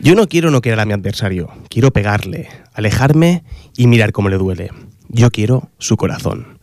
Yo 0.00 0.16
no 0.16 0.26
quiero 0.26 0.50
no 0.50 0.60
querer 0.60 0.80
a 0.80 0.84
mi 0.84 0.92
adversario, 0.92 1.52
quiero 1.68 1.92
pegarle, 1.92 2.48
alejarme 2.74 3.44
y 3.76 3.86
mirar 3.86 4.10
cómo 4.10 4.28
le 4.28 4.38
duele. 4.38 4.70
Yo 5.08 5.30
quiero 5.30 5.70
su 5.78 5.96
corazón. 5.96 6.58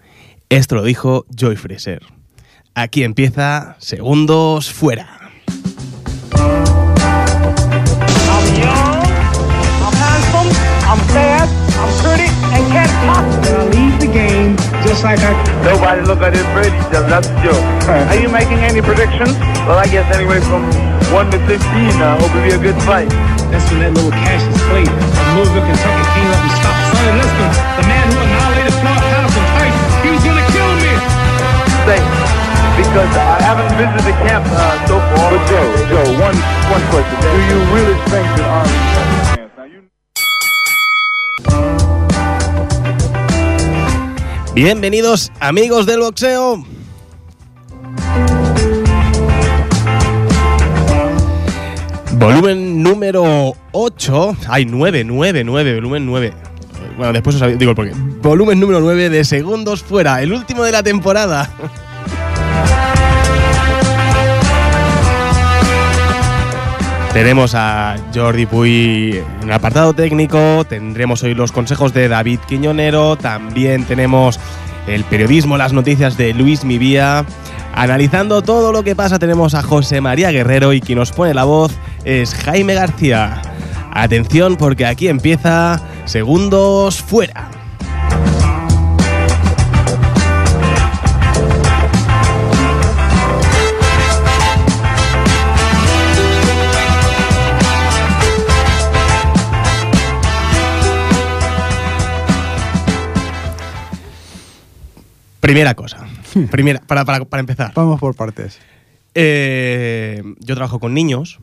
Esto 0.50 0.76
lo 0.76 0.84
dijo 0.84 1.26
Joy 1.34 1.56
Fraser. 1.56 2.02
Aquí 2.76 3.04
empieza 3.04 3.78
Segundos 3.80 4.72
Fuera. 4.72 5.20
Just 14.86 15.04
like 15.04 15.20
I. 15.20 15.32
Nobody 15.66 16.02
look 16.06 16.22
at 16.22 16.34
this 16.34 16.46
Brady 16.54 16.78
stuff. 16.90 17.10
That's 17.10 17.28
a 17.30 17.36
joke. 17.42 17.64
Are 17.90 18.20
you 18.20 18.30
making 18.30 18.62
any 18.62 18.82
predictions? 18.82 19.34
Well, 19.66 19.78
I 19.78 19.88
guess 19.88 20.06
anyway 20.16 20.40
from 20.42 20.66
1 21.14 21.32
to 21.34 21.40
15 21.46 21.58
now. 21.98 22.18
Hope 22.22 22.34
it'll 22.34 22.46
be 22.46 22.54
a 22.54 22.62
good 22.62 22.78
fight. 22.86 23.10
That's 23.50 23.66
when 23.74 23.82
that 23.82 23.98
little 23.98 24.14
cash 24.14 24.46
Cassius 24.46 24.62
Clay 24.70 24.86
from 24.86 25.28
Louisville, 25.36 25.66
Kentucky 25.66 26.06
came 26.14 26.30
up 26.30 26.42
and 26.46 26.54
stopped 26.62 26.82
Sonny 26.94 27.14
Liston, 27.18 27.50
the 27.82 27.86
man 27.90 28.06
who 28.14 28.18
annihilated 28.22 28.76
Floyd 28.78 29.02
Patterson 29.02 29.46
twice. 29.58 29.78
He 30.06 30.10
was 30.14 30.22
gonna 30.22 30.46
kill 30.54 30.72
me. 30.86 30.94
Say, 31.90 32.02
because 32.78 33.12
I 33.18 33.42
haven't 33.42 33.72
visited 33.74 34.06
the 34.06 34.16
camp 34.22 34.46
uh, 34.54 34.78
so 34.86 35.02
far. 35.02 35.34
But 35.34 35.42
Joe, 35.50 35.68
Joe, 35.90 36.08
one 36.22 36.38
one 36.70 36.84
question. 36.94 37.18
Do 37.26 37.40
you 37.42 37.58
really 37.74 37.98
think 38.14 38.28
that 38.38 38.46
Army 38.46 39.19
Bienvenidos 44.62 45.32
amigos 45.40 45.86
del 45.86 46.02
boxeo. 46.02 46.66
Volumen 52.18 52.84
número 52.84 53.54
8. 53.72 54.38
Ay, 54.50 54.66
9, 54.66 55.06
9, 55.06 55.44
9, 55.46 55.76
volumen 55.76 56.06
9. 56.06 56.34
Bueno, 56.98 57.14
después 57.14 57.42
os 57.42 57.58
digo 57.58 57.72
el 57.72 57.76
porqué. 57.76 57.94
Volumen 58.22 58.60
número 58.60 58.82
9 58.82 59.10
de 59.10 59.24
Segundos 59.24 59.82
Fuera, 59.82 60.22
el 60.22 60.34
último 60.34 60.66
de 60.66 60.74
la 60.74 60.84
temporada. 60.84 61.50
Tenemos 67.14 67.56
a 67.56 67.96
Jordi 68.14 68.46
Puy 68.46 69.22
en 69.42 69.48
el 69.50 69.52
apartado 69.52 69.94
técnico, 69.94 70.64
tendremos 70.64 71.24
hoy 71.24 71.34
los 71.34 71.52
consejos 71.52 71.92
de 71.94 72.08
David 72.08 72.40
Quiñonero, 72.48 73.18
también 73.18 73.84
tenemos 73.86 74.40
el 74.88 75.04
periodismo, 75.04 75.58
las 75.58 75.74
noticias 75.74 76.18
de 76.18 76.34
Luis 76.34 76.64
Mivía. 76.64 77.26
Analizando 77.74 78.42
todo 78.42 78.72
lo 78.72 78.84
que 78.84 78.96
pasa 78.96 79.20
tenemos 79.20 79.54
a 79.54 79.64
José 79.64 80.02
María 80.02 80.32
Guerrero 80.32 80.72
y 80.72 80.82
quien 80.82 81.00
nos 81.00 81.12
pone 81.12 81.34
la 81.34 81.46
voz 81.46 81.74
es 82.06 82.34
Jaime 82.36 82.76
García. 82.76 83.42
Atención 83.92 84.56
porque 84.56 84.86
aquí 84.86 85.08
empieza 85.08 85.82
Segundos 86.06 87.02
Fuera. 87.02 87.59
Primera 105.50 105.74
cosa. 105.74 106.06
Primera, 106.52 106.80
para, 106.86 107.06
para- 107.06 107.26
para 107.26 107.40
empezar. 107.40 107.72
Vamos 107.76 108.00
por 108.00 108.16
partes. 108.16 108.60
Eh, 109.16 110.22
yo 110.40 110.54
trabajo 110.54 110.80
con 110.80 110.94
niños 110.94 111.40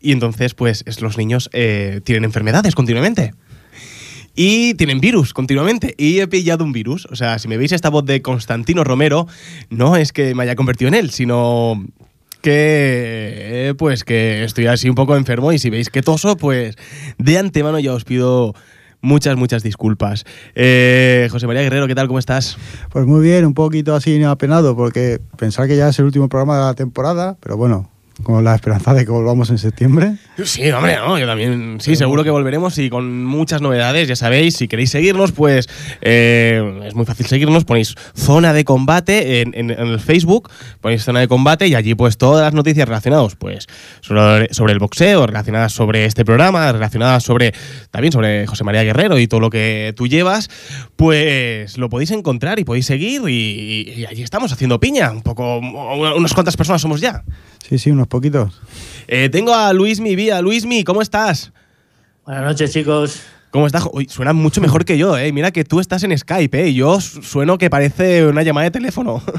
y 0.00 0.12
entonces, 0.12 0.54
pues, 0.54 0.82
es- 0.86 1.02
los 1.02 1.18
niños 1.18 1.50
eh, 1.52 2.00
tienen 2.02 2.24
enfermedades 2.24 2.74
continuamente. 2.74 3.34
Y 4.34 4.72
tienen 4.74 5.00
virus 5.00 5.34
continuamente. 5.34 5.94
Y 5.98 6.20
he 6.20 6.26
pillado 6.28 6.64
un 6.64 6.72
virus. 6.72 7.04
O 7.10 7.16
sea, 7.16 7.38
si 7.38 7.46
me 7.48 7.58
veis 7.58 7.72
esta 7.72 7.90
voz 7.90 8.06
de 8.06 8.22
Constantino 8.22 8.84
Romero, 8.84 9.26
no 9.68 9.96
es 9.96 10.12
que 10.14 10.34
me 10.34 10.44
haya 10.44 10.56
convertido 10.56 10.88
en 10.88 10.94
él, 10.94 11.10
sino 11.10 11.84
que 12.40 13.68
eh, 13.68 13.74
pues 13.76 14.02
que 14.02 14.42
estoy 14.44 14.66
así 14.66 14.88
un 14.88 14.94
poco 14.96 15.14
enfermo 15.16 15.52
y 15.52 15.58
si 15.58 15.68
veis 15.70 15.90
que 15.90 16.00
toso, 16.02 16.36
pues 16.38 16.76
de 17.18 17.38
antemano 17.38 17.78
ya 17.78 17.92
os 17.92 18.04
pido 18.04 18.54
muchas, 19.02 19.36
muchas 19.36 19.62
disculpas. 19.62 20.24
Eh, 20.54 21.28
José 21.30 21.46
María 21.46 21.62
Guerrero, 21.62 21.86
¿qué 21.86 21.94
tal? 21.94 22.06
¿Cómo 22.06 22.18
estás? 22.18 22.56
Pues 22.90 23.04
muy 23.06 23.20
bien, 23.20 23.44
un 23.44 23.54
poquito 23.54 23.94
así 23.94 24.22
apenado, 24.24 24.74
porque 24.74 25.20
pensar 25.36 25.68
que 25.68 25.76
ya 25.76 25.88
es 25.88 25.98
el 25.98 26.06
último 26.06 26.28
programa 26.28 26.56
de 26.56 26.64
la 26.64 26.74
temporada, 26.74 27.36
pero 27.40 27.56
bueno, 27.56 27.91
con 28.22 28.44
la 28.44 28.54
esperanza 28.54 28.94
de 28.94 29.04
que 29.04 29.10
volvamos 29.10 29.50
en 29.50 29.58
septiembre. 29.58 30.14
Sí, 30.44 30.70
hombre, 30.70 30.96
no, 30.96 31.18
yo 31.18 31.26
también. 31.26 31.78
Sí, 31.80 31.96
seguro 31.96 32.22
que 32.22 32.30
volveremos 32.30 32.78
y 32.78 32.88
con 32.90 33.24
muchas 33.24 33.60
novedades, 33.62 34.06
ya 34.08 34.16
sabéis. 34.16 34.56
Si 34.56 34.68
queréis 34.68 34.90
seguirnos, 34.90 35.32
pues 35.32 35.68
eh, 36.02 36.82
es 36.86 36.94
muy 36.94 37.04
fácil 37.04 37.26
seguirnos. 37.26 37.64
Ponéis 37.64 37.94
zona 38.14 38.52
de 38.52 38.64
combate 38.64 39.40
en, 39.40 39.52
en- 39.54 39.70
en 39.70 39.86
el 39.88 39.98
Facebook, 40.00 40.50
ponéis 40.80 41.02
zona 41.02 41.20
de 41.20 41.28
combate 41.28 41.66
y 41.66 41.74
allí, 41.74 41.94
pues 41.94 42.16
todas 42.18 42.42
las 42.44 42.54
noticias 42.54 42.86
relacionadas, 42.86 43.34
pues 43.36 43.66
sobre, 44.02 44.52
sobre 44.54 44.72
el 44.72 44.78
boxeo, 44.78 45.26
relacionadas 45.26 45.72
sobre 45.72 46.04
este 46.04 46.24
programa, 46.24 46.70
relacionadas 46.72 47.24
sobre 47.24 47.52
también 47.90 48.12
sobre 48.12 48.46
José 48.46 48.62
María 48.64 48.82
Guerrero 48.84 49.18
y 49.18 49.26
todo 49.26 49.40
lo 49.40 49.50
que 49.50 49.92
tú 49.96 50.06
llevas, 50.06 50.48
pues 50.96 51.76
lo 51.78 51.88
podéis 51.88 52.10
encontrar 52.12 52.58
y 52.58 52.64
podéis 52.64 52.86
seguir 52.86 53.22
y, 53.28 53.92
y 53.96 54.06
allí 54.06 54.22
estamos 54.22 54.52
haciendo 54.52 54.78
piña. 54.78 55.10
Un 55.10 55.22
poco, 55.22 55.58
unas 55.58 56.32
cuantas 56.34 56.56
personas 56.56 56.80
somos 56.82 57.00
ya. 57.00 57.24
Sí, 57.68 57.78
sí, 57.78 57.90
unos 57.90 58.08
poquitos. 58.08 58.60
Eh, 59.08 59.28
tengo 59.30 59.54
a 59.54 59.72
Luis 59.72 60.00
Mi 60.00 60.16
Vía. 60.16 60.40
Luismi, 60.42 60.84
¿cómo 60.84 61.00
estás? 61.02 61.52
Buenas 62.24 62.44
noches, 62.44 62.72
chicos. 62.72 63.22
¿Cómo 63.50 63.66
estás? 63.66 63.86
Uy, 63.92 64.06
suena 64.08 64.32
mucho 64.32 64.60
mejor 64.62 64.84
que 64.86 64.96
yo, 64.96 65.16
¿eh? 65.18 65.30
Mira 65.32 65.50
que 65.50 65.62
tú 65.64 65.78
estás 65.80 66.02
en 66.04 66.16
Skype, 66.16 66.58
¿eh? 66.62 66.68
Y 66.68 66.74
yo 66.74 67.00
su- 67.00 67.22
sueno 67.22 67.58
que 67.58 67.68
parece 67.68 68.26
una 68.26 68.42
llamada 68.42 68.64
de 68.64 68.70
teléfono. 68.70 69.22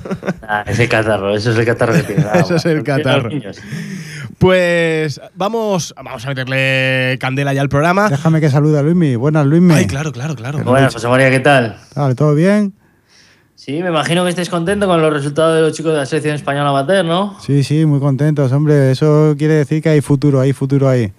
Ah, 0.45 0.63
ese 0.67 0.89
catarro, 0.89 1.33
eso 1.33 1.51
es 1.51 1.57
el 1.57 1.65
catarro 1.65 1.93
que 1.93 2.03
tiene. 2.03 2.25
Eso 2.35 2.55
es 2.57 2.65
el 2.65 2.83
catarro. 2.83 3.29
pues 4.37 5.21
vamos, 5.35 5.95
vamos 5.95 6.25
a 6.25 6.27
meterle 6.29 7.17
candela 7.19 7.53
ya 7.53 7.61
al 7.61 7.69
programa. 7.69 8.09
Déjame 8.09 8.41
que 8.41 8.49
salude 8.49 8.77
a 8.77 8.81
Luismi. 8.83 9.15
Buenas, 9.15 9.45
Luismi. 9.45 9.73
Ay, 9.73 9.87
claro, 9.87 10.11
claro, 10.11 10.35
claro. 10.35 10.59
Buenas, 10.63 10.93
José 10.93 11.07
María, 11.07 11.31
¿qué 11.31 11.39
tal? 11.39 11.77
Vale, 11.95 12.13
¿todo 12.13 12.35
bien? 12.35 12.73
Sí, 13.65 13.81
me 13.81 13.87
imagino 13.89 14.23
que 14.25 14.29
estés 14.31 14.49
contento 14.49 14.87
con 14.87 15.01
los 15.01 15.13
resultados 15.13 15.55
de 15.55 15.61
los 15.61 15.71
chicos 15.71 15.93
de 15.93 15.99
la 15.99 16.05
selección 16.05 16.35
española 16.35 16.69
amateur, 16.71 17.05
¿no? 17.05 17.37
Sí, 17.39 17.63
sí, 17.63 17.85
muy 17.85 18.01
contentos, 18.01 18.51
hombre. 18.51 18.91
Eso 18.91 19.35
quiere 19.37 19.53
decir 19.53 19.81
que 19.81 19.87
hay 19.87 20.01
futuro, 20.01 20.41
hay 20.41 20.51
futuro 20.51 20.89
ahí. 20.89 21.13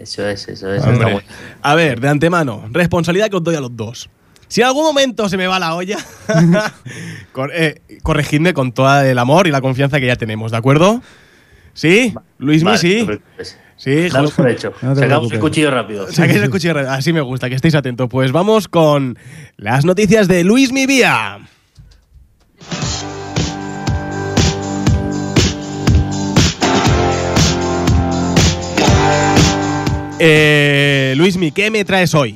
Eso 0.00 0.26
es, 0.26 0.48
eso 0.48 0.72
es. 0.72 0.82
Hombre. 0.82 0.96
está 0.96 1.08
muy- 1.10 1.22
A 1.62 1.74
ver, 1.76 2.00
de 2.00 2.08
antemano, 2.08 2.64
responsabilidad 2.72 3.30
que 3.30 3.36
os 3.36 3.44
doy 3.44 3.54
a 3.54 3.60
los 3.60 3.76
dos. 3.76 4.10
Si 4.48 4.62
en 4.62 4.66
algún 4.66 4.82
momento 4.82 5.28
se 5.28 5.36
me 5.36 5.46
va 5.46 5.60
la 5.60 5.76
olla, 5.76 5.98
cor- 7.32 7.52
eh, 7.54 7.80
corregidme 8.02 8.52
con 8.52 8.72
todo 8.72 9.00
el 9.02 9.18
amor 9.18 9.46
y 9.46 9.52
la 9.52 9.60
confianza 9.60 10.00
que 10.00 10.06
ya 10.06 10.16
tenemos, 10.16 10.50
¿de 10.50 10.56
acuerdo? 10.56 11.00
¿Sí? 11.72 12.12
Luismi, 12.38 12.66
Vale, 12.66 12.78
sí. 12.78 13.06
Sí, 13.76 14.08
por 14.36 14.48
hecho. 14.50 14.72
No 14.82 14.96
Sacamos 14.96 15.30
el 15.30 15.38
cuchillo 15.38 15.70
rápido. 15.70 16.10
Saquéis 16.10 16.40
el 16.42 16.50
cuchillo. 16.50 16.78
Así 16.90 17.12
me 17.12 17.20
gusta, 17.20 17.48
que 17.48 17.54
estéis 17.54 17.74
atentos. 17.76 18.08
Pues 18.10 18.32
vamos 18.32 18.66
con 18.66 19.16
las 19.56 19.84
noticias 19.84 20.26
de 20.26 20.42
Luis 20.42 20.72
Mi 20.72 20.86
Vía. 20.86 21.38
Eh, 30.18 31.14
Luismi, 31.16 31.52
¿qué 31.52 31.70
me 31.70 31.84
traes 31.84 32.14
hoy? 32.14 32.34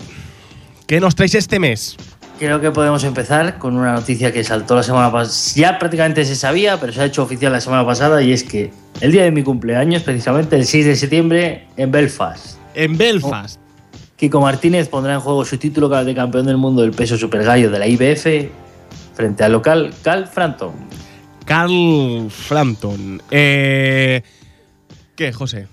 ¿Qué 0.86 1.00
nos 1.00 1.14
traes 1.14 1.34
este 1.34 1.58
mes? 1.58 1.96
Creo 2.38 2.60
que 2.60 2.70
podemos 2.70 3.04
empezar 3.04 3.58
con 3.58 3.76
una 3.76 3.92
noticia 3.92 4.32
que 4.32 4.44
saltó 4.44 4.74
la 4.74 4.82
semana 4.82 5.10
pasada. 5.10 5.36
Ya 5.54 5.78
prácticamente 5.78 6.24
se 6.24 6.36
sabía, 6.36 6.78
pero 6.78 6.92
se 6.92 7.00
ha 7.00 7.04
hecho 7.06 7.22
oficial 7.22 7.52
la 7.52 7.60
semana 7.60 7.84
pasada 7.86 8.22
y 8.22 8.32
es 8.32 8.44
que 8.44 8.70
el 9.00 9.12
día 9.12 9.24
de 9.24 9.30
mi 9.30 9.42
cumpleaños, 9.42 10.02
precisamente 10.02 10.56
el 10.56 10.66
6 10.66 10.86
de 10.86 10.96
septiembre, 10.96 11.66
en 11.76 11.90
Belfast, 11.90 12.58
En 12.74 12.96
Belfast. 12.96 13.58
Kiko 14.16 14.40
Martínez 14.40 14.88
pondrá 14.88 15.14
en 15.14 15.20
juego 15.20 15.44
su 15.44 15.56
título 15.56 15.88
de 15.88 16.14
campeón 16.14 16.46
del 16.46 16.58
mundo 16.58 16.82
del 16.82 16.92
peso 16.92 17.16
super 17.16 17.42
gallo 17.42 17.70
de 17.70 17.78
la 17.78 17.86
IBF 17.86 18.26
frente 19.20 19.44
al 19.44 19.52
local 19.52 19.92
Cal 20.02 20.26
Frampton. 20.26 20.72
Carl 21.44 22.30
Frampton. 22.30 23.20
Eh, 23.30 24.22
¿Qué, 25.14 25.30
José? 25.34 25.66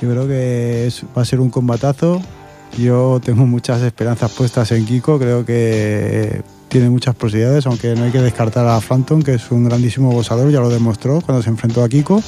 Yo 0.00 0.08
creo 0.10 0.26
que 0.26 0.86
es- 0.86 1.04
va 1.16 1.20
a 1.20 1.24
ser 1.26 1.38
un 1.40 1.50
combatazo. 1.50 2.22
Yo 2.78 3.20
tengo 3.22 3.44
muchas 3.44 3.82
esperanzas 3.82 4.32
puestas 4.32 4.72
en 4.72 4.86
Kiko. 4.86 5.18
Creo 5.18 5.44
que 5.44 6.40
tiene 6.70 6.88
muchas 6.88 7.14
posibilidades, 7.14 7.66
aunque 7.66 7.94
no 7.94 8.04
hay 8.04 8.10
que 8.10 8.22
descartar 8.22 8.66
a 8.66 8.80
Frampton, 8.80 9.22
que 9.22 9.34
es 9.34 9.50
un 9.50 9.64
grandísimo 9.64 10.10
boxeador, 10.10 10.50
ya 10.50 10.60
lo 10.60 10.70
demostró 10.70 11.20
cuando 11.20 11.42
se 11.42 11.50
enfrentó 11.50 11.84
a 11.84 11.88
Kiko. 11.90 12.22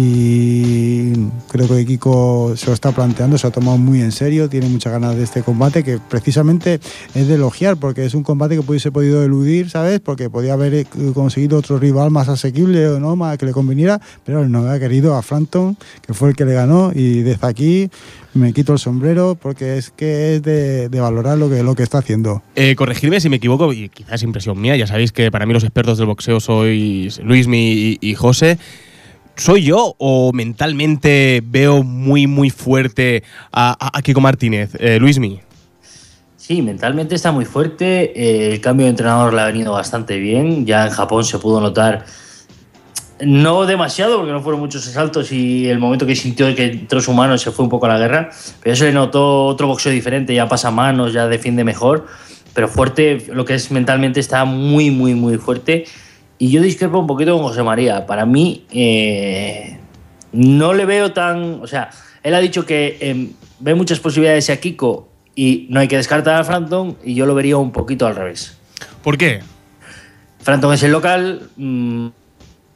Y 0.00 1.12
creo 1.50 1.66
que 1.66 1.84
Kiko 1.84 2.54
se 2.56 2.66
lo 2.66 2.72
está 2.72 2.92
planteando, 2.92 3.36
se 3.36 3.46
lo 3.46 3.48
ha 3.48 3.52
tomado 3.52 3.78
muy 3.78 4.00
en 4.00 4.12
serio, 4.12 4.48
tiene 4.48 4.68
muchas 4.68 4.92
ganas 4.92 5.16
de 5.16 5.24
este 5.24 5.42
combate 5.42 5.82
que 5.82 5.98
precisamente 5.98 6.78
es 7.16 7.26
de 7.26 7.34
elogiar 7.34 7.78
porque 7.78 8.04
es 8.04 8.14
un 8.14 8.22
combate 8.22 8.54
que 8.54 8.62
pudiese 8.62 8.92
podido 8.92 9.24
eludir, 9.24 9.70
¿sabes? 9.70 9.98
Porque 9.98 10.30
podía 10.30 10.52
haber 10.52 10.72
eh, 10.72 10.86
conseguido 11.14 11.58
otro 11.58 11.80
rival 11.80 12.12
más 12.12 12.28
asequible 12.28 12.86
o 12.86 13.00
no, 13.00 13.16
más 13.16 13.38
que 13.38 13.46
le 13.46 13.52
conviniera, 13.52 14.00
pero 14.24 14.48
no 14.48 14.70
ha 14.70 14.78
querido 14.78 15.16
a 15.16 15.22
Frampton, 15.22 15.76
que 16.06 16.14
fue 16.14 16.28
el 16.28 16.36
que 16.36 16.44
le 16.44 16.54
ganó 16.54 16.92
y 16.94 17.22
desde 17.22 17.48
aquí 17.48 17.90
me 18.34 18.52
quito 18.52 18.74
el 18.74 18.78
sombrero 18.78 19.36
porque 19.40 19.78
es 19.78 19.90
que 19.90 20.36
es 20.36 20.42
de, 20.42 20.88
de 20.88 21.00
valorar 21.00 21.38
lo 21.38 21.50
que, 21.50 21.64
lo 21.64 21.74
que 21.74 21.82
está 21.82 21.98
haciendo. 21.98 22.40
Eh, 22.54 22.76
corregidme 22.76 23.20
si 23.20 23.28
me 23.28 23.36
equivoco, 23.36 23.72
y 23.72 23.88
quizás 23.88 24.14
es 24.14 24.22
impresión 24.22 24.60
mía, 24.60 24.76
ya 24.76 24.86
sabéis 24.86 25.10
que 25.10 25.32
para 25.32 25.44
mí 25.44 25.52
los 25.52 25.64
expertos 25.64 25.98
del 25.98 26.06
boxeo 26.06 26.38
sois 26.38 27.18
Luismi 27.18 27.72
y, 27.72 27.98
y 28.00 28.14
José. 28.14 28.58
¿Soy 29.38 29.62
yo 29.62 29.94
o 29.98 30.32
mentalmente 30.32 31.40
veo 31.44 31.84
muy, 31.84 32.26
muy 32.26 32.50
fuerte 32.50 33.22
a, 33.52 33.92
Kiko 34.02 34.20
Martínez? 34.20 34.72
Eh, 34.80 34.98
Luismi. 34.98 35.40
Sí, 36.36 36.60
mentalmente 36.60 37.14
está 37.14 37.30
muy 37.30 37.44
fuerte. 37.44 38.20
eh, 38.20 38.54
el 38.54 38.60
cambio 38.60 38.86
de 38.86 38.90
entrenador 38.90 39.32
le 39.32 39.40
ha 39.40 39.46
venido 39.46 39.72
bastante 39.72 40.18
bien. 40.18 40.66
Ya 40.66 40.86
en 40.86 40.90
Japón 40.90 41.24
se 41.24 41.38
pudo 41.38 41.60
notar. 41.60 42.04
No 43.20 43.64
demasiado, 43.64 44.16
porque 44.16 44.32
no 44.32 44.42
fueron 44.42 44.60
muchos 44.60 44.88
asaltos 44.88 45.30
y 45.30 45.68
el 45.68 45.78
momento 45.78 46.04
que 46.04 46.16
sintió 46.16 46.52
que 46.56 46.64
entró 46.64 47.00
su 47.00 47.12
mano 47.12 47.38
se 47.38 47.52
fue 47.52 47.64
un 47.64 47.70
poco 47.70 47.86
a 47.86 47.90
la 47.90 47.98
guerra. 47.98 48.30
Pero 48.60 48.74
se 48.74 48.86
le 48.86 48.92
notó 48.92 49.44
otro 49.44 49.68
boxeo 49.68 49.92
diferente, 49.92 50.34
ya 50.34 50.48
pasa 50.48 50.72
manos, 50.72 51.12
ya 51.12 51.28
defiende 51.28 51.62
mejor. 51.62 52.06
Pero 52.54 52.66
fuerte, 52.66 53.24
lo 53.32 53.44
que 53.44 53.54
es 53.54 53.70
mentalmente 53.70 54.18
está 54.18 54.44
muy, 54.44 54.90
muy, 54.90 55.14
muy 55.14 55.36
fuerte. 55.36 55.84
Y 56.38 56.50
yo 56.50 56.62
discrepo 56.62 56.98
un 56.98 57.06
poquito 57.06 57.36
con 57.36 57.42
José 57.42 57.62
María. 57.62 58.06
Para 58.06 58.24
mí, 58.24 58.64
eh, 58.70 59.78
no 60.32 60.72
le 60.72 60.84
veo 60.84 61.12
tan. 61.12 61.60
O 61.60 61.66
sea, 61.66 61.90
él 62.22 62.34
ha 62.34 62.38
dicho 62.38 62.64
que 62.64 62.96
eh, 63.00 63.28
ve 63.58 63.74
muchas 63.74 63.98
posibilidades 64.00 64.48
a 64.50 64.56
Kiko 64.58 65.08
y 65.34 65.66
no 65.70 65.80
hay 65.80 65.88
que 65.88 65.96
descartar 65.96 66.34
a 66.34 66.42
Frampton, 66.42 66.96
y 67.04 67.14
yo 67.14 67.24
lo 67.24 67.34
vería 67.34 67.56
un 67.56 67.70
poquito 67.70 68.08
al 68.08 68.16
revés. 68.16 68.58
¿Por 69.04 69.16
qué? 69.16 69.40
Frampton 70.40 70.74
es 70.74 70.82
el 70.82 70.90
local. 70.90 71.48
mm, 71.56 72.06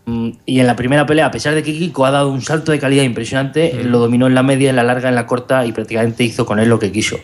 mm, 0.07 0.31
y 0.47 0.61
en 0.61 0.67
la 0.69 0.77
primera 0.77 1.05
pelea, 1.05 1.27
a 1.27 1.31
pesar 1.33 1.55
de 1.55 1.65
que 1.65 1.73
Kiko 1.73 2.07
ha 2.07 2.13
dado 2.13 2.31
un 2.31 2.41
salto 2.41 2.71
de 2.71 2.79
calidad 2.79 3.03
impresionante, 3.03 3.81
él 3.81 3.91
lo 3.91 3.99
dominó 3.99 4.29
en 4.29 4.37
la 4.37 4.45
media, 4.45 4.71
en 4.71 4.77
la 4.77 4.85
larga, 4.85 5.09
en 5.09 5.17
la 5.17 5.27
corta 5.27 5.67
y 5.67 5.73
prácticamente 5.73 6.23
hizo 6.23 6.47
con 6.47 6.61
él 6.61 6.69
lo 6.69 6.79
que 6.79 6.93
quiso. 6.93 7.19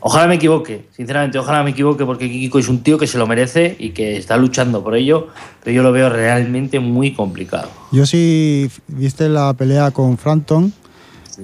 Ojalá 0.00 0.28
me 0.28 0.36
equivoque, 0.36 0.86
sinceramente, 0.96 1.38
ojalá 1.38 1.62
me 1.64 1.70
equivoque 1.70 2.04
porque 2.04 2.30
Kiko 2.30 2.58
es 2.60 2.68
un 2.68 2.82
tío 2.84 2.98
que 2.98 3.06
se 3.08 3.18
lo 3.18 3.26
merece 3.26 3.74
y 3.80 3.90
que 3.90 4.16
está 4.16 4.36
luchando 4.36 4.82
por 4.84 4.94
ello, 4.94 5.26
pero 5.64 5.74
yo 5.74 5.82
lo 5.82 5.90
veo 5.90 6.08
realmente 6.08 6.78
muy 6.78 7.12
complicado. 7.14 7.68
Yo 7.90 8.06
si 8.06 8.70
viste 8.86 9.28
la 9.28 9.52
pelea 9.54 9.90
con 9.90 10.16
Frampton, 10.16 10.72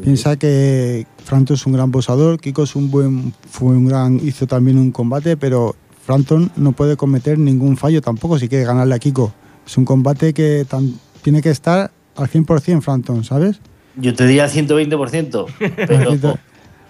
piensa 0.02 0.36
que 0.36 1.04
Frampton 1.24 1.56
es 1.56 1.66
un 1.66 1.72
gran 1.72 1.90
boxeador, 1.90 2.38
Kiko 2.38 2.62
es 2.62 2.76
un 2.76 2.90
buen, 2.92 3.32
fue 3.50 3.68
un 3.70 3.86
gran, 3.88 4.20
hizo 4.24 4.46
también 4.46 4.78
un 4.78 4.92
combate, 4.92 5.36
pero 5.36 5.74
Frampton 6.06 6.52
no 6.56 6.72
puede 6.72 6.96
cometer 6.96 7.38
ningún 7.38 7.76
fallo 7.76 8.00
tampoco 8.02 8.38
si 8.38 8.48
quiere 8.48 8.64
ganarle 8.64 8.94
a 8.94 8.98
Kiko. 9.00 9.32
Es 9.66 9.76
un 9.78 9.84
combate 9.84 10.32
que 10.32 10.64
tan- 10.68 10.94
tiene 11.22 11.42
que 11.42 11.50
estar 11.50 11.90
al 12.14 12.28
100% 12.28 12.80
Frampton, 12.82 13.24
¿sabes? 13.24 13.58
Yo 13.96 14.14
te 14.14 14.26
diría 14.26 14.46
120%, 14.48 15.46
pero, 15.86 16.38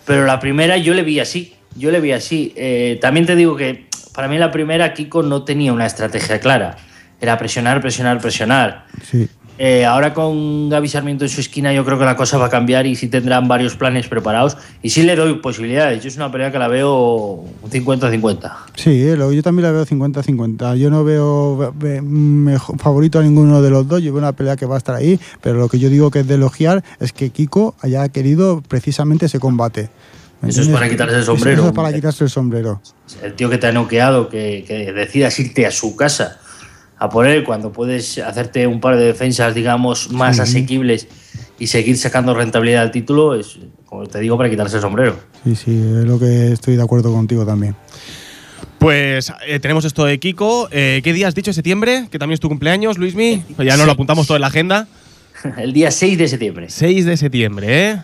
pero 0.04 0.26
la 0.26 0.40
primera 0.40 0.76
yo 0.76 0.94
le 0.94 1.02
vi 1.02 1.20
así. 1.20 1.54
Yo 1.76 1.90
le 1.90 2.00
vi 2.00 2.12
así. 2.12 2.52
Eh, 2.56 2.98
también 3.00 3.26
te 3.26 3.36
digo 3.36 3.56
que 3.56 3.86
para 4.14 4.28
mí 4.28 4.38
la 4.38 4.50
primera 4.50 4.94
Kiko 4.94 5.22
no 5.22 5.44
tenía 5.44 5.72
una 5.72 5.86
estrategia 5.86 6.40
clara. 6.40 6.76
Era 7.20 7.38
presionar, 7.38 7.80
presionar, 7.80 8.20
presionar. 8.20 8.86
Sí. 9.02 9.28
Eh, 9.56 9.84
ahora 9.84 10.12
con 10.14 10.68
Gaby 10.68 10.88
Sarmiento 10.88 11.24
en 11.24 11.28
su 11.28 11.40
esquina 11.40 11.72
yo 11.72 11.84
creo 11.84 11.96
que 11.96 12.04
la 12.04 12.16
cosa 12.16 12.38
va 12.38 12.46
a 12.46 12.50
cambiar 12.50 12.86
y 12.86 12.96
sí 12.96 13.06
tendrán 13.06 13.46
varios 13.46 13.76
planes 13.76 14.08
preparados 14.08 14.56
y 14.82 14.90
sí 14.90 15.04
le 15.04 15.14
doy 15.14 15.34
posibilidades. 15.34 16.02
Yo 16.02 16.08
es 16.08 16.16
una 16.16 16.32
pelea 16.32 16.50
que 16.50 16.58
la 16.58 16.66
veo 16.66 17.44
un 17.62 17.70
50-50. 17.70 18.52
Sí, 18.74 19.06
yo 19.06 19.42
también 19.44 19.62
la 19.62 19.70
veo 19.70 19.86
50-50. 19.86 20.76
Yo 20.76 20.90
no 20.90 21.04
veo 21.04 21.56
ve- 21.56 21.70
ve- 21.74 22.02
mejor- 22.02 22.76
favorito 22.80 23.20
a 23.20 23.22
ninguno 23.22 23.62
de 23.62 23.70
los 23.70 23.86
dos. 23.86 24.02
Yo 24.02 24.12
veo 24.12 24.18
una 24.18 24.32
pelea 24.32 24.56
que 24.56 24.66
va 24.66 24.74
a 24.74 24.78
estar 24.78 24.96
ahí, 24.96 25.20
pero 25.40 25.56
lo 25.58 25.68
que 25.68 25.78
yo 25.78 25.88
digo 25.88 26.10
que 26.10 26.20
es 26.20 26.26
de 26.26 26.34
elogiar 26.34 26.82
es 26.98 27.12
que 27.12 27.30
Kiko 27.30 27.76
haya 27.80 28.08
querido 28.08 28.60
precisamente 28.66 29.26
ese 29.26 29.38
combate. 29.38 29.88
¿Me 30.42 30.50
Eso 30.50 30.62
es 30.62 30.68
para 30.68 30.88
quitarse 30.88 31.16
el 31.16 31.22
sombrero. 31.24 31.58
Eso 31.60 31.68
es 31.68 31.74
para 31.74 31.92
quitarse 31.92 32.24
el 32.24 32.30
sombrero. 32.30 32.80
El 33.22 33.34
tío 33.34 33.48
que 33.48 33.58
te 33.58 33.68
ha 33.68 33.72
noqueado, 33.72 34.28
que, 34.28 34.64
que 34.66 34.92
decidas 34.92 35.38
irte 35.38 35.64
a 35.64 35.70
su 35.70 35.94
casa 35.94 36.38
a 37.04 37.08
por 37.08 37.26
él 37.26 37.44
cuando 37.44 37.72
puedes 37.72 38.18
hacerte 38.18 38.66
un 38.66 38.80
par 38.80 38.96
de 38.96 39.04
defensas, 39.04 39.54
digamos, 39.54 40.10
más 40.10 40.40
asequibles 40.40 41.06
y 41.58 41.66
seguir 41.68 41.96
sacando 41.96 42.34
rentabilidad 42.34 42.82
al 42.82 42.90
título, 42.90 43.34
es, 43.34 43.58
como 43.86 44.06
te 44.06 44.18
digo, 44.20 44.36
para 44.36 44.50
quitarse 44.50 44.76
el 44.76 44.82
sombrero. 44.82 45.16
Sí, 45.44 45.54
sí, 45.54 45.70
es 45.70 46.04
lo 46.04 46.18
que 46.18 46.52
estoy 46.52 46.76
de 46.76 46.82
acuerdo 46.82 47.12
contigo 47.12 47.46
también. 47.46 47.76
Pues 48.78 49.32
eh, 49.46 49.60
tenemos 49.60 49.84
esto 49.84 50.04
de 50.04 50.18
Kiko. 50.18 50.68
Eh, 50.70 51.00
¿Qué 51.02 51.12
día 51.12 51.28
has 51.28 51.34
dicho? 51.34 51.52
¿Septiembre? 51.52 52.08
Que 52.10 52.18
también 52.18 52.34
es 52.34 52.40
tu 52.40 52.48
cumpleaños, 52.48 52.98
Luismi. 52.98 53.42
Pues 53.56 53.66
ya 53.66 53.76
nos 53.76 53.86
lo 53.86 53.92
apuntamos 53.92 54.26
todo 54.26 54.36
en 54.36 54.42
la 54.42 54.48
agenda. 54.48 54.88
El 55.56 55.72
día 55.72 55.90
6 55.90 56.18
de 56.18 56.28
septiembre. 56.28 56.66
6 56.68 57.06
de 57.06 57.16
septiembre, 57.16 57.90
¿eh? 57.90 57.98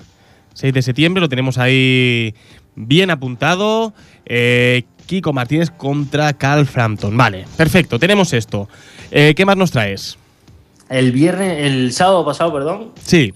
6 0.54 0.72
de 0.72 0.82
septiembre, 0.82 1.20
lo 1.20 1.28
tenemos 1.28 1.58
ahí 1.58 2.34
bien 2.76 3.10
apuntado. 3.10 3.92
Eh, 4.26 4.84
Kiko 5.10 5.32
Martínez 5.32 5.70
contra 5.70 6.32
Carl 6.34 6.64
Frampton. 6.66 7.16
Vale, 7.16 7.44
perfecto, 7.56 7.98
tenemos 7.98 8.32
esto. 8.32 8.68
Eh, 9.10 9.34
¿Qué 9.34 9.44
más 9.44 9.56
nos 9.56 9.72
traes? 9.72 10.16
El 10.88 11.10
viernes, 11.10 11.66
el 11.66 11.92
sábado 11.92 12.24
pasado, 12.24 12.52
perdón. 12.52 12.92
Sí, 13.02 13.34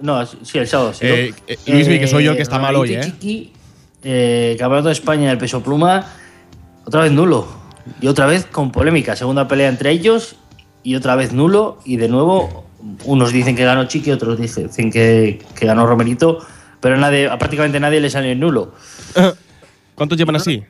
No, 0.00 0.24
sí, 0.24 0.58
el 0.58 0.68
sábado. 0.68 0.94
sí, 0.94 1.04
¿no? 1.04 1.12
Eh, 1.12 1.34
eh, 1.48 1.58
Luismi, 1.66 1.98
que 1.98 2.06
soy 2.06 2.22
yo 2.22 2.30
el 2.30 2.36
que 2.36 2.44
está 2.44 2.60
mal 2.60 2.76
hoy, 2.76 2.94
¿eh? 2.94 3.00
Chiqui, 3.00 3.52
eh, 4.04 4.54
Campeonato 4.60 4.86
de 4.86 4.92
España 4.92 5.28
del 5.30 5.38
peso 5.38 5.60
pluma, 5.60 6.06
otra 6.84 7.00
vez 7.00 7.10
nulo. 7.10 7.48
Y 8.00 8.06
otra 8.06 8.26
vez 8.26 8.44
con 8.46 8.70
polémica. 8.70 9.16
Segunda 9.16 9.48
pelea 9.48 9.68
entre 9.70 9.90
ellos 9.90 10.36
y 10.84 10.94
otra 10.94 11.16
vez 11.16 11.32
nulo. 11.32 11.80
Y 11.84 11.96
de 11.96 12.08
nuevo, 12.08 12.64
unos 13.06 13.32
dicen 13.32 13.56
que 13.56 13.64
ganó 13.64 13.86
Chiqui, 13.86 14.12
otros 14.12 14.38
dicen 14.38 14.92
que, 14.92 15.44
que 15.56 15.66
ganó 15.66 15.84
Romerito. 15.84 16.46
Pero 16.78 16.96
nadie, 16.96 17.26
a 17.28 17.36
prácticamente 17.38 17.80
nadie 17.80 18.00
le 18.00 18.08
salió 18.08 18.30
en 18.30 18.38
nulo. 18.38 18.72
¿Cuántos 19.96 20.16
llevan 20.16 20.36
así? 20.36 20.62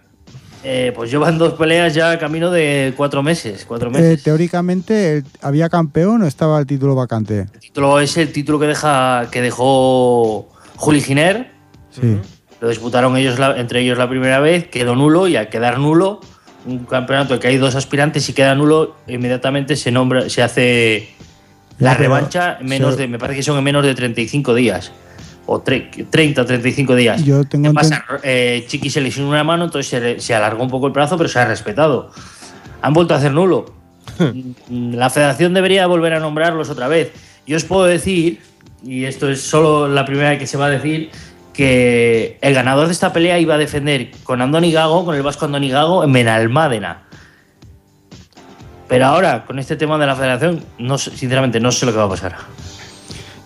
Eh, 0.65 0.93
pues 0.95 1.11
llevan 1.11 1.39
dos 1.39 1.55
peleas 1.55 1.95
ya 1.95 2.19
camino 2.19 2.51
de 2.51 2.93
cuatro 2.97 3.23
meses. 3.23 3.65
Cuatro 3.67 3.89
Eh, 3.91 3.93
meses. 3.93 4.23
teóricamente, 4.25 5.23
¿había 5.41 5.69
campeón 5.69 6.23
o 6.23 6.27
estaba 6.27 6.59
el 6.59 6.67
título 6.67 6.95
vacante? 6.95 7.47
el 7.53 7.61
título 7.61 8.01
es 8.01 8.17
el 8.17 8.33
título 8.33 8.59
que, 8.59 8.67
deja, 8.67 9.29
que 9.31 9.41
dejó 9.41 10.49
Juli 10.77 11.01
Giner. 11.01 11.53
Sí. 11.91 12.19
Lo 12.61 12.69
disputaron 12.69 13.17
ellos 13.17 13.39
la- 13.39 13.57
entre 13.59 13.81
ellos 13.83 13.97
la 13.99 14.09
primera 14.09 14.41
vez, 14.41 14.67
quedó 14.67 14.97
nulo 14.97 15.29
y 15.29 15.37
al 15.37 15.49
quedar 15.49 15.79
nulo, 15.79 16.21
un 16.67 16.85
campeonato 16.87 17.35
en 17.35 17.41
que 17.41 17.47
hay 17.49 17.57
dos 17.57 17.77
aspirantes 17.77 18.29
y 18.29 18.33
queda 18.33 18.57
nulo, 18.57 18.97
inmediatamente 19.07 19.77
se 19.77 19.93
nombra, 19.93 20.29
se 20.29 20.43
hace 20.43 21.09
la 21.79 21.95
revancha 21.95 22.59
en 22.61 22.67
menos 22.67 22.97
se- 22.97 23.03
de, 23.03 23.07
me 23.09 23.19
parece 23.21 23.38
que 23.38 23.43
son 23.45 23.59
en 23.59 23.65
menos 23.65 23.85
de 23.85 23.95
35 23.95 24.55
días. 24.55 24.91
O 25.50 25.64
tre- 25.64 25.88
30 26.11 26.43
o 26.43 26.45
35 26.45 26.95
días. 26.95 27.25
Yo 27.25 27.43
tengo 27.45 27.71
¿Qué 27.71 27.75
pasa? 27.75 28.05
Eh, 28.23 28.67
Chiqui 28.69 28.90
se 28.90 29.00
lesionó 29.00 29.31
una 29.31 29.43
mano, 29.45 29.64
entonces 29.64 30.23
se, 30.23 30.35
alargó 30.35 30.62
un 30.62 30.69
poco 30.69 30.88
el 30.88 30.93
plazo, 30.93 31.17
pero 31.17 31.26
se 31.31 31.38
ha 31.38 31.47
respetado. 31.47 32.12
Han 32.83 32.93
vuelto 32.93 33.14
a 33.14 33.17
hacer 33.17 33.33
nulo. 33.33 33.73
La 34.71 35.09
federación 35.09 35.55
debería 35.55 35.87
volver 35.87 36.12
a 36.12 36.21
nombrarlos 36.21 36.69
otra 36.69 36.87
vez. 36.87 37.12
Yo 37.47 37.57
os 37.57 37.64
puedo 37.64 37.87
decir, 37.87 38.43
y 38.85 39.05
esto 39.07 39.31
es 39.31 39.40
solo 39.40 39.88
la 39.88 40.05
primera 40.05 40.38
que 40.38 40.47
se 40.47 40.59
va 40.59 40.67
a 40.67 40.71
decir, 40.71 41.11
que 41.55 42.37
el 42.43 42.52
ganador 42.52 42.87
de 42.87 42.93
esta 42.93 43.14
pelea 43.14 43.38
iba 43.38 43.55
a 43.55 43.59
defender 43.59 44.11
con 44.25 44.43
Andoni 44.43 44.71
Gago, 44.71 45.07
con 45.07 45.14
el 45.14 45.23
vasco 45.23 45.47
Andoni 45.47 45.71
Gago, 45.71 46.05
en 46.05 46.12
Benalmádena. 46.12 47.05
Pero 48.87 49.07
ahora, 49.07 49.47
con 49.47 49.59
este 49.59 49.76
tema 49.76 49.97
de 49.97 50.07
la 50.07 50.14
federación, 50.14 50.62
no 50.78 50.99
sinceramente 50.99 51.59
no 51.59 51.73
sé 51.73 51.87
lo 51.87 51.93
que 51.93 51.99
va 51.99 52.05
a 52.05 52.09
pasar. 52.11 52.37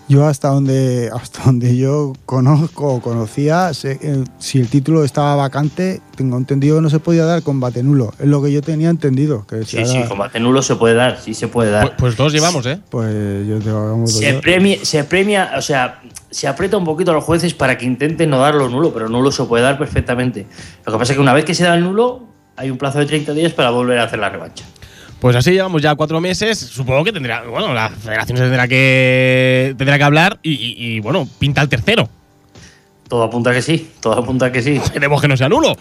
Yo 0.09 0.25
hasta 0.25 0.49
donde 0.49 1.09
hasta 1.13 1.43
donde 1.43 1.77
yo 1.77 2.13
conozco 2.25 2.95
o 2.95 3.01
conocía, 3.01 3.73
sé, 3.73 3.99
eh, 4.01 4.23
si 4.37 4.59
el 4.59 4.67
título 4.67 5.03
estaba 5.03 5.35
vacante, 5.35 6.01
tengo 6.15 6.37
entendido 6.37 6.77
que 6.77 6.81
no 6.81 6.89
se 6.89 6.99
podía 6.99 7.25
dar 7.25 7.41
combate 7.41 7.83
nulo. 7.83 8.13
Es 8.19 8.27
lo 8.27 8.43
que 8.43 8.51
yo 8.51 8.61
tenía 8.61 8.89
entendido. 8.89 9.45
Que 9.47 9.63
si 9.63 9.77
Sí, 9.77 9.85
sí, 9.85 10.03
combate 10.07 10.39
nulo 10.39 10.61
se 10.61 10.75
puede 10.75 10.95
dar, 10.95 11.19
sí 11.19 11.33
se 11.33 11.47
puede 11.47 11.71
dar. 11.71 11.83
Pues, 11.83 11.95
pues 11.97 12.17
dos 12.17 12.33
llevamos, 12.33 12.65
¿eh? 12.65 12.79
Pues 12.89 13.47
yo 13.47 13.59
te 13.59 13.71
vamos 13.71 14.13
Se 14.13 14.33
premia, 14.35 14.77
se 14.83 15.03
premia, 15.03 15.51
o 15.57 15.61
sea, 15.61 16.01
se 16.29 16.47
aprieta 16.47 16.77
un 16.77 16.85
poquito 16.85 17.11
a 17.11 17.13
los 17.13 17.23
jueces 17.23 17.53
para 17.53 17.77
que 17.77 17.85
intenten 17.85 18.29
no 18.29 18.39
darlo 18.39 18.67
nulo, 18.69 18.93
pero 18.93 19.07
nulo 19.07 19.31
se 19.31 19.43
puede 19.45 19.63
dar 19.63 19.77
perfectamente. 19.77 20.47
Lo 20.85 20.93
que 20.93 20.99
pasa 20.99 21.13
es 21.13 21.17
que 21.17 21.21
una 21.21 21.33
vez 21.33 21.45
que 21.45 21.55
se 21.55 21.63
da 21.63 21.75
el 21.75 21.83
nulo, 21.83 22.27
hay 22.55 22.69
un 22.69 22.77
plazo 22.77 22.99
de 22.99 23.05
30 23.05 23.33
días 23.33 23.53
para 23.53 23.69
volver 23.69 23.99
a 23.99 24.03
hacer 24.03 24.19
la 24.19 24.29
revancha. 24.29 24.65
Pues 25.23 25.37
así 25.37 25.51
llevamos 25.51 25.81
ya 25.81 25.95
cuatro 25.95 26.19
meses. 26.19 26.59
Supongo 26.59 27.05
que 27.05 27.13
tendrá. 27.13 27.43
Bueno, 27.43 27.73
la 27.73 27.89
federación 27.89 28.37
se 28.37 28.43
tendrá 28.43 28.67
que, 28.67 29.73
tendrá 29.77 29.97
que 29.97 30.03
hablar 30.03 30.37
y, 30.43 30.51
y- 30.51 30.75
y, 30.77 30.99
bueno, 30.99 31.25
pinta 31.39 31.61
el 31.61 31.69
tercero. 31.69 32.09
Todo 33.07 33.23
apunta 33.23 33.53
que 33.53 33.61
sí, 33.61 33.89
todo 34.01 34.19
apunta 34.19 34.51
que 34.51 34.61
sí. 34.61 34.75
Esperemos 34.83 35.21
que 35.21 35.29
no 35.29 35.37
sea 35.37 35.47
nulo. 35.47 35.77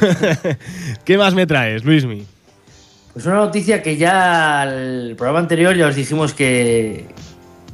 ¿Qué 1.04 1.16
más 1.16 1.34
me 1.34 1.46
traes, 1.46 1.84
Luismi? 1.84 2.26
Pues 3.12 3.24
una 3.26 3.36
noticia 3.36 3.80
que 3.80 3.96
ya 3.96 4.64
el 4.64 5.14
programa 5.16 5.38
anterior 5.38 5.76
ya 5.76 5.86
os 5.86 5.94
dijimos 5.94 6.34
que, 6.34 7.06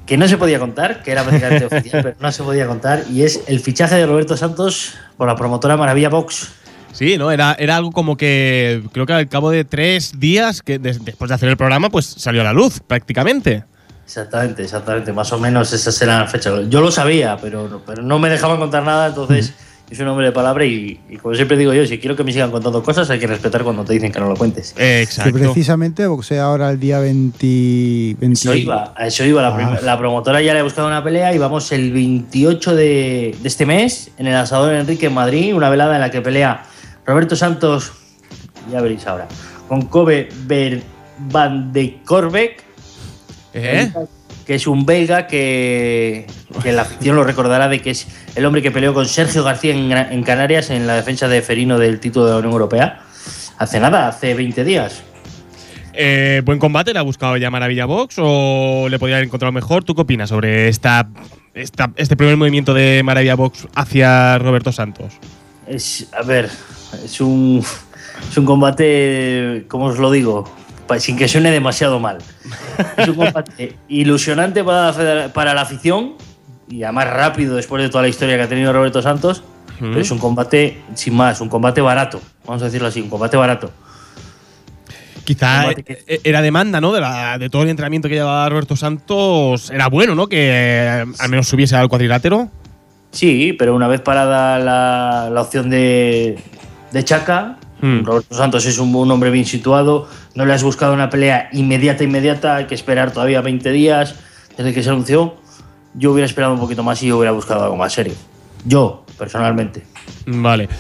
que 0.04 0.18
no 0.18 0.28
se 0.28 0.36
podía 0.36 0.58
contar, 0.58 1.02
que 1.02 1.12
era 1.12 1.22
prácticamente 1.24 1.64
oficial, 1.74 2.02
pero 2.02 2.16
no 2.20 2.30
se 2.30 2.42
podía 2.42 2.66
contar, 2.66 3.04
y 3.10 3.22
es 3.22 3.40
el 3.46 3.60
fichaje 3.60 3.94
de 3.94 4.04
Roberto 4.04 4.36
Santos 4.36 4.92
por 5.16 5.26
la 5.28 5.34
promotora 5.36 5.78
Maravilla 5.78 6.10
Box. 6.10 6.50
Sí, 6.96 7.16
¿no? 7.18 7.30
Era, 7.30 7.54
era 7.58 7.76
algo 7.76 7.92
como 7.92 8.16
que 8.16 8.82
creo 8.92 9.06
que 9.06 9.12
al 9.12 9.28
cabo 9.28 9.50
de 9.50 9.64
tres 9.64 10.18
días, 10.18 10.62
que 10.62 10.78
des- 10.78 11.04
después 11.04 11.28
de 11.28 11.34
hacer 11.34 11.48
el 11.48 11.56
programa, 11.56 11.90
pues 11.90 12.06
salió 12.06 12.40
a 12.40 12.44
la 12.44 12.52
luz 12.52 12.80
prácticamente. 12.86 13.64
Exactamente, 14.04 14.62
exactamente. 14.62 15.12
Más 15.12 15.32
o 15.32 15.38
menos 15.38 15.72
esas 15.72 16.00
eran 16.00 16.20
las 16.20 16.30
fechas. 16.32 16.54
Yo 16.68 16.80
lo 16.80 16.90
sabía, 16.90 17.36
pero, 17.40 17.82
pero 17.86 18.02
no 18.02 18.18
me 18.18 18.28
dejaban 18.30 18.58
contar 18.58 18.84
nada, 18.84 19.08
entonces 19.08 19.52
soy 19.88 20.00
un 20.02 20.08
hombre 20.08 20.26
de 20.26 20.32
palabra 20.32 20.64
y, 20.64 20.98
y 21.08 21.16
como 21.16 21.34
siempre 21.36 21.56
digo 21.56 21.72
yo, 21.72 21.86
si 21.86 21.98
quiero 21.98 22.16
que 22.16 22.24
me 22.24 22.32
sigan 22.32 22.50
contando 22.50 22.82
cosas, 22.82 23.08
hay 23.10 23.18
que 23.20 23.26
respetar 23.28 23.62
cuando 23.62 23.84
te 23.84 23.92
dicen 23.92 24.10
que 24.12 24.18
no 24.20 24.28
lo 24.28 24.34
cuentes. 24.36 24.72
Eh, 24.72 24.74
Que 24.76 25.02
exacto. 25.02 25.32
precisamente 25.38 26.06
boxea 26.06 26.44
ahora 26.44 26.70
el 26.70 26.80
día 26.80 26.98
20. 26.98 28.16
20 28.18 28.32
Eso 28.32 28.54
iba, 28.54 28.92
a 28.96 29.06
eso 29.06 29.24
iba. 29.24 29.42
La, 29.42 29.48
Ah. 29.48 29.78
la 29.82 29.98
promotora 29.98 30.40
ya 30.42 30.54
le 30.54 30.60
ha 30.60 30.62
buscado 30.62 30.86
una 30.88 31.02
pelea 31.04 31.34
y 31.34 31.38
vamos 31.38 31.70
el 31.72 31.92
28 31.92 32.74
de, 32.74 33.36
de 33.40 33.48
este 33.48 33.66
mes 33.66 34.10
en 34.18 34.26
el 34.26 34.34
Asador 34.34 34.74
Enrique 34.74 35.06
en 35.06 35.14
Madrid, 35.14 35.54
una 35.54 35.68
velada 35.68 35.94
en 35.96 36.00
la 36.00 36.10
que 36.10 36.20
pelea 36.20 36.64
Roberto 37.06 37.36
Santos, 37.36 37.92
ya 38.70 38.80
veréis 38.80 39.06
ahora, 39.06 39.28
con 39.68 39.82
Kobe 39.82 40.28
Van 41.18 41.72
de 41.72 41.98
Korbeck, 42.04 42.62
¿Eh? 43.54 43.90
que 44.46 44.54
es 44.56 44.66
un 44.66 44.84
belga 44.84 45.26
que, 45.26 46.26
que 46.62 46.72
la 46.72 46.82
afición 46.82 47.16
lo 47.16 47.24
recordará 47.24 47.68
de 47.68 47.80
que 47.80 47.90
es 47.90 48.06
el 48.34 48.44
hombre 48.44 48.60
que 48.62 48.70
peleó 48.70 48.92
con 48.92 49.06
Sergio 49.06 49.42
García 49.44 49.72
en 49.74 50.22
Canarias 50.22 50.70
en 50.70 50.86
la 50.86 50.94
defensa 50.94 51.26
de 51.28 51.40
Ferino 51.42 51.78
del 51.78 52.00
título 52.00 52.26
de 52.26 52.32
la 52.32 52.38
Unión 52.38 52.52
Europea. 52.52 53.00
Hace 53.58 53.80
nada, 53.80 54.08
hace 54.08 54.34
20 54.34 54.64
días. 54.64 55.02
Eh, 55.94 56.42
¿Buen 56.44 56.58
combate? 56.58 56.92
¿Le 56.92 56.98
ha 56.98 57.02
buscado 57.02 57.38
ya 57.38 57.50
Maravilla 57.50 57.86
Box 57.86 58.16
o 58.18 58.88
le 58.90 58.98
podría 58.98 59.16
haber 59.16 59.26
encontrado 59.28 59.50
mejor? 59.52 59.82
¿Tú 59.82 59.94
qué 59.94 60.02
opinas 60.02 60.28
sobre 60.28 60.68
esta, 60.68 61.08
esta- 61.54 61.90
este 61.96 62.16
primer 62.16 62.36
movimiento 62.36 62.74
de 62.74 63.00
Maravilla 63.02 63.34
Box 63.34 63.66
hacia 63.74 64.36
Roberto 64.38 64.72
Santos? 64.72 65.14
Es, 65.66 66.06
a 66.12 66.22
ver, 66.22 66.50
es 67.04 67.20
un, 67.20 67.64
es 68.30 68.36
un 68.36 68.44
combate, 68.44 69.64
¿cómo 69.68 69.86
os 69.86 69.98
lo 69.98 70.10
digo? 70.10 70.48
Sin 70.98 71.16
que 71.16 71.26
suene 71.28 71.50
demasiado 71.50 71.98
mal. 71.98 72.18
Es 72.96 73.08
un 73.08 73.16
combate 73.16 73.76
ilusionante 73.88 74.62
para 74.62 74.92
la, 74.92 75.32
para 75.32 75.52
la 75.54 75.62
afición 75.62 76.12
y 76.68 76.82
además 76.84 77.08
rápido 77.10 77.56
después 77.56 77.82
de 77.82 77.88
toda 77.88 78.02
la 78.02 78.08
historia 78.08 78.36
que 78.36 78.42
ha 78.42 78.48
tenido 78.48 78.72
Roberto 78.72 79.02
Santos. 79.02 79.42
Pero 79.78 80.00
es 80.00 80.10
un 80.10 80.18
combate, 80.18 80.80
sin 80.94 81.14
más, 81.14 81.40
un 81.42 81.50
combate 81.50 81.82
barato. 81.82 82.18
Vamos 82.46 82.62
a 82.62 82.66
decirlo 82.66 82.88
así, 82.88 83.02
un 83.02 83.10
combate 83.10 83.36
barato. 83.36 83.70
Quizá 85.24 85.70
eh, 85.72 86.20
era 86.24 86.40
demanda, 86.40 86.80
¿no? 86.80 86.92
De, 86.92 87.00
la- 87.00 87.36
de 87.36 87.50
todo 87.50 87.62
el 87.64 87.68
entrenamiento 87.68 88.08
que 88.08 88.14
llevaba 88.14 88.48
Roberto 88.48 88.74
Santos. 88.76 89.70
Era 89.70 89.88
bueno, 89.88 90.14
¿no? 90.14 90.28
Que 90.28 90.48
eh, 90.50 91.04
al 91.18 91.28
menos 91.28 91.48
subiese 91.48 91.76
al 91.76 91.88
cuadrilátero. 91.88 92.48
Sí, 93.10 93.54
pero 93.58 93.74
una 93.74 93.88
vez 93.88 94.00
parada 94.00 94.58
la, 94.58 95.28
la 95.30 95.40
opción 95.42 95.68
de, 95.68 96.38
de 96.96 97.04
Chaca, 97.04 97.58
Hmm. 97.80 98.04
Roberto 98.04 98.34
Santos 98.34 98.64
es 98.64 98.78
un, 98.78 98.94
un 98.94 99.10
hombre 99.10 99.28
bien 99.28 99.44
situado, 99.44 100.08
no 100.34 100.46
le 100.46 100.54
has 100.54 100.62
buscado 100.62 100.94
una 100.94 101.10
pelea 101.10 101.50
inmediata, 101.52 102.04
inmediata, 102.04 102.56
hay 102.56 102.64
que 102.64 102.74
esperar 102.74 103.12
todavía 103.12 103.42
20 103.42 103.70
días 103.70 104.14
desde 104.56 104.72
que 104.72 104.82
se 104.82 104.88
anunció. 104.88 105.36
Yo 105.92 106.12
hubiera 106.12 106.24
esperado 106.26 106.54
un 106.54 106.60
poquito 106.60 106.82
más 106.82 107.02
y 107.02 107.08
yo 107.08 107.18
hubiera 107.18 107.32
buscado 107.32 107.64
algo 107.64 107.76
más 107.76 107.92
serio. 107.92 108.14
Yo, 108.64 109.04
personalmente. 109.18 109.84
Vale. 110.26 110.70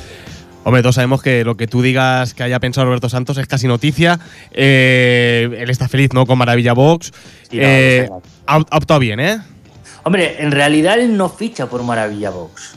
Hombre, 0.64 0.80
todos 0.80 0.94
sabemos 0.94 1.22
que 1.22 1.44
lo 1.44 1.56
que 1.56 1.66
tú 1.66 1.82
digas 1.82 2.32
que 2.32 2.42
haya 2.42 2.58
pensado 2.60 2.86
Roberto 2.86 3.10
Santos 3.10 3.36
es 3.36 3.46
casi 3.46 3.68
noticia. 3.68 4.18
Eh, 4.50 5.54
él 5.58 5.68
está 5.68 5.88
feliz, 5.88 6.14
¿no? 6.14 6.24
Con 6.24 6.38
Maravilla 6.38 6.72
Box. 6.72 7.12
Sí, 7.50 7.58
no, 7.58 7.62
Eh, 7.62 8.06
no 8.08 8.22
ha, 8.46 8.54
ha 8.54 8.76
optado 8.78 9.00
bien, 9.00 9.20
¿eh? 9.20 9.38
Hombre, 10.02 10.36
en 10.38 10.50
realidad 10.50 10.98
él 10.98 11.14
no 11.16 11.28
ficha 11.28 11.66
por 11.66 11.82
Maravilla 11.82 12.30
Box. 12.30 12.74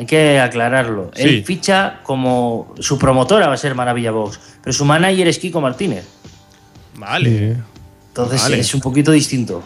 Hay 0.00 0.06
que 0.06 0.40
aclararlo. 0.40 1.10
Sí. 1.14 1.22
Él 1.24 1.44
ficha 1.44 2.00
como. 2.04 2.74
Su 2.80 2.98
promotora 2.98 3.48
va 3.48 3.52
a 3.52 3.56
ser 3.58 3.74
Maravilla 3.74 4.10
Box, 4.12 4.40
pero 4.64 4.72
su 4.72 4.86
manager 4.86 5.28
es 5.28 5.38
Kiko 5.38 5.60
Martínez. 5.60 6.06
Vale. 6.96 7.56
Entonces 8.08 8.40
Vale. 8.42 8.60
es 8.60 8.74
un 8.74 8.80
poquito 8.80 9.12
distinto. 9.12 9.62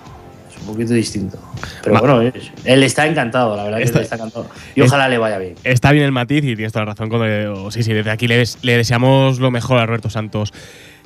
Es 0.53 0.61
un 0.61 0.67
poquito 0.67 0.93
distinto. 0.93 1.39
Pero 1.85 1.95
Ma- 1.95 2.01
bueno, 2.01 2.21
es- 2.23 2.51
él 2.65 2.83
está 2.83 3.07
encantado, 3.07 3.57
la 3.57 3.63
verdad 3.63 3.81
Está- 3.81 3.93
que 3.93 3.99
él 3.99 4.03
está 4.05 4.17
encantado. 4.17 4.49
Y 4.75 4.81
es- 4.81 4.89
ojalá 4.89 5.09
le 5.09 5.19
vaya 5.19 5.39
bien. 5.39 5.55
Está 5.63 5.93
bien 5.93 6.05
el 6.05 6.11
matiz 6.11 6.39
y 6.45 6.57
tienes 6.57 6.73
toda 6.73 6.85
la 6.85 6.91
razón. 6.95 7.09
Cuando, 7.11 7.71
sí, 7.71 7.85
sí, 7.85 7.93
desde 7.93 8.11
aquí 8.11 8.27
le, 8.27 8.39
des- 8.39 8.59
le 8.63 8.77
deseamos 8.77 9.39
lo 9.39 9.53
mejor 9.53 9.79
a 9.79 9.87
Roberto 9.87 10.11
Santos. 10.11 10.53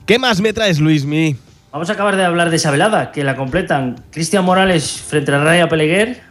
¿Qué 0.07 0.19
más 0.19 0.41
me 0.41 0.55
traes, 0.55 0.79
Luismi? 0.81 1.37
Vamos 1.71 1.91
a 1.91 1.93
acabar 1.93 2.17
de 2.17 2.25
hablar 2.25 2.49
de 2.49 2.57
esa 2.57 2.71
velada, 2.71 3.13
que 3.13 3.23
la 3.25 3.37
completan 3.37 3.97
Cristian 4.11 4.43
Morales 4.43 5.03
frente 5.07 5.33
a 5.33 5.39
Raya 5.45 5.69
Peleguer, 5.69 6.23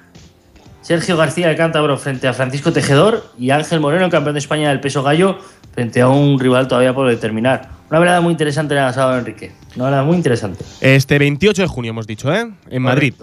Sergio 0.88 1.18
García 1.18 1.50
de 1.50 1.58
Cántabro 1.58 1.98
frente 1.98 2.30
a 2.30 2.34
Francisco 2.34 2.72
Tejedor 2.72 3.30
y 3.38 3.50
Ángel 3.50 3.82
Moreno, 3.82 4.10
campeón 4.10 4.36
de 4.36 4.40
España 4.40 4.70
del 4.70 4.80
peso 4.80 5.04
gallo, 5.04 5.38
frente 5.74 6.00
a 6.00 6.08
un 6.08 6.40
rival 6.40 6.70
todavía 6.70 6.96
por 6.96 7.10
determinar. 7.10 7.72
Una 7.90 8.00
velada 8.00 8.22
muy 8.22 8.32
interesante 8.32 8.74
en 8.74 8.80
el 8.80 8.86
asado 8.86 9.18
Enrique. 9.18 9.52
Una 9.76 9.84
velada 9.84 10.04
muy 10.06 10.16
interesante. 10.16 10.64
Este 10.80 11.20
28 11.20 11.64
de 11.64 11.68
junio 11.68 11.90
hemos 11.90 12.08
dicho, 12.08 12.34
¿eh? 12.34 12.50
En 12.70 12.82
Madrid. 12.82 13.14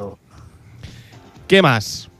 ¿Qué 1.49 1.63
más? 1.63 2.11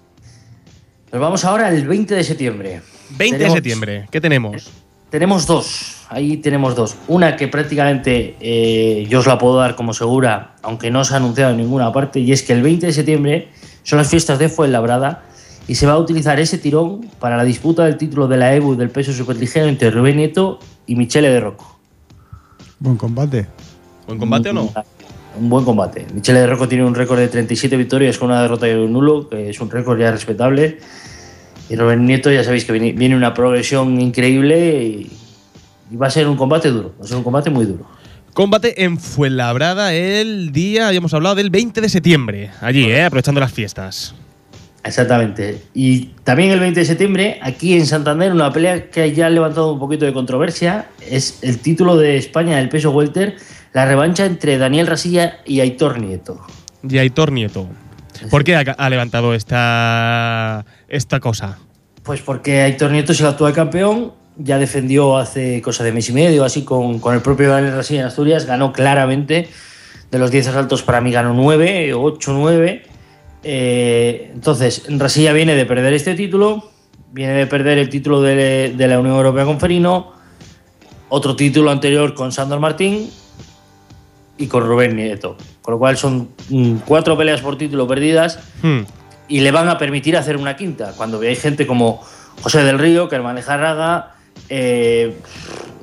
Nos 1.13 1.21
vamos 1.21 1.45
ahora 1.45 1.67
al 1.67 1.87
20 1.87 2.15
de 2.15 2.25
septiembre. 2.25 2.81
20 3.11 3.37
de 3.37 3.51
septiembre. 3.51 4.09
¿Qué 4.11 4.23
tenemos? 4.23 4.71
Tenemos 5.11 5.47
dos, 5.47 6.07
ahí 6.09 6.39
tenemos 6.39 6.75
dos. 6.75 6.97
Una 7.07 7.37
que 7.37 7.49
prácticamente 7.49 8.35
eh, 8.41 9.07
yo 9.11 9.19
os 9.19 9.27
la 9.27 9.37
puedo 9.37 9.59
dar 9.59 9.77
como 9.77 9.93
segura, 9.93 10.55
aunque 10.63 10.91
no 10.91 11.05
se 11.05 11.13
ha 11.13 11.19
anunciado 11.19 11.51
en 11.51 11.59
ninguna 11.59 11.93
parte, 11.93 12.19
y 12.21 12.33
es 12.33 12.43
que 12.43 12.55
el 12.55 12.63
20 12.63 12.87
de 12.87 12.93
septiembre 12.95 13.49
son 13.83 13.99
las 13.99 14.09
fiestas 14.09 14.39
de 14.39 14.49
Fuenlabrada 14.49 15.25
y 15.67 15.75
se 15.75 15.87
va 15.87 15.93
a 15.95 15.99
utilizar 15.99 16.39
ese 16.41 16.59
tirón 16.59 17.09
para 17.19 17.37
la 17.37 17.45
disputa 17.45 17.85
del 17.85 17.97
título 17.97 18.29
de 18.29 18.37
la 18.37 18.55
EBU 18.55 18.77
del 18.77 18.91
peso 18.91 19.13
superligero 19.13 19.67
entre 19.67 19.91
Rubén 19.91 20.17
Nieto 20.17 20.59
y 20.87 20.97
Michele 20.97 21.31
de 21.31 21.41
Rocco. 21.41 21.79
Buen 22.79 22.97
combate. 22.97 23.47
¿Buen 24.07 24.19
combate 24.19 24.51
o 24.51 24.53
no? 24.53 24.73
Un 25.41 25.49
buen 25.49 25.65
combate. 25.65 26.07
Michele 26.15 26.41
de 26.41 26.47
Rocco 26.47 26.69
tiene 26.69 26.85
un 26.85 26.95
récord 26.95 27.19
de 27.19 27.29
37 27.29 27.77
victorias 27.77 28.19
con 28.19 28.31
una 28.31 28.43
derrota 28.43 28.69
y 28.69 28.75
un 28.75 28.93
nulo, 28.93 29.29
que 29.29 29.51
es 29.51 29.61
un 29.61 29.71
récord 29.71 29.99
ya 29.99 30.11
respetable. 30.11 30.79
Y 31.71 31.77
Rubén 31.77 32.05
Nieto, 32.05 32.31
ya 32.31 32.45
sabéis 32.45 32.67
que 32.67 32.73
viene, 32.73 32.93
viene 32.93 33.17
una 33.17 33.33
progresión 33.33 33.99
increíble 34.01 34.85
y, 34.85 35.11
y 35.91 35.97
va 35.97 36.09
a 36.09 36.11
ser 36.11 36.29
un 36.29 36.37
combate 36.37 36.71
duro. 36.71 36.95
Va 37.01 37.05
a 37.05 37.09
ser 37.09 37.17
un 37.17 37.25
combate 37.25 37.49
muy 37.49 37.65
duro. 37.65 37.87
Combate 38.35 38.85
en 38.85 38.99
Fuenlabrada 38.99 39.95
el 39.95 40.53
día, 40.53 40.89
habíamos 40.89 41.15
hablado 41.15 41.37
del 41.37 41.51
20 41.51 41.81
de 41.81 41.89
septiembre. 41.89 42.51
Allí, 42.61 42.85
¿eh? 42.85 43.05
Aprovechando 43.05 43.41
las 43.41 43.53
fiestas. 43.53 44.15
Exactamente. 44.85 45.63
Y 45.73 46.11
también 46.25 46.51
el 46.51 46.61
20 46.61 46.81
de 46.81 46.87
septiembre, 46.87 47.39
aquí 47.43 47.75
en 47.75 47.87
Santander, 47.87 48.33
una 48.33 48.53
pelea 48.53 48.91
que 48.91 49.13
ya 49.15 49.27
ha 49.27 49.31
levantado 49.31 49.73
un 49.73 49.79
poquito 49.79 50.05
de 50.05 50.13
controversia, 50.13 50.87
es 51.01 51.39
el 51.43 51.59
título 51.59 51.97
de 51.97 52.19
España 52.19 52.59
del 52.59 52.69
peso 52.69 52.91
welter, 52.91 53.37
la 53.73 53.87
revancha 53.87 54.27
entre 54.27 54.59
Daniel 54.59 54.87
Rasilla 54.87 55.39
y 55.47 55.61
Aitor 55.61 55.99
Nieto. 55.99 56.41
Y 56.87 56.99
Aitor 56.99 57.33
Nieto. 57.33 57.67
¿Por 58.31 58.45
qué 58.45 58.57
ha, 58.57 58.91
levantado 58.91 59.35
esta, 59.35 60.67
esta 60.87 61.19
cosa? 61.19 61.59
Pues 62.03 62.21
porque 62.21 62.61
Aitor 62.61 62.91
Nieto 62.91 63.13
es 63.13 63.21
el 63.21 63.27
actual 63.27 63.55
campeón, 63.55 64.13
ya 64.37 64.59
defendió 64.59 65.17
hace 65.17 65.63
cosa 65.63 65.83
de 65.83 65.93
mes 65.93 66.11
y 66.11 66.13
medio, 66.13 66.45
así 66.45 66.63
con, 66.63 66.99
con 66.99 67.15
el 67.15 67.23
propio 67.23 67.49
Daniel 67.49 67.75
Rasilla 67.75 68.01
en 68.01 68.07
Asturias, 68.07 68.45
ganó 68.45 68.73
claramente. 68.73 69.49
De 70.11 70.19
los 70.19 70.31
10 70.31 70.49
asaltos 70.49 70.83
para 70.83 71.01
mí 71.01 71.11
ganó 71.11 71.33
9, 71.33 71.95
8, 71.95 72.33
9. 72.35 72.94
Eh, 73.45 74.31
entonces, 74.35 74.85
Rasilla 74.89 75.33
viene 75.33 75.55
de 75.55 75.67
perder 75.67 75.93
este 75.93 76.15
título, 76.15 76.71
viene 77.13 77.35
de 77.35 77.47
perder 77.47 77.79
el 77.79 77.89
título 77.89 78.23
de, 78.23 78.73
de 78.75 78.89
la 78.89 78.99
Unión 78.99 79.17
Europea 79.17 79.45
con 79.45 79.61
Ferino, 79.61 80.13
otro 81.11 81.37
título 81.37 81.71
anterior 81.71 82.15
con 82.15 82.33
Sandor 82.33 82.61
Martín 82.61 83.11
y 84.39 84.47
con 84.47 84.67
Rubén 84.67 84.97
Nieto. 84.97 85.37
Con 85.63 85.73
lo 85.73 85.79
cual 85.79 85.97
son 85.97 86.31
mm, 86.49 86.77
cuatro 86.87 87.17
peleas 87.17 87.41
por 87.41 87.57
título 87.57 87.87
perdidas 87.87 88.39
Hmm. 88.63 88.81
y 89.29 89.41
le 89.41 89.51
van 89.51 89.69
a 89.69 89.79
permitir 89.79 90.17
hacer 90.17 90.37
una 90.37 90.57
quinta. 90.57 90.93
Cuando 90.97 91.19
veáis 91.19 91.41
gente 91.41 91.67
como 91.67 92.03
José 92.43 92.65
del 92.65 92.79
Río, 92.79 93.09
Germán 93.09 93.41
Jarraga, 93.41 94.15
eh, 94.49 95.17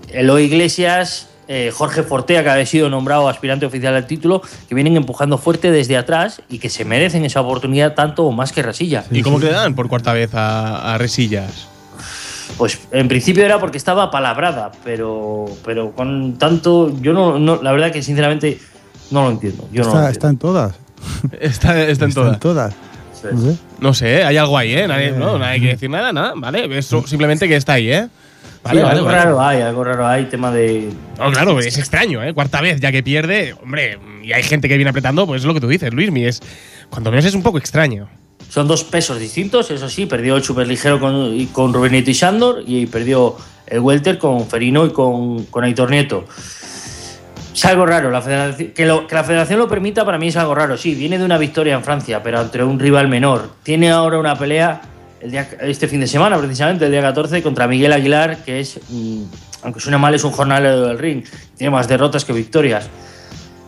Eloy 0.10 0.44
Iglesias, 0.44 1.30
eh, 1.48 1.72
Jorge 1.74 2.04
Fortea, 2.04 2.44
que 2.44 2.50
ha 2.50 2.66
sido 2.66 2.90
nombrado 2.90 3.28
aspirante 3.28 3.66
oficial 3.66 3.94
al 3.96 4.08
título, 4.08 4.42
que 4.70 4.76
vienen 4.76 4.96
empujando 4.98 5.38
fuerte 5.38 5.72
desde 5.72 5.98
atrás 5.98 6.42
y 6.50 6.60
que 6.60 6.70
se 6.70 6.86
merecen 6.86 7.26
esa 7.26 7.42
oportunidad 7.42 7.94
tanto 7.94 8.24
o 8.26 8.32
más 8.32 8.52
que 8.54 8.62
Rasilla. 8.62 9.04
¿Y 9.12 9.22
cómo 9.22 9.40
quedan 9.40 9.76
por 9.76 9.88
cuarta 9.90 10.14
vez 10.14 10.34
a, 10.34 10.94
a 10.94 10.98
Resillas? 10.98 11.68
Pues 12.58 12.80
en 12.92 13.08
principio 13.08 13.44
era 13.46 13.60
porque 13.60 13.78
estaba 13.78 14.12
palabrada, 14.12 14.72
pero, 14.84 15.46
pero 15.66 15.92
con 15.94 16.38
tanto. 16.38 16.94
Yo 17.02 17.14
no, 17.14 17.40
no- 17.40 17.62
La 17.64 17.72
verdad 17.72 17.92
que 17.92 18.04
sinceramente 18.04 18.60
no 19.10 19.24
lo 19.24 19.32
entiendo. 19.32 19.68
Yo 19.72 19.84
no 19.84 19.94
lo 19.94 20.08
Está, 20.10 20.10
entiendo. 20.10 20.12
está 20.12 20.30
en 20.30 20.38
todas. 20.38 20.76
Está, 21.40 21.82
está 21.88 22.06
en 22.06 22.10
Está 22.10 22.22
todas. 22.22 22.34
en 22.34 22.40
todas. 22.40 22.74
Sí. 23.22 23.28
No 23.32 23.40
sé. 23.42 23.58
No 23.80 23.94
sé, 23.94 24.24
hay 24.24 24.38
algo 24.38 24.58
ahí, 24.58 24.74
¿eh? 24.74 24.88
Nadie, 24.88 25.12
no, 25.12 25.38
nadie 25.40 25.60
quiere 25.60 25.74
decir 25.74 25.90
nada, 25.90 26.12
nada, 26.12 26.34
¿vale? 26.36 26.78
Eso 26.78 27.06
simplemente 27.08 27.48
que 27.48 27.56
está 27.56 27.74
ahí, 27.74 27.92
¿eh? 27.92 28.08
Vale, 28.64 28.80
Sí, 28.80 28.84
vale, 28.86 28.98
algo 29.00 29.06
vale. 29.08 29.18
raro 29.18 29.42
hay, 29.42 29.62
algo 29.62 29.84
raro 29.84 30.08
hay, 30.08 30.26
tema 30.26 30.52
de. 30.52 30.90
No, 31.18 31.32
claro, 31.32 31.60
es 31.60 31.78
extraño, 31.80 32.24
¿eh? 32.24 32.34
Cuarta 32.34 32.62
vez, 32.62 32.80
ya 32.80 32.92
que 32.92 33.02
pierde, 33.02 33.56
hombre, 33.62 33.98
y 34.24 34.34
hay 34.34 34.44
gente 34.44 34.68
que 34.70 34.76
viene 34.78 34.90
apretando, 34.92 35.26
pues 35.26 35.42
es 35.42 35.46
lo 35.48 35.54
que 35.56 35.60
tú 35.62 35.68
dices, 35.68 35.92
Luismi, 35.94 36.26
es. 36.26 36.42
Cuando 36.90 37.10
menos 37.10 37.26
es 37.26 37.34
un 37.34 37.42
poco 37.42 37.58
extraño. 37.58 38.08
Son 38.50 38.68
dos 38.68 38.84
pesos 38.84 39.18
distintos, 39.20 39.72
eso 39.72 39.90
sí, 39.90 40.06
perdió 40.06 40.36
el 40.36 40.44
superligero 40.44 41.00
con, 41.00 41.46
con 41.48 41.74
Rubinito 41.74 42.12
y 42.12 42.14
Sandor 42.14 42.64
y 42.68 42.86
perdió 42.86 43.36
el 43.66 43.80
welter 43.80 44.18
con 44.20 44.46
Ferino 44.48 44.86
y 44.86 44.92
con, 44.92 45.46
con 45.46 45.64
Aitor 45.64 45.90
Nieto. 45.90 46.26
Es 47.54 47.66
algo 47.66 47.86
raro, 47.86 48.12
la 48.12 48.22
federación, 48.22 48.72
que, 48.72 48.86
lo- 48.86 49.08
que 49.08 49.16
la 49.16 49.24
federación 49.24 49.60
lo 49.60 49.68
permita 49.68 50.06
para 50.06 50.18
mí 50.18 50.28
es 50.28 50.36
algo 50.38 50.54
raro. 50.56 50.78
Sí, 50.78 50.96
viene 50.96 51.18
de 51.18 51.26
una 51.26 51.38
victoria 51.38 51.76
en 51.76 51.84
Francia, 51.84 52.22
pero 52.24 52.42
entre 52.42 52.64
un 52.64 52.80
rival 52.80 53.08
menor. 53.08 53.52
Tiene 53.64 53.90
ahora 53.90 54.20
una 54.20 54.38
pelea 54.38 54.82
el 55.22 55.32
día, 55.32 55.48
este 55.62 55.88
fin 55.88 56.00
de 56.00 56.08
semana, 56.08 56.38
precisamente, 56.38 56.86
el 56.86 56.92
día 56.92 57.02
14, 57.02 57.42
contra 57.44 57.68
Miguel 57.68 57.94
Aguilar, 57.94 58.38
que 58.44 58.60
es, 58.60 58.80
mm, 58.90 59.22
aunque 59.64 59.80
suene 59.80 59.98
mal, 59.98 60.14
es 60.14 60.24
un 60.24 60.32
jornalero 60.32 60.88
del 60.88 60.98
ring. 61.00 61.24
Tiene 61.58 61.72
más 61.72 61.88
derrotas 61.88 62.26
que 62.26 62.34
victorias. 62.34 62.90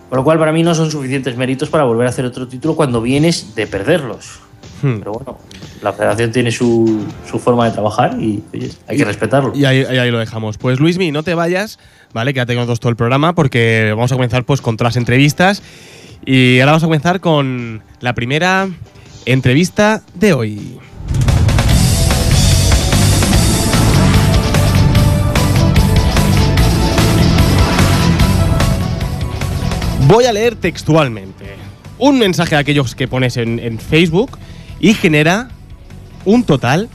Con 0.10 0.18
lo 0.18 0.24
cual, 0.24 0.38
para 0.40 0.52
mí 0.52 0.62
no 0.64 0.76
son 0.76 0.92
suficientes 0.92 1.36
méritos 1.38 1.70
para 1.70 1.84
volver 1.86 2.08
a 2.08 2.10
hacer 2.10 2.26
otro 2.26 2.48
título 2.48 2.76
cuando 2.76 3.02
vienes 3.02 3.56
de 3.56 3.66
perderlos. 3.68 4.40
Hmm. 4.82 5.00
Pero 5.00 5.14
bueno, 5.14 5.38
la 5.82 5.94
federación 5.94 6.32
tiene 6.32 6.52
su, 6.52 7.06
su 7.30 7.40
forma 7.40 7.66
de 7.66 7.72
trabajar 7.72 8.18
y 8.20 8.44
oye, 8.54 8.72
hay 8.88 8.98
que 8.98 9.06
respetarlo. 9.06 9.54
Y 9.56 9.66
ahí, 9.66 9.84
ahí- 9.84 10.12
lo 10.12 10.20
dejamos. 10.20 10.58
Pues 10.58 10.80
Luismi, 10.80 11.12
no 11.12 11.24
te 11.24 11.34
vayas, 11.36 11.80
¿vale? 12.14 12.34
Quédate 12.34 12.54
con 12.54 12.62
nosotros 12.62 12.80
todo 12.80 12.90
el 12.90 12.96
programa 12.96 13.34
porque 13.34 13.92
vamos 13.96 14.12
a 14.12 14.16
comenzar 14.16 14.44
pues 14.44 14.62
con 14.62 14.76
todas 14.78 14.94
las 14.96 14.98
entrevistas. 14.98 15.64
Y 16.26 16.60
ahora 16.60 16.74
vamos 16.74 16.84
a 16.84 16.88
comenzar 16.88 17.20
con 17.20 17.82
la 18.02 18.14
primera 18.14 18.68
entrevista 19.26 20.02
de 20.16 20.34
hoy. 20.34 20.80
Voy 30.08 30.26
a 30.26 30.34
leer 30.34 30.56
textualmente 30.56 31.46
un 31.98 32.20
mensaje 32.20 32.56
de 32.56 32.62
aquellos 32.62 32.94
que 32.94 33.08
pones 33.08 33.38
en, 33.38 33.60
en 33.60 33.80
Facebook 33.80 34.38
y 34.80 34.94
genera 34.94 35.50
un 36.26 36.44
total 36.44 36.90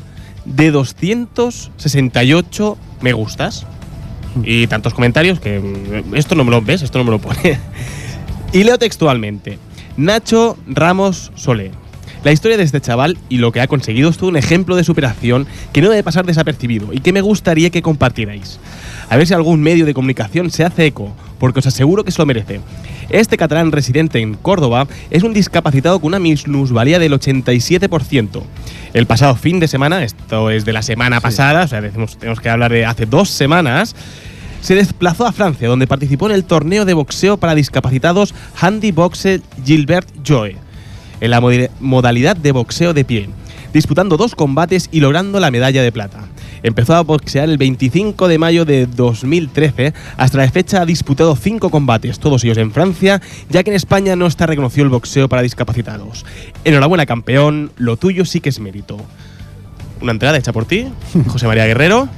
de 0.44 0.70
268 0.70 2.78
me 3.00 3.12
gustas 3.12 3.66
y 4.42 4.66
tantos 4.66 4.94
comentarios 4.94 5.40
que 5.40 5.58
mm, 5.58 6.14
esto 6.14 6.34
no 6.34 6.44
me 6.44 6.50
lo 6.50 6.60
ves, 6.60 6.82
esto 6.82 6.98
no 6.98 7.04
me 7.04 7.10
lo 7.10 7.18
pone. 7.18 7.58
y 8.52 8.64
leo 8.64 8.78
textualmente. 8.78 9.58
Nacho 9.96 10.56
Ramos 10.66 11.32
Solé. 11.34 11.70
La 12.24 12.32
historia 12.32 12.56
de 12.56 12.64
este 12.64 12.80
chaval 12.80 13.16
y 13.28 13.38
lo 13.38 13.52
que 13.52 13.60
ha 13.60 13.68
conseguido 13.68 14.10
es 14.10 14.18
todo 14.18 14.28
un 14.28 14.36
ejemplo 14.36 14.76
de 14.76 14.84
superación 14.84 15.46
que 15.72 15.80
no 15.80 15.88
debe 15.88 16.02
pasar 16.02 16.26
desapercibido 16.26 16.92
y 16.92 16.98
que 16.98 17.12
me 17.12 17.20
gustaría 17.20 17.70
que 17.70 17.80
compartierais. 17.80 18.58
A 19.08 19.16
ver 19.16 19.26
si 19.26 19.34
algún 19.34 19.62
medio 19.62 19.86
de 19.86 19.94
comunicación 19.94 20.50
se 20.50 20.64
hace 20.64 20.86
eco, 20.86 21.14
porque 21.38 21.61
os 21.61 21.66
aseguro 21.66 22.04
que 22.04 22.11
se 22.12 22.18
lo 22.18 22.26
merece. 22.26 22.61
Este 23.11 23.37
catalán 23.37 23.73
residente 23.73 24.18
en 24.21 24.35
Córdoba 24.35 24.87
es 25.11 25.23
un 25.23 25.33
discapacitado 25.33 25.99
con 26.00 26.09
una 26.09 26.18
minusvalía 26.18 26.99
del 26.99 27.12
87%. 27.12 28.42
El 28.95 29.07
pasado 29.07 29.35
fin 29.37 29.61
de 29.61 29.68
semana, 29.68 30.02
esto 30.04 30.50
es 30.50 30.64
de 30.64 30.73
la 30.73 30.83
semana 30.83 31.21
pasada, 31.21 31.64
o 31.64 31.68
sea, 31.68 31.80
decimos- 31.80 32.18
tenemos 32.18 32.40
que 32.40 32.50
hablar 32.50 32.73
de 32.73 32.85
hace 32.87 33.07
dos 33.07 33.28
semanas, 33.30 33.95
se 34.61 34.75
desplazó 34.75 35.26
a 35.26 35.33
Francia, 35.33 35.68
donde 35.68 35.87
participó 35.87 36.26
en 36.26 36.35
el 36.35 36.45
torneo 36.45 36.85
de 36.85 36.95
boxeo 36.95 37.37
para 37.37 37.54
discapacitados 37.54 38.35
Handy 38.61 38.90
Boxe 38.92 39.40
Gilbert 39.64 40.09
Joe, 40.26 40.57
en 41.21 41.30
la 41.30 41.40
modalidad 41.80 42.37
de 42.37 42.52
boxeo 42.52 42.92
de 42.92 43.04
pie, 43.04 43.28
disputando 43.73 44.16
dos 44.16 44.35
combates 44.35 44.88
y 44.90 45.00
logrando 45.00 45.38
la 45.38 45.50
medalla 45.50 45.83
de 45.83 45.92
plata. 45.92 46.25
Empezó 46.62 46.94
a 46.94 47.02
boxear 47.02 47.48
el 47.48 47.58
25 47.58 48.28
de 48.28 48.38
mayo 48.38 48.64
de 48.64 48.86
2013, 48.86 49.92
hasta 50.16 50.38
la 50.38 50.50
fecha 50.50 50.82
ha 50.82 50.86
disputado 50.86 51.36
cinco 51.36 51.70
combates, 51.70 52.18
todos 52.18 52.42
ellos 52.44 52.58
en 52.58 52.72
Francia, 52.72 53.20
ya 53.48 53.62
que 53.62 53.70
en 53.70 53.76
España 53.76 54.16
no 54.16 54.26
está 54.26 54.46
reconocido 54.46 54.84
el 54.84 54.90
boxeo 54.90 55.28
para 55.28 55.42
discapacitados. 55.42 56.24
Enhorabuena 56.64 57.06
campeón, 57.06 57.72
lo 57.76 57.96
tuyo 57.96 58.24
sí 58.24 58.40
que 58.40 58.48
es 58.48 58.60
mérito. 58.60 58.96
Una 60.00 60.12
entrada 60.12 60.38
hecha 60.38 60.52
por 60.52 60.64
ti, 60.64 60.88
José 61.28 61.46
María 61.46 61.66
Guerrero, 61.66 62.08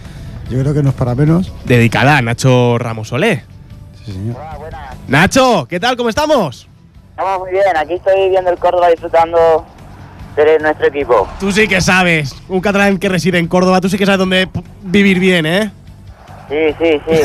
Yo 0.50 0.58
creo 0.60 0.74
que 0.74 0.82
no 0.82 0.90
es 0.90 0.94
para 0.94 1.14
menos. 1.14 1.52
dedicada 1.64 2.16
a 2.16 2.22
Nacho 2.22 2.76
Ramos 2.78 3.08
Solé. 3.08 3.44
Sí, 4.04 4.12
señor. 4.12 4.36
Nacho, 5.08 5.66
¿qué 5.68 5.78
tal? 5.78 5.96
¿Cómo 5.96 6.08
estamos? 6.08 6.66
Estamos 7.10 7.40
muy 7.40 7.50
bien, 7.50 7.64
aquí 7.76 7.94
estoy 7.94 8.30
viendo 8.30 8.50
el 8.50 8.58
Córdoba 8.58 8.88
disfrutando 8.88 9.64
de 10.36 10.58
nuestro 10.58 10.86
equipo. 10.88 11.28
Tú 11.38 11.52
sí 11.52 11.66
que 11.68 11.80
sabes, 11.80 12.34
un 12.48 12.60
catalán 12.60 12.98
que 12.98 13.08
reside 13.08 13.38
en 13.38 13.46
Córdoba, 13.48 13.80
tú 13.80 13.88
sí 13.88 13.98
que 13.98 14.06
sabes 14.06 14.18
dónde 14.18 14.48
vivir 14.82 15.18
bien, 15.18 15.46
¿eh? 15.46 15.70
Sí, 16.48 16.74
sí, 16.82 17.00
sí. 17.08 17.20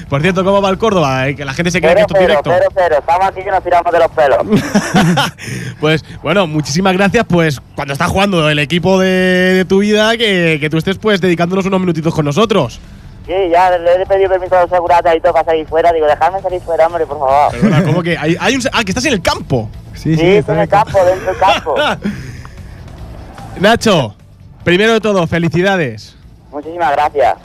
Por 0.08 0.22
cierto, 0.22 0.44
¿cómo 0.44 0.62
va 0.62 0.70
el 0.70 0.78
Córdoba? 0.78 1.26
Eh, 1.28 1.34
Que 1.34 1.44
la 1.44 1.52
gente 1.52 1.70
se 1.72 1.80
cree 1.80 1.96
que 1.96 2.04
Cero, 2.06 2.06
esto 2.08 2.20
es 2.20 2.26
directo. 2.28 2.50
cero, 2.54 2.68
cero. 2.74 2.96
Estamos 3.00 3.26
aquí 3.26 3.42
que 3.42 3.50
nos 3.50 3.64
tiramos 3.64 3.92
de 3.92 3.98
los 3.98 4.10
pelos. 4.12 4.38
pues 5.80 6.04
bueno, 6.22 6.46
muchísimas 6.46 6.92
gracias. 6.92 7.24
Pues 7.28 7.60
cuando 7.74 7.92
está 7.92 8.06
jugando 8.06 8.48
el 8.48 8.58
equipo 8.60 9.00
de, 9.00 9.08
de 9.08 9.64
tu 9.64 9.78
vida, 9.80 10.16
que, 10.16 10.58
que 10.60 10.70
tú 10.70 10.78
estés 10.78 10.96
pues 10.98 11.20
dedicándonos 11.20 11.66
unos 11.66 11.80
minutitos 11.80 12.14
con 12.14 12.24
nosotros. 12.24 12.78
Sí, 13.26 13.32
ya 13.50 13.76
le 13.76 14.02
he 14.02 14.06
pedido 14.06 14.30
permiso 14.30 14.56
a 14.56 14.60
los 14.62 14.70
seguratas 14.70 15.16
y 15.16 15.20
todo 15.20 15.32
para 15.32 15.44
salir 15.46 15.66
fuera. 15.66 15.92
Digo, 15.92 16.06
dejadme 16.06 16.40
salir 16.40 16.60
fuera, 16.60 16.86
hombre, 16.86 17.04
por 17.04 17.18
favor. 17.18 17.50
Perdona, 17.50 17.82
¿cómo 17.82 18.00
que? 18.04 18.16
Hay, 18.16 18.36
hay 18.38 18.54
un, 18.54 18.62
ah, 18.72 18.84
que 18.84 18.92
estás 18.92 19.04
en 19.06 19.14
el 19.14 19.22
campo. 19.22 19.68
Sí, 19.96 20.14
Sí, 20.14 20.16
sí, 20.16 20.36
está 20.36 20.54
en 20.54 20.60
el 20.60 20.68
campo, 20.68 21.04
dentro 21.04 21.26
del 21.26 21.38
campo. 21.38 21.74
Nacho, 23.60 24.14
primero 24.62 24.92
de 24.92 25.00
todo, 25.00 25.26
felicidades. 25.26 26.14
Muchísimas 26.50 26.92
gracias. 26.92 27.36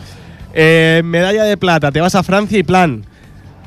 Eh, 0.53 1.01
medalla 1.03 1.43
de 1.43 1.57
plata, 1.57 1.91
te 1.91 2.01
vas 2.01 2.15
a 2.15 2.23
Francia 2.23 2.59
y 2.59 2.63
plan. 2.63 3.05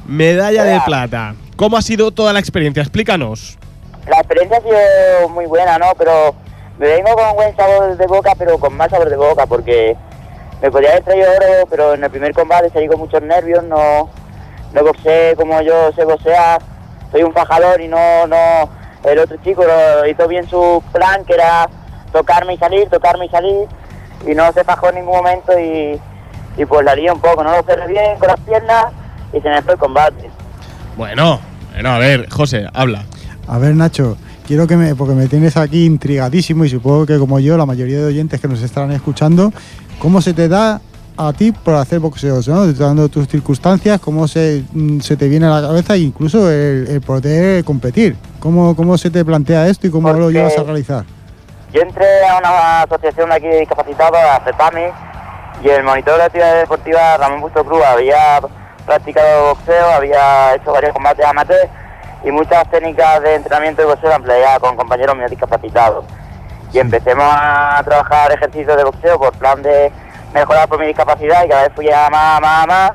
Medalla 0.06 0.64
de 0.64 0.80
plata. 0.82 1.34
¿Cómo 1.56 1.76
ha 1.76 1.82
sido 1.82 2.10
toda 2.10 2.32
la 2.32 2.40
experiencia? 2.40 2.82
Explícanos. 2.82 3.58
La 4.08 4.18
experiencia 4.18 4.58
ha 4.58 4.60
sido 4.60 5.28
muy 5.30 5.46
buena, 5.46 5.78
¿no? 5.78 5.86
Pero 5.96 6.34
me 6.78 6.86
vengo 6.86 7.14
con 7.14 7.36
buen 7.36 7.56
sabor 7.56 7.96
de 7.96 8.06
boca, 8.06 8.34
pero 8.36 8.58
con 8.58 8.76
más 8.76 8.90
sabor 8.90 9.08
de 9.08 9.16
boca, 9.16 9.46
porque 9.46 9.96
me 10.60 10.70
podía 10.70 10.90
haber 10.90 11.04
traído 11.04 11.26
oro, 11.30 11.66
pero 11.70 11.94
en 11.94 12.04
el 12.04 12.10
primer 12.10 12.34
combate 12.34 12.70
salí 12.70 12.86
con 12.86 12.98
muchos 12.98 13.22
nervios, 13.22 13.64
no, 13.64 14.10
no 14.72 14.82
boxeé 14.82 15.34
como 15.36 15.60
yo 15.62 15.92
sé 15.92 16.04
boxear, 16.04 16.60
soy 17.14 17.22
un 17.22 17.32
fajador 17.32 17.80
y 17.80 17.86
no, 17.86 18.26
no, 18.26 18.68
el 19.04 19.20
otro 19.20 19.36
chico 19.44 19.62
lo 19.64 20.04
hizo 20.04 20.26
bien 20.26 20.48
su 20.50 20.82
plan, 20.92 21.24
que 21.24 21.34
era 21.34 21.70
tocarme 22.12 22.54
y 22.54 22.58
salir, 22.58 22.88
tocarme 22.88 23.26
y 23.26 23.28
salir, 23.28 23.68
y 24.26 24.34
no 24.34 24.52
se 24.52 24.64
fajó 24.64 24.88
en 24.88 24.96
ningún 24.96 25.18
momento 25.18 25.56
y, 25.56 26.00
y 26.56 26.64
pues 26.64 26.84
la 26.84 26.96
lié 26.96 27.12
un 27.12 27.20
poco, 27.20 27.44
no 27.44 27.52
lo 27.52 27.62
cerré 27.62 27.86
bien 27.86 28.18
con 28.18 28.26
las 28.26 28.40
piernas 28.40 28.86
y 29.32 29.40
se 29.40 29.48
me 29.48 29.62
fue 29.62 29.74
el 29.74 29.78
combate. 29.78 30.28
Bueno, 30.96 31.38
bueno, 31.72 31.90
a 31.90 31.98
ver, 31.98 32.28
José, 32.30 32.66
habla. 32.74 33.04
A 33.46 33.58
ver, 33.58 33.76
Nacho, 33.76 34.16
quiero 34.44 34.66
que 34.66 34.76
me. 34.76 34.96
Porque 34.96 35.14
me 35.14 35.28
tienes 35.28 35.56
aquí 35.56 35.84
intrigadísimo 35.84 36.64
y 36.64 36.68
supongo 36.68 37.06
que, 37.06 37.18
como 37.18 37.38
yo, 37.38 37.56
la 37.56 37.66
mayoría 37.66 37.98
de 37.98 38.06
oyentes 38.06 38.40
que 38.40 38.48
nos 38.48 38.60
estarán 38.60 38.90
escuchando, 38.90 39.52
¿cómo 40.00 40.20
se 40.20 40.34
te 40.34 40.48
da 40.48 40.80
a 41.16 41.32
ti 41.32 41.52
por 41.52 41.74
hacer 41.74 42.00
boxeos, 42.00 42.48
¿no? 42.48 42.72
Dando 42.72 43.08
tus 43.08 43.28
circunstancias, 43.28 44.00
cómo 44.00 44.26
se, 44.26 44.64
mm, 44.72 45.00
se 45.00 45.16
te 45.16 45.28
viene 45.28 45.46
a 45.46 45.60
la 45.60 45.68
cabeza 45.68 45.94
e 45.94 45.98
incluso 45.98 46.50
el, 46.50 46.86
el 46.88 47.00
poder 47.00 47.64
competir. 47.64 48.16
¿Cómo, 48.40 48.74
¿Cómo 48.76 48.98
se 48.98 49.10
te 49.10 49.24
plantea 49.24 49.68
esto 49.68 49.86
y 49.86 49.90
cómo 49.90 50.12
lo 50.12 50.30
llevas 50.30 50.58
a 50.58 50.62
realizar? 50.62 51.04
Yo 51.72 51.80
entré 51.80 52.26
a 52.28 52.38
una 52.38 52.82
asociación 52.82 53.30
de 53.30 53.34
aquí 53.36 53.46
de 53.46 53.60
discapacitados, 53.60 54.18
a 54.18 54.44
CEPAMI, 54.44 54.82
y 55.62 55.68
el 55.68 55.82
monitor 55.82 56.12
de 56.14 56.18
la 56.18 56.24
actividad 56.26 56.58
deportiva, 56.58 57.16
Ramón 57.16 57.40
Busto 57.40 57.64
Cruz, 57.64 57.82
había 57.84 58.40
practicado 58.84 59.54
boxeo, 59.54 59.90
había 59.92 60.54
hecho 60.54 60.72
varios 60.72 60.92
combates 60.92 61.24
amateur 61.24 61.68
y 62.22 62.30
muchas 62.30 62.68
técnicas 62.70 63.22
de 63.22 63.36
entrenamiento 63.36 63.82
de 63.82 63.88
boxeo 63.88 64.10
las 64.10 64.18
empleaba 64.18 64.58
con 64.60 64.76
compañeros 64.76 65.16
míos 65.16 65.30
discapacitados. 65.30 66.04
Y 66.72 66.78
empecemos 66.78 67.24
a 67.28 67.80
trabajar 67.84 68.32
ejercicios 68.32 68.76
de 68.76 68.84
boxeo 68.84 69.18
por 69.18 69.32
plan 69.34 69.62
de 69.62 69.90
mejorar 70.34 70.68
por 70.68 70.80
mi 70.80 70.88
discapacidad 70.88 71.44
y 71.44 71.48
cada 71.48 71.62
vez 71.62 71.72
fui 71.74 71.88
a 71.90 72.10
más, 72.10 72.40
más, 72.40 72.66
más, 72.66 72.90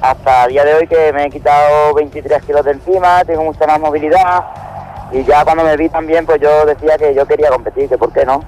hasta 0.00 0.44
el 0.44 0.52
día 0.52 0.64
de 0.64 0.74
hoy 0.74 0.86
que 0.86 1.12
me 1.12 1.26
he 1.26 1.30
quitado 1.30 1.94
23 1.94 2.42
kilos 2.42 2.64
de 2.64 2.72
encima, 2.72 3.22
tengo 3.24 3.44
mucha 3.44 3.66
más 3.66 3.78
movilidad 3.78 4.44
y 5.12 5.22
ya 5.24 5.44
cuando 5.44 5.62
me 5.62 5.76
vi 5.76 5.88
también 5.90 6.24
pues 6.24 6.40
yo 6.40 6.64
decía 6.64 6.96
que 6.98 7.14
yo 7.14 7.26
quería 7.26 7.50
competir, 7.50 7.88
que 7.88 7.98
por 7.98 8.12
qué 8.12 8.24
no. 8.24 8.42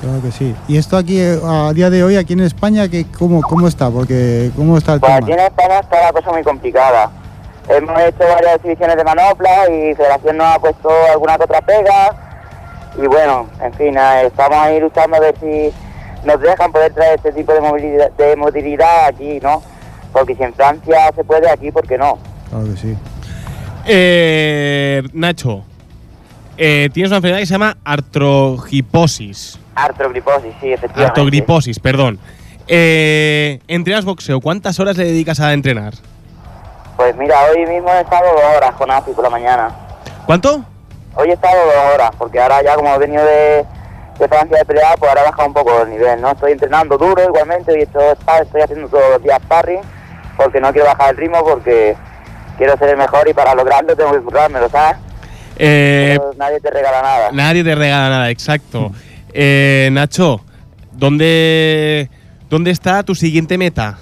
Claro 0.00 0.20
que 0.22 0.30
sí. 0.30 0.54
¿Y 0.68 0.76
esto 0.76 0.98
aquí, 0.98 1.18
eh, 1.18 1.40
a 1.42 1.72
día 1.72 1.88
de 1.88 2.04
hoy, 2.04 2.16
aquí 2.16 2.34
en 2.34 2.40
España, 2.40 2.86
que, 2.86 3.06
cómo, 3.18 3.40
cómo 3.40 3.66
está? 3.66 3.90
Porque, 3.90 4.50
¿cómo 4.54 4.76
está 4.76 4.92
el 4.92 5.00
Pues 5.00 5.14
tema? 5.14 5.24
aquí 5.24 5.32
en 5.32 5.40
España 5.40 5.78
está 5.80 6.02
la 6.02 6.12
cosa 6.12 6.32
muy 6.32 6.42
complicada. 6.42 7.10
Hemos 7.68 7.98
hecho 8.02 8.18
varias 8.18 8.56
exhibiciones 8.56 8.96
de 8.96 9.04
manopla 9.04 9.70
y 9.70 9.94
Federación 9.94 10.36
nos 10.36 10.54
ha 10.54 10.58
puesto 10.58 10.90
alguna 11.10 11.38
que 11.38 11.44
otra 11.44 11.62
pega. 11.62 12.14
Y 13.02 13.06
bueno, 13.06 13.46
en 13.62 13.72
fin, 13.72 13.96
estamos 14.22 14.58
ahí 14.58 14.78
luchando 14.80 15.16
a 15.16 15.20
ver 15.20 15.34
si 15.40 15.72
nos 16.24 16.40
dejan 16.40 16.72
poder 16.72 16.92
traer 16.92 17.16
este 17.16 17.32
tipo 17.32 17.52
de 17.52 17.60
movilidad, 17.60 18.10
de 18.12 18.36
movilidad 18.36 19.06
aquí, 19.06 19.40
¿no? 19.40 19.62
Porque 20.12 20.34
si 20.34 20.42
en 20.42 20.54
Francia 20.54 21.12
se 21.14 21.24
puede, 21.24 21.50
aquí, 21.50 21.70
¿por 21.70 21.86
qué 21.86 21.98
no? 21.98 22.18
Claro 22.50 22.64
que 22.66 22.76
sí. 22.76 22.96
Eh, 23.86 25.02
Nacho, 25.12 25.62
eh, 26.56 26.88
tienes 26.92 27.10
una 27.10 27.18
enfermedad 27.18 27.40
que 27.40 27.46
se 27.46 27.52
llama 27.52 27.76
artrogiposis. 27.84 29.58
Artrogriposis, 29.74 30.54
sí, 30.60 30.72
efectivamente. 30.72 31.04
Artrogriposis, 31.04 31.78
perdón. 31.78 32.18
Eh, 32.66 33.60
entrenas 33.68 34.04
boxeo. 34.04 34.40
¿Cuántas 34.40 34.80
horas 34.80 34.96
le 34.96 35.04
dedicas 35.04 35.38
a 35.40 35.52
entrenar? 35.52 35.94
Pues 36.96 37.14
mira, 37.16 37.36
hoy 37.50 37.66
mismo 37.66 37.90
he 37.90 38.00
estado 38.00 38.24
dos 38.32 38.56
horas 38.56 38.74
con 38.74 38.90
AFI 38.90 39.12
por 39.12 39.24
la 39.24 39.30
mañana. 39.30 39.70
¿Cuánto? 40.24 40.64
Hoy 41.14 41.28
he 41.28 41.34
estado 41.34 41.56
dos 41.66 41.94
horas, 41.94 42.10
porque 42.18 42.40
ahora 42.40 42.62
ya 42.62 42.74
como 42.74 42.92
he 42.94 42.98
venido 42.98 43.24
de, 43.24 43.64
de 44.18 44.28
Francia 44.28 44.58
de 44.58 44.64
pelear, 44.64 44.98
pues 44.98 45.08
ahora 45.08 45.22
he 45.22 45.24
bajado 45.24 45.48
un 45.48 45.54
poco 45.54 45.82
el 45.82 45.90
nivel, 45.90 46.20
¿no? 46.20 46.30
Estoy 46.30 46.52
entrenando 46.52 46.96
duro 46.96 47.22
igualmente 47.22 47.78
y 47.78 47.82
esto, 47.82 48.00
estoy 48.42 48.62
haciendo 48.62 48.88
todos 48.88 49.10
los 49.10 49.22
días 49.22 49.40
sparring, 49.42 49.80
porque 50.36 50.60
no 50.60 50.72
quiero 50.72 50.88
bajar 50.88 51.10
el 51.10 51.16
ritmo, 51.16 51.44
porque 51.44 51.96
quiero 52.56 52.76
ser 52.78 52.90
el 52.90 52.96
mejor 52.96 53.28
y 53.28 53.34
para 53.34 53.54
lograrlo 53.54 53.94
tengo 53.94 54.12
que 54.12 54.20
currármelo, 54.20 54.68
¿sabes? 54.68 54.96
Eh, 55.58 56.18
nadie 56.36 56.60
te 56.60 56.70
regala 56.70 57.02
nada. 57.02 57.30
nadie 57.32 57.64
te 57.64 57.74
regala 57.74 58.08
nada, 58.10 58.30
exacto. 58.30 58.92
Eh, 59.32 59.88
Nacho, 59.92 60.40
¿dónde, 60.92 62.10
¿dónde 62.48 62.70
está 62.70 63.02
tu 63.02 63.14
siguiente 63.14 63.58
meta? 63.58 63.98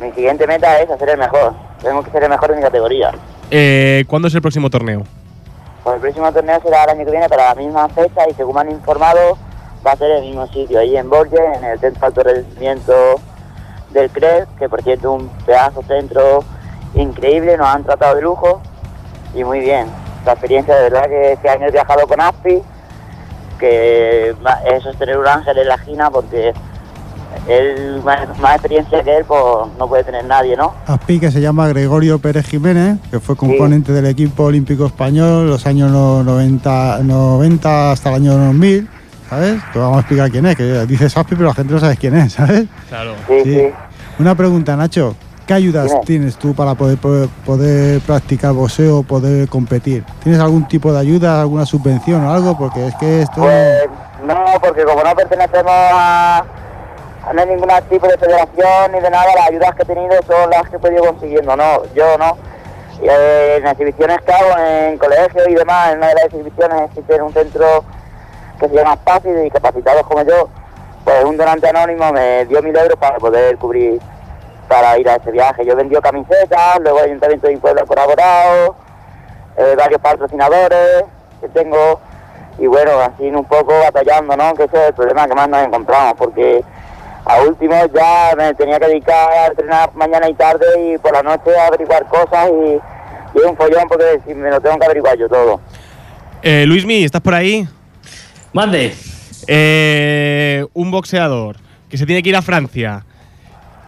Mi 0.00 0.10
siguiente 0.12 0.46
meta 0.46 0.80
es 0.80 0.90
hacer 0.90 1.10
el 1.10 1.18
mejor. 1.18 1.54
Tengo 1.82 2.02
que 2.02 2.10
ser 2.10 2.22
el 2.24 2.30
mejor 2.30 2.50
en 2.50 2.56
mi 2.56 2.62
categoría. 2.62 3.12
Eh, 3.50 4.04
¿Cuándo 4.06 4.28
es 4.28 4.34
el 4.34 4.40
próximo 4.40 4.70
torneo? 4.70 5.04
Pues 5.82 5.94
el 5.96 6.00
próximo 6.02 6.32
torneo 6.32 6.60
será 6.62 6.84
el 6.84 6.90
año 6.90 7.04
que 7.04 7.10
viene 7.10 7.28
para 7.28 7.48
la 7.48 7.54
misma 7.54 7.88
fecha 7.88 8.28
y 8.28 8.34
según 8.34 8.54
me 8.54 8.60
han 8.62 8.70
informado 8.70 9.38
va 9.86 9.92
a 9.92 9.96
ser 9.96 10.10
el 10.10 10.22
mismo 10.22 10.46
sitio, 10.48 10.78
ahí 10.78 10.96
en 10.96 11.08
Borges, 11.08 11.40
en 11.56 11.64
el 11.64 11.78
Centro 11.78 12.00
de 12.00 12.06
Alto 12.06 12.22
Rendimiento 12.22 12.94
del 13.90 14.10
CRES, 14.10 14.46
que 14.58 14.68
por 14.68 14.82
cierto 14.82 15.16
es 15.16 15.22
un 15.22 15.28
pedazo 15.46 15.82
centro 15.82 16.44
increíble, 16.94 17.56
nos 17.56 17.66
han 17.68 17.82
tratado 17.84 18.14
de 18.16 18.22
lujo 18.22 18.60
y 19.34 19.42
muy 19.42 19.60
bien. 19.60 19.86
La 20.26 20.32
experiencia 20.32 20.76
de 20.76 20.82
verdad 20.90 21.08
que 21.08 21.32
este 21.32 21.48
año 21.48 21.66
he 21.66 21.70
viajado 21.70 22.06
con 22.06 22.20
ASPI, 22.20 22.62
que 23.58 24.34
ma- 24.42 24.60
es 24.66 24.82
sostener 24.82 25.16
un 25.18 25.26
ángel 25.26 25.56
en 25.58 25.68
la 25.68 25.74
esquina 25.76 26.10
porque 26.10 26.52
él, 27.48 28.00
más, 28.04 28.38
más 28.38 28.52
experiencia 28.54 29.02
que 29.02 29.16
él, 29.18 29.24
pues 29.26 29.40
no 29.78 29.88
puede 29.88 30.04
tener 30.04 30.24
nadie, 30.24 30.56
¿no? 30.56 30.72
Aspi, 30.86 31.18
que 31.20 31.30
se 31.30 31.40
llama 31.40 31.68
Gregorio 31.68 32.18
Pérez 32.18 32.46
Jiménez, 32.46 32.98
que 33.10 33.20
fue 33.20 33.36
componente 33.36 33.92
del 33.92 34.06
equipo 34.06 34.44
olímpico 34.44 34.86
español 34.86 35.48
los 35.48 35.66
años 35.66 35.90
no- 35.90 36.22
90, 36.22 37.00
90 37.02 37.92
hasta 37.92 38.08
el 38.10 38.14
año 38.16 38.36
2000, 38.36 38.88
¿sabes? 39.28 39.60
Te 39.72 39.78
vamos 39.78 39.96
a 39.96 40.00
explicar 40.00 40.30
quién 40.30 40.46
es, 40.46 40.56
que 40.56 40.86
dices 40.86 41.16
Aspi, 41.16 41.34
pero 41.36 41.48
la 41.48 41.54
gente 41.54 41.72
no 41.74 41.80
sabe 41.80 41.96
quién 41.96 42.16
es, 42.16 42.32
¿sabes? 42.34 42.64
Claro. 42.88 43.14
Sí, 43.28 43.40
Sí. 43.44 43.54
sí. 43.54 43.68
Una 44.18 44.34
pregunta, 44.34 44.76
Nacho. 44.76 45.14
¿Qué 45.46 45.54
ayudas 45.54 45.90
tienes 46.06 46.36
tú 46.36 46.54
para 46.54 46.76
poder, 46.76 46.96
poder, 46.98 47.28
poder 47.44 48.00
practicar 48.02 48.52
boxeo, 48.52 49.02
poder 49.02 49.48
competir? 49.48 50.04
¿Tienes 50.22 50.40
algún 50.40 50.68
tipo 50.68 50.92
de 50.92 51.00
ayuda, 51.00 51.40
alguna 51.40 51.66
subvención 51.66 52.22
o 52.24 52.30
algo? 52.32 52.56
Porque 52.56 52.86
es 52.86 52.94
que 52.94 53.22
esto... 53.22 53.40
Pues 53.40 53.80
no, 54.24 54.36
porque 54.60 54.84
como 54.84 55.02
no 55.02 55.12
pertenecemos 55.16 55.72
a 55.72 56.44
no 57.32 57.40
hay 57.40 57.48
ningún 57.48 57.68
tipo 57.88 58.08
de 58.08 58.18
federación 58.18 58.92
ni 58.92 59.00
de 59.00 59.10
nada, 59.10 59.26
las 59.34 59.48
ayudas 59.48 59.74
que 59.74 59.82
he 59.82 59.86
tenido 59.86 60.14
son 60.26 60.50
las 60.50 60.68
que 60.68 60.76
he 60.76 60.78
podido 60.78 61.04
consiguiendo, 61.04 61.56
no, 61.56 61.82
yo 61.94 62.18
no. 62.18 62.36
Y, 63.02 63.08
eh, 63.08 63.56
en 63.56 63.66
exhibiciones 63.66 64.20
que 64.22 64.32
hago 64.32 64.58
en 64.58 64.98
colegios 64.98 65.48
y 65.48 65.54
demás, 65.54 65.92
en 65.92 65.98
una 65.98 66.08
de 66.08 66.14
las 66.14 66.24
exhibiciones 66.24 66.82
existe 66.90 67.22
un 67.22 67.32
centro 67.32 67.84
que 68.58 68.68
se 68.68 68.74
llama 68.74 68.96
PASI 68.96 69.28
de 69.28 69.42
discapacitados 69.42 70.02
como 70.06 70.22
yo, 70.22 70.48
pues 71.04 71.24
un 71.24 71.36
donante 71.36 71.68
anónimo 71.68 72.12
me 72.12 72.44
dio 72.46 72.62
mil 72.62 72.76
euros 72.76 72.98
para 72.98 73.16
poder 73.18 73.56
cubrir, 73.56 74.00
para 74.68 74.98
ir 74.98 75.08
a 75.08 75.16
ese 75.16 75.30
viaje. 75.30 75.64
Yo 75.64 75.76
vendí 75.76 75.96
camisetas, 75.96 76.78
luego 76.80 76.98
el 76.98 77.06
Ayuntamiento 77.06 77.46
de 77.46 77.54
mi 77.54 77.60
pueblo 77.60 77.82
ha 77.82 77.86
colaborado, 77.86 78.76
eh, 79.56 79.74
varios 79.76 80.00
patrocinadores 80.00 81.04
que 81.40 81.48
tengo 81.48 82.00
y 82.58 82.66
bueno, 82.66 82.92
así 83.00 83.26
un 83.28 83.44
poco 83.44 83.72
batallando, 83.80 84.36
¿no? 84.36 84.52
Que 84.54 84.64
ese 84.64 84.76
es 84.76 84.88
el 84.88 84.94
problema 84.94 85.26
que 85.26 85.34
más 85.34 85.48
nos 85.48 85.64
encontramos, 85.64 86.14
porque 86.18 86.62
a 87.24 87.42
último 87.42 87.74
ya 87.94 88.34
me 88.36 88.54
tenía 88.54 88.78
que 88.78 88.86
dedicar 88.86 89.30
a 89.32 89.46
entrenar 89.48 89.94
mañana 89.94 90.28
y 90.28 90.34
tarde 90.34 90.66
y 90.94 90.98
por 90.98 91.12
la 91.12 91.22
noche 91.22 91.56
a 91.58 91.66
averiguar 91.66 92.06
cosas 92.08 92.48
y, 92.50 93.38
y 93.38 93.40
es 93.40 93.44
un 93.46 93.56
follón 93.56 93.84
porque 93.88 94.20
si 94.26 94.34
me 94.34 94.50
lo 94.50 94.60
tengo 94.60 94.78
que 94.78 94.84
averiguar 94.86 95.16
yo 95.18 95.28
todo. 95.28 95.60
Eh, 96.42 96.64
Luismi, 96.66 97.04
¿estás 97.04 97.20
por 97.20 97.34
ahí? 97.34 97.66
Mande. 98.52 98.94
Eh, 99.46 100.64
un 100.74 100.90
boxeador 100.90 101.56
que 101.88 101.98
se 101.98 102.06
tiene 102.06 102.22
que 102.22 102.28
ir 102.30 102.36
a 102.36 102.42
Francia. 102.42 103.04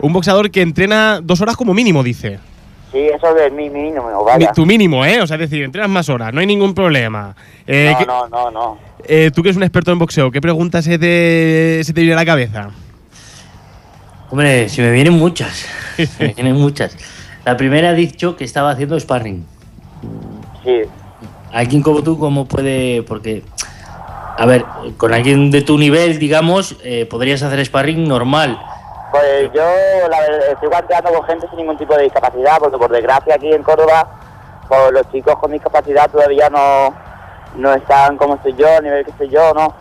Un 0.00 0.12
boxeador 0.12 0.50
que 0.50 0.60
entrena 0.62 1.20
dos 1.22 1.40
horas 1.40 1.56
como 1.56 1.72
mínimo, 1.74 2.02
dice. 2.02 2.38
Sí, 2.90 2.98
eso 2.98 3.36
es 3.38 3.52
mi 3.52 3.70
mínimo, 3.70 4.06
Mi- 4.08 4.24
vaya. 4.24 4.52
tu 4.52 4.66
mínimo, 4.66 5.04
¿eh? 5.06 5.20
O 5.22 5.26
sea, 5.26 5.36
es 5.36 5.40
decir, 5.48 5.62
entrenas 5.64 5.88
más 5.88 6.08
horas, 6.10 6.32
no 6.34 6.40
hay 6.40 6.46
ningún 6.46 6.74
problema. 6.74 7.34
Eh, 7.66 7.94
¿qué- 7.98 8.04
No, 8.04 8.28
no, 8.28 8.50
no, 8.50 8.50
no. 8.50 8.78
eh, 9.04 9.30
tú 9.34 9.42
que 9.42 9.48
eres 9.48 9.56
un 9.56 9.62
experto 9.62 9.92
en 9.92 9.98
boxeo, 9.98 10.30
¿qué 10.30 10.40
preguntas 10.42 10.84
se 10.84 10.98
te, 10.98 11.82
se 11.84 11.92
te 11.94 12.00
viene 12.02 12.14
a 12.14 12.16
la 12.16 12.26
cabeza? 12.26 12.68
Hombre, 14.32 14.70
si 14.70 14.80
me 14.80 14.90
vienen 14.90 15.12
muchas. 15.12 15.66
me 16.18 16.28
vienen 16.28 16.56
muchas. 16.56 16.96
La 17.44 17.54
primera 17.58 17.90
ha 17.90 17.92
dicho 17.92 18.34
que 18.34 18.44
estaba 18.44 18.70
haciendo 18.70 18.98
sparring. 18.98 19.46
Sí, 20.64 20.84
Alguien 21.52 21.82
como 21.82 22.02
tú, 22.02 22.18
¿cómo 22.18 22.46
puede...? 22.46 23.02
Porque, 23.02 23.42
a 24.38 24.46
ver, 24.46 24.64
con 24.96 25.12
alguien 25.12 25.50
de 25.50 25.60
tu 25.60 25.76
nivel, 25.76 26.18
digamos, 26.18 26.78
eh, 26.82 27.04
podrías 27.04 27.42
hacer 27.42 27.62
sparring 27.62 28.08
normal. 28.08 28.58
Pues 29.10 29.52
yo 29.52 29.66
la 30.08 30.20
verdad, 30.20 30.52
estoy 30.52 30.68
guanteando 30.70 31.12
con 31.12 31.24
gente 31.24 31.46
sin 31.48 31.58
ningún 31.58 31.76
tipo 31.76 31.94
de 31.94 32.04
discapacidad, 32.04 32.56
porque 32.58 32.78
por 32.78 32.90
desgracia 32.90 33.34
aquí 33.34 33.52
en 33.52 33.62
Córdoba, 33.62 34.08
pues 34.66 34.92
los 34.92 35.12
chicos 35.12 35.36
con 35.36 35.52
discapacidad 35.52 36.10
todavía 36.10 36.48
no, 36.48 36.94
no 37.56 37.74
están 37.74 38.16
como 38.16 38.36
estoy 38.36 38.54
yo, 38.54 38.78
a 38.78 38.80
nivel 38.80 39.04
que 39.04 39.10
estoy 39.10 39.28
yo, 39.28 39.52
¿no? 39.52 39.74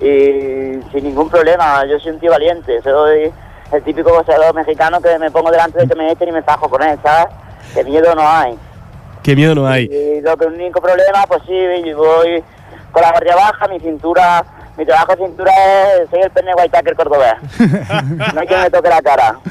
Y 0.00 0.82
sin 0.90 1.04
ningún 1.04 1.30
problema, 1.30 1.86
yo 1.86 2.00
soy 2.00 2.10
un 2.10 2.18
tío 2.18 2.32
valiente, 2.32 2.82
soy 2.82 3.32
el 3.72 3.82
típico 3.82 4.10
boxeador 4.12 4.54
mexicano 4.54 5.00
que 5.00 5.18
me 5.18 5.30
pongo 5.30 5.50
delante 5.50 5.78
de 5.80 5.88
que 5.88 5.94
me 5.94 6.10
echen 6.12 6.28
y 6.28 6.32
me 6.32 6.42
fajo 6.42 6.68
con 6.68 6.82
él, 6.82 6.98
¿sabes? 7.02 7.26
Que 7.74 7.84
miedo 7.84 8.14
no 8.14 8.28
hay. 8.28 8.58
Qué 9.22 9.34
miedo 9.36 9.54
no 9.54 9.66
hay. 9.66 9.84
Y 9.84 10.20
lo 10.20 10.36
que 10.36 10.44
el 10.46 10.52
único 10.54 10.80
problema, 10.80 11.24
pues 11.28 11.42
sí, 11.46 11.92
voy 11.94 12.42
con 12.90 13.02
la 13.02 13.10
guardia 13.12 13.36
baja, 13.36 13.68
mi 13.68 13.80
cintura, 13.80 14.44
mi 14.76 14.84
trabajo 14.84 15.14
de 15.16 15.24
cintura 15.26 15.52
es, 16.02 16.10
soy 16.10 16.20
el 16.20 16.30
pene 16.30 16.52
Whitaker 16.54 16.94
cordobés. 16.96 17.34
no 18.34 18.40
hay 18.40 18.46
quien 18.46 18.60
me 18.62 18.70
toque 18.70 18.88
la 18.88 19.00
cara. 19.02 19.38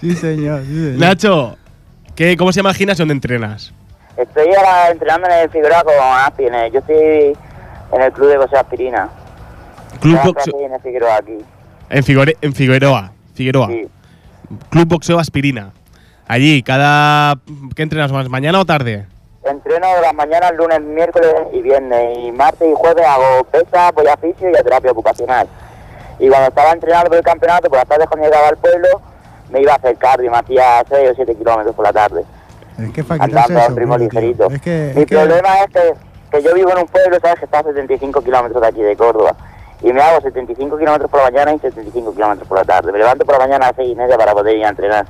Sí, 0.00 0.14
señor. 0.14 0.60
sí, 0.62 0.66
señor. 0.74 0.98
Nacho, 0.98 1.56
¿qué, 2.14 2.36
¿cómo 2.36 2.52
se 2.52 2.58
llama 2.58 2.70
el 2.70 2.76
gimnasio 2.76 3.02
donde 3.02 3.14
entrenas? 3.14 3.72
Estoy 4.16 4.54
ahora 4.54 4.90
entrenando 4.90 5.26
en 5.28 5.34
el 5.40 5.50
Figueroa 5.50 5.82
con 5.84 5.94
Aspi, 5.98 6.44
en 6.46 6.54
el- 6.54 6.72
yo 6.72 6.78
estoy 6.80 7.36
en 7.92 8.02
el 8.02 8.12
club 8.12 8.28
de 8.28 8.36
boxeo 8.38 8.60
Aspirina. 8.60 9.08
Club 10.00 10.18
Boxeo. 10.22 10.60
en 10.60 10.74
el 10.74 10.80
Figueroa 10.80 11.16
aquí. 11.16 11.38
En, 11.90 12.02
Figore- 12.04 12.36
en 12.40 12.52
Figueroa. 12.54 13.12
Figueroa. 13.34 13.68
Sí. 13.68 13.88
Club 14.70 14.88
Boxeo 14.88 15.18
Aspirina. 15.18 15.72
Allí, 16.28 16.62
cada. 16.62 17.36
¿Qué 17.74 17.82
entrenas 17.82 18.12
más? 18.12 18.28
¿Mañana 18.28 18.60
o 18.60 18.64
tarde? 18.64 19.06
Entreno 19.44 19.86
de 19.94 20.00
las 20.00 20.14
mañanas, 20.14 20.52
lunes, 20.56 20.80
miércoles 20.80 21.32
y 21.52 21.62
viernes. 21.62 22.18
Y 22.18 22.32
martes 22.32 22.68
y 22.68 22.74
jueves 22.74 23.06
hago 23.06 23.44
pesas, 23.44 23.92
voy 23.94 24.06
a 24.08 24.16
fisio 24.16 24.50
y 24.50 24.56
a 24.56 24.62
terapia 24.62 24.90
ocupacional. 24.90 25.46
Y 26.18 26.28
cuando 26.28 26.48
estaba 26.48 26.72
entrenando 26.72 27.08
por 27.10 27.18
el 27.18 27.24
campeonato, 27.24 27.68
por 27.68 27.78
las 27.78 27.86
tardes 27.86 28.08
cuando 28.08 28.26
llegaba 28.26 28.48
al 28.48 28.56
pueblo, 28.56 28.88
me 29.50 29.60
iba 29.60 29.72
a 29.72 29.76
hacer 29.76 29.96
cardio, 29.98 30.30
me 30.32 30.38
hacía 30.38 30.82
6 30.88 31.10
o 31.10 31.14
7 31.14 31.36
kilómetros 31.36 31.76
por 31.76 31.84
la 31.84 31.92
tarde. 31.92 32.24
Es 32.78 32.90
que 32.90 33.04
andando 33.08 33.60
a 33.60 33.66
tío. 33.68 33.98
ligerito. 33.98 34.50
Es 34.50 34.60
que, 34.60 34.92
Mi 34.96 35.02
es 35.02 35.06
que- 35.06 35.14
problema 35.16 35.48
es 35.60 35.66
que, 35.72 35.94
que 36.32 36.42
yo 36.42 36.52
vivo 36.54 36.72
en 36.72 36.78
un 36.78 36.86
pueblo, 36.86 37.16
¿sabes? 37.20 37.38
Que 37.38 37.44
está 37.44 37.60
a 37.60 37.62
75 37.62 38.22
kilómetros 38.22 38.60
de 38.60 38.66
aquí, 38.68 38.82
de 38.82 38.96
Córdoba. 38.96 39.36
Y 39.86 39.92
me 39.92 40.02
hago 40.02 40.20
75 40.20 40.78
kilómetros 40.78 41.08
por 41.08 41.20
la 41.20 41.30
mañana 41.30 41.54
y 41.54 41.60
75 41.60 42.12
kilómetros 42.12 42.48
por 42.48 42.58
la 42.58 42.64
tarde. 42.64 42.90
Me 42.90 42.98
levanto 42.98 43.24
por 43.24 43.36
la 43.36 43.46
mañana 43.46 43.66
a 43.66 43.68
las 43.68 43.76
6 43.76 43.92
y 43.92 43.94
media 43.94 44.18
para 44.18 44.32
poder 44.32 44.56
ir 44.56 44.64
a 44.64 44.70
entrenar. 44.70 45.06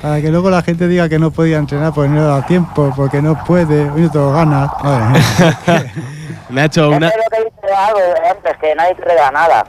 para 0.00 0.20
que 0.20 0.28
luego 0.28 0.50
la 0.50 0.62
gente 0.62 0.86
diga 0.86 1.08
que 1.08 1.18
no 1.18 1.32
podía 1.32 1.58
entrenar 1.58 1.92
porque 1.92 2.10
no 2.10 2.20
le 2.20 2.26
da 2.28 2.46
tiempo, 2.46 2.92
porque 2.94 3.20
no 3.20 3.34
puede, 3.44 3.90
hoy 3.90 4.02
no 4.02 4.10
tengo 4.12 4.32
ganas. 4.32 4.70
Madre 4.84 5.04
mía. 5.06 5.92
Nacho, 6.50 6.90
una. 6.90 7.08
es 7.08 7.16
lo 7.16 7.36
que 7.36 7.44
dice 7.44 7.74
algo 7.74 8.00
antes, 8.30 8.56
que 8.58 8.74
nadie 8.76 8.94
te 8.94 9.02
regala 9.02 9.30
nada. 9.32 9.66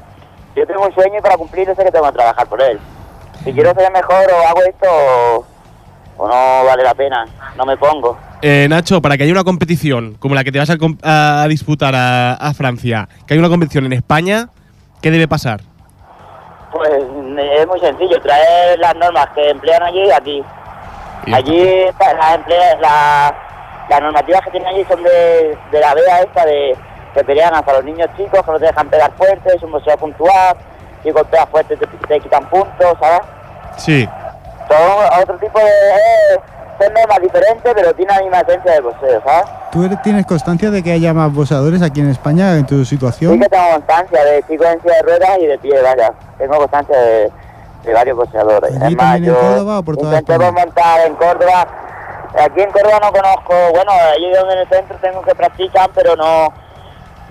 Yo 0.56 0.68
tengo 0.68 0.86
un 0.86 0.94
sueño 0.94 1.18
y 1.18 1.22
para 1.22 1.38
cumplirlo 1.38 1.74
sé 1.74 1.84
que 1.84 1.92
tengo 1.92 2.06
que 2.06 2.12
trabajar 2.12 2.46
por 2.46 2.62
él. 2.62 2.80
Si 3.44 3.52
quiero 3.52 3.74
ser 3.74 3.92
mejor 3.92 4.28
o 4.32 4.48
hago 4.48 4.62
esto 4.62 4.86
o, 4.88 5.46
o 6.18 6.28
no 6.28 6.66
vale 6.66 6.84
la 6.84 6.94
pena, 6.94 7.26
no 7.56 7.66
me 7.66 7.76
pongo. 7.78 8.16
Eh, 8.42 8.68
Nacho, 8.70 9.02
para 9.02 9.18
que 9.18 9.24
haya 9.24 9.32
una 9.34 9.44
competición 9.44 10.16
como 10.20 10.34
la 10.34 10.44
que 10.44 10.52
te 10.52 10.58
vas 10.60 10.70
a, 10.70 11.44
a 11.44 11.48
disputar 11.48 11.94
a, 11.96 12.34
a 12.34 12.54
Francia, 12.54 13.08
que 13.28 13.34
haya 13.36 13.40
una 13.42 13.50
competición 13.50 13.86
en 13.86 13.94
España, 13.94 14.50
¿qué 15.02 15.12
debe 15.12 15.28
pasar? 15.28 15.62
Pues 16.72 16.90
es 16.90 17.68
muy 17.68 17.80
sencillo, 17.80 18.20
traer 18.22 18.80
las 18.80 18.96
normas 18.96 19.28
que 19.36 19.50
emplean 19.50 19.84
allí 19.84 20.10
aquí. 20.12 20.44
Y 21.28 21.34
Allí 21.34 21.86
las, 22.00 22.36
emplea- 22.40 22.80
la- 22.82 23.36
las 23.90 24.02
normativas 24.02 24.42
que 24.42 24.52
tienen 24.52 24.70
allí 24.70 24.84
son 24.86 25.04
de, 25.04 25.58
de 25.72 25.80
la 25.80 25.94
vea 25.94 26.22
esta 26.22 26.46
de 26.46 26.76
que 27.14 27.24
pelean 27.26 27.54
hasta 27.54 27.74
los 27.74 27.84
niños 27.84 28.08
chicos, 28.18 28.42
que 28.44 28.52
no 28.52 28.58
te 28.60 28.66
dejan 28.68 28.90
pegar 28.90 29.12
fuerte, 29.18 29.54
es 29.56 29.62
un 29.62 29.72
boxeo 29.74 29.98
puntual, 29.98 30.56
si 31.04 31.12
golpeas 31.12 31.48
fuerte 31.50 31.76
te, 31.78 31.86
te 31.86 32.20
quitan 32.22 32.50
puntos, 32.50 32.98
¿sabes? 33.00 33.22
Sí. 33.78 34.10
Son 34.68 35.22
otro 35.22 35.38
tipo 35.38 35.60
de... 35.60 35.66
eh, 35.66 36.40
son 36.84 36.94
normas 36.94 37.08
más 37.10 37.22
diferente, 37.22 37.72
pero 37.76 37.94
tiene 37.94 38.14
la 38.14 38.22
misma 38.22 38.40
esencia 38.40 38.72
de 38.74 38.80
boxeo, 38.82 39.22
¿sabes? 39.24 39.46
¿Tú 39.72 39.84
eres- 39.84 40.02
tienes 40.02 40.26
constancia 40.26 40.72
de 40.72 40.84
que 40.84 40.92
haya 40.94 41.14
más 41.14 41.34
boxeadores 41.34 41.82
aquí 41.82 42.02
en 42.02 42.10
España 42.10 42.56
en 42.58 42.66
tu 42.66 42.80
Sí 42.86 42.92
situación? 42.96 43.40
que 43.40 43.48
tengo 43.50 43.70
constancia 43.72 44.24
de 44.26 44.44
chicos 44.44 44.68
en 44.68 44.82
silla 44.82 44.96
de 44.96 45.02
ruedas 45.04 45.40
y 45.40 45.46
de 45.48 45.58
pie, 45.60 45.82
vaya. 45.82 46.14
Tengo 46.38 46.58
constancia 46.58 46.98
de, 46.98 47.32
de 47.84 47.94
varios 47.94 48.18
boxeadores. 48.18 48.82
¿Allí 48.82 48.94
es 48.94 48.98
más, 48.98 49.16
en 49.18 49.24
yo 49.26 49.40
Córdoba 49.40 49.80
o 49.80 49.84
por 49.84 49.98
toda 49.98 50.18
España? 50.20 50.52
montar 50.52 51.08
en 51.08 51.16
Córdoba. 51.16 51.68
Aquí 52.40 52.62
en 52.62 52.72
Córdoba 52.72 53.00
no 53.02 53.12
conozco, 53.12 53.54
bueno, 53.74 53.92
allí 54.16 54.32
donde 54.34 54.54
en 54.54 54.60
el 54.60 54.68
centro 54.70 54.98
tengo 55.02 55.22
que 55.22 55.36
practicar, 55.36 55.90
pero 55.94 56.16
no, 56.16 56.54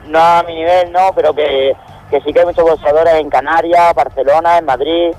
no 0.08 0.18
a 0.18 0.42
mi 0.46 0.54
nivel, 0.54 0.92
no, 0.92 1.10
pero 1.14 1.32
que, 1.34 1.74
que 2.10 2.20
sí 2.20 2.32
que 2.32 2.40
hay 2.40 2.46
muchos 2.46 2.64
boxeadores 2.64 3.14
en 3.14 3.30
Canarias, 3.30 3.94
Barcelona, 3.94 4.58
en 4.58 4.64
Madrid. 4.66 5.12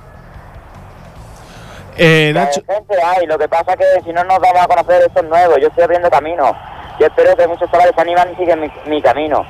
Eh, 2.04 2.32
La 2.34 2.46
Nacho, 2.46 2.62
gente 2.68 2.96
hay, 3.04 3.26
lo 3.28 3.38
que 3.38 3.48
pasa 3.48 3.76
que 3.78 3.84
si 4.04 4.12
no 4.12 4.24
nos 4.24 4.40
vamos 4.40 4.62
a 4.62 4.68
conocer 4.68 5.04
estos 5.04 5.24
nuevos, 5.26 5.58
yo 5.62 5.68
estoy 5.68 5.84
abriendo 5.84 6.10
camino. 6.10 6.56
Yo 7.00 7.08
espero 7.08 7.36
que 7.36 7.48
muchos 7.48 7.70
chavales 7.72 7.94
se 7.96 8.02
animan 8.02 8.32
y 8.34 8.36
siguen 8.38 8.60
mi, 8.62 8.72
mi 8.88 9.02
camino. 9.02 9.46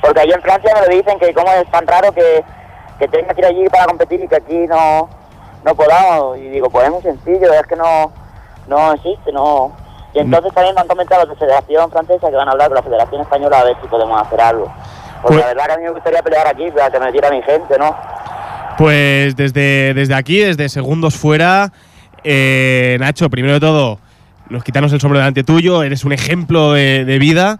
Porque 0.00 0.20
allí 0.20 0.32
en 0.32 0.42
Francia 0.42 0.72
me 0.74 0.86
lo 0.86 0.94
dicen 0.96 1.18
que 1.18 1.34
cómo 1.34 1.50
es 1.52 1.68
tan 1.70 1.86
raro 1.86 2.12
que, 2.12 2.44
que 2.98 3.08
tenga 3.08 3.34
que 3.34 3.40
ir 3.40 3.46
allí 3.46 3.68
para 3.68 3.86
competir 3.86 4.22
y 4.22 4.28
que 4.28 4.36
aquí 4.36 4.66
no, 4.68 5.08
no 5.64 5.74
podamos. 5.74 6.38
Y 6.38 6.48
digo, 6.50 6.70
pues 6.70 6.84
es 6.86 6.90
muy 6.92 7.02
sencillo, 7.02 7.52
es 7.52 7.66
que 7.66 7.76
no, 7.76 8.12
no 8.68 8.92
existe, 8.94 9.32
no. 9.32 9.72
Y 10.14 10.20
entonces 10.20 10.52
también 10.54 10.74
me 10.74 10.80
han 10.82 10.88
comentado 10.88 11.26
de 11.26 11.34
Federación 11.36 11.90
Francesa 11.90 12.30
que 12.30 12.36
van 12.36 12.48
a 12.48 12.52
hablar 12.52 12.68
con 12.68 12.76
la 12.76 12.82
Federación 12.82 13.20
Española 13.22 13.60
a 13.60 13.64
ver 13.64 13.76
si 13.82 13.88
podemos 13.88 14.20
hacer 14.22 14.40
algo. 14.40 14.72
Porque 15.22 15.36
Pues- 15.36 15.40
la 15.40 15.46
verdad 15.48 15.66
que 15.66 15.72
a 15.72 15.76
mí 15.78 15.82
me 15.84 15.90
gustaría 15.90 16.22
pelear 16.22 16.46
aquí 16.46 16.70
para 16.70 16.90
que 16.90 17.00
me 17.00 17.10
diera 17.12 17.30
mi 17.30 17.42
gente, 17.42 17.76
¿no? 17.78 17.94
pues 18.78 19.34
desde, 19.34 19.92
desde 19.92 20.14
aquí, 20.14 20.38
desde 20.38 20.68
Segundos 20.68 21.16
Fuera, 21.16 21.72
eh, 22.24 22.96
Nacho, 23.00 23.28
primero 23.30 23.54
de 23.54 23.60
todo, 23.60 23.98
nos 24.50 24.64
quitamos 24.64 24.92
el 24.92 25.00
sombrero 25.00 25.20
delante 25.20 25.44
tuyo, 25.44 25.82
eres 25.82 26.04
un 26.04 26.12
ejemplo 26.12 26.72
de, 26.72 27.04
de 27.04 27.18
vida. 27.18 27.58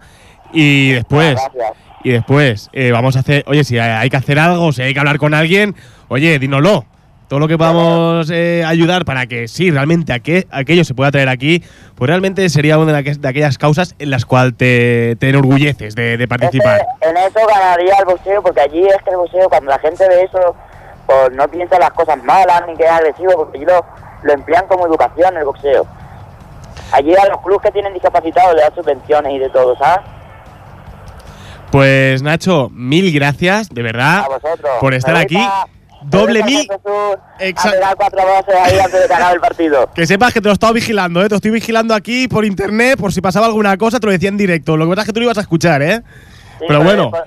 Y 0.51 0.91
después, 0.93 1.35
Gracias. 1.53 1.73
y 2.03 2.09
después, 2.11 2.69
eh, 2.73 2.91
vamos 2.91 3.15
a 3.15 3.19
hacer, 3.19 3.43
oye, 3.47 3.63
si 3.63 3.77
hay, 3.77 4.09
que 4.09 4.17
hacer 4.17 4.39
algo, 4.39 4.71
si 4.71 4.81
hay 4.81 4.93
que 4.93 4.99
hablar 4.99 5.17
con 5.19 5.33
alguien, 5.33 5.75
oye, 6.07 6.39
dínoslo. 6.39 6.85
Todo 7.27 7.37
lo 7.37 7.47
que 7.47 7.59
podamos 7.59 8.27
eh, 8.31 8.63
ayudar 8.65 9.05
para 9.05 9.27
que 9.27 9.47
sí, 9.47 9.69
realmente 9.69 10.11
aqu- 10.13 10.47
aquello 10.49 10.83
se 10.83 10.95
pueda 10.95 11.11
traer 11.11 11.29
aquí, 11.29 11.63
pues 11.93 12.09
realmente 12.09 12.49
sería 12.49 12.79
una 12.79 12.91
de, 12.91 13.03
aqu- 13.11 13.17
de 13.19 13.27
aquellas 13.27 13.59
causas 13.59 13.93
en 13.99 14.09
las 14.09 14.25
cuales 14.25 14.57
te, 14.57 15.15
te 15.19 15.29
enorgulleces 15.29 15.93
de, 15.93 16.17
de 16.17 16.27
participar. 16.27 16.81
En 17.01 17.15
eso 17.15 17.39
ganaría 17.47 17.93
el 17.99 18.05
boxeo, 18.05 18.41
porque 18.41 18.61
allí 18.61 18.81
es 18.81 18.97
que 19.03 19.11
el 19.11 19.17
boxeo, 19.17 19.47
cuando 19.47 19.69
la 19.69 19.77
gente 19.77 20.07
ve 20.09 20.23
eso, 20.23 20.55
pues 21.05 21.31
no 21.35 21.47
piensa 21.49 21.77
las 21.77 21.91
cosas 21.91 22.17
malas 22.23 22.63
ni 22.67 22.75
que 22.75 22.85
es 22.85 22.89
agresivo, 22.89 23.33
porque 23.35 23.59
allí 23.59 23.65
lo, 24.21 24.27
lo 24.27 24.33
emplean 24.33 24.67
como 24.67 24.87
educación 24.87 25.37
el 25.37 25.45
boxeo. 25.45 25.85
Allí 26.91 27.15
a 27.15 27.27
los 27.27 27.41
clubes 27.41 27.61
que 27.61 27.71
tienen 27.71 27.93
discapacitados 27.93 28.55
le 28.55 28.61
dan 28.61 28.75
subvenciones 28.75 29.33
y 29.33 29.39
de 29.39 29.49
todo, 29.49 29.77
¿sabes? 29.77 30.05
Pues 31.71 32.23
Nacho, 32.23 32.69
mil 32.71 33.13
gracias, 33.13 33.69
de 33.69 33.83
verdad, 33.83 34.25
A 34.25 34.79
por 34.79 34.93
estar 34.93 35.15
aquí. 35.15 35.37
Doble 36.01 36.43
mil. 36.43 36.67
Exacto. 37.39 37.79
Que 39.93 40.07
sepas 40.07 40.33
que 40.33 40.41
te 40.41 40.45
lo 40.45 40.51
he 40.51 40.53
estado 40.53 40.73
vigilando, 40.73 41.23
¿eh? 41.23 41.29
Te 41.29 41.35
estoy 41.35 41.51
vigilando 41.51 41.93
aquí 41.93 42.27
por 42.27 42.45
internet, 42.45 42.97
por 42.97 43.13
si 43.13 43.21
pasaba 43.21 43.45
alguna 43.45 43.77
cosa, 43.77 43.99
te 43.99 44.07
lo 44.07 44.11
decía 44.11 44.29
en 44.29 44.37
directo. 44.37 44.77
Lo 44.77 44.85
que 44.85 44.91
pasa 44.91 45.01
es 45.01 45.07
que 45.07 45.13
tú 45.13 45.19
lo 45.19 45.25
ibas 45.25 45.37
a 45.37 45.41
escuchar, 45.41 45.81
¿eh? 45.81 46.01
Sí, 46.59 46.65
Pero 46.67 46.83
bueno. 46.83 47.11
pues, 47.11 47.23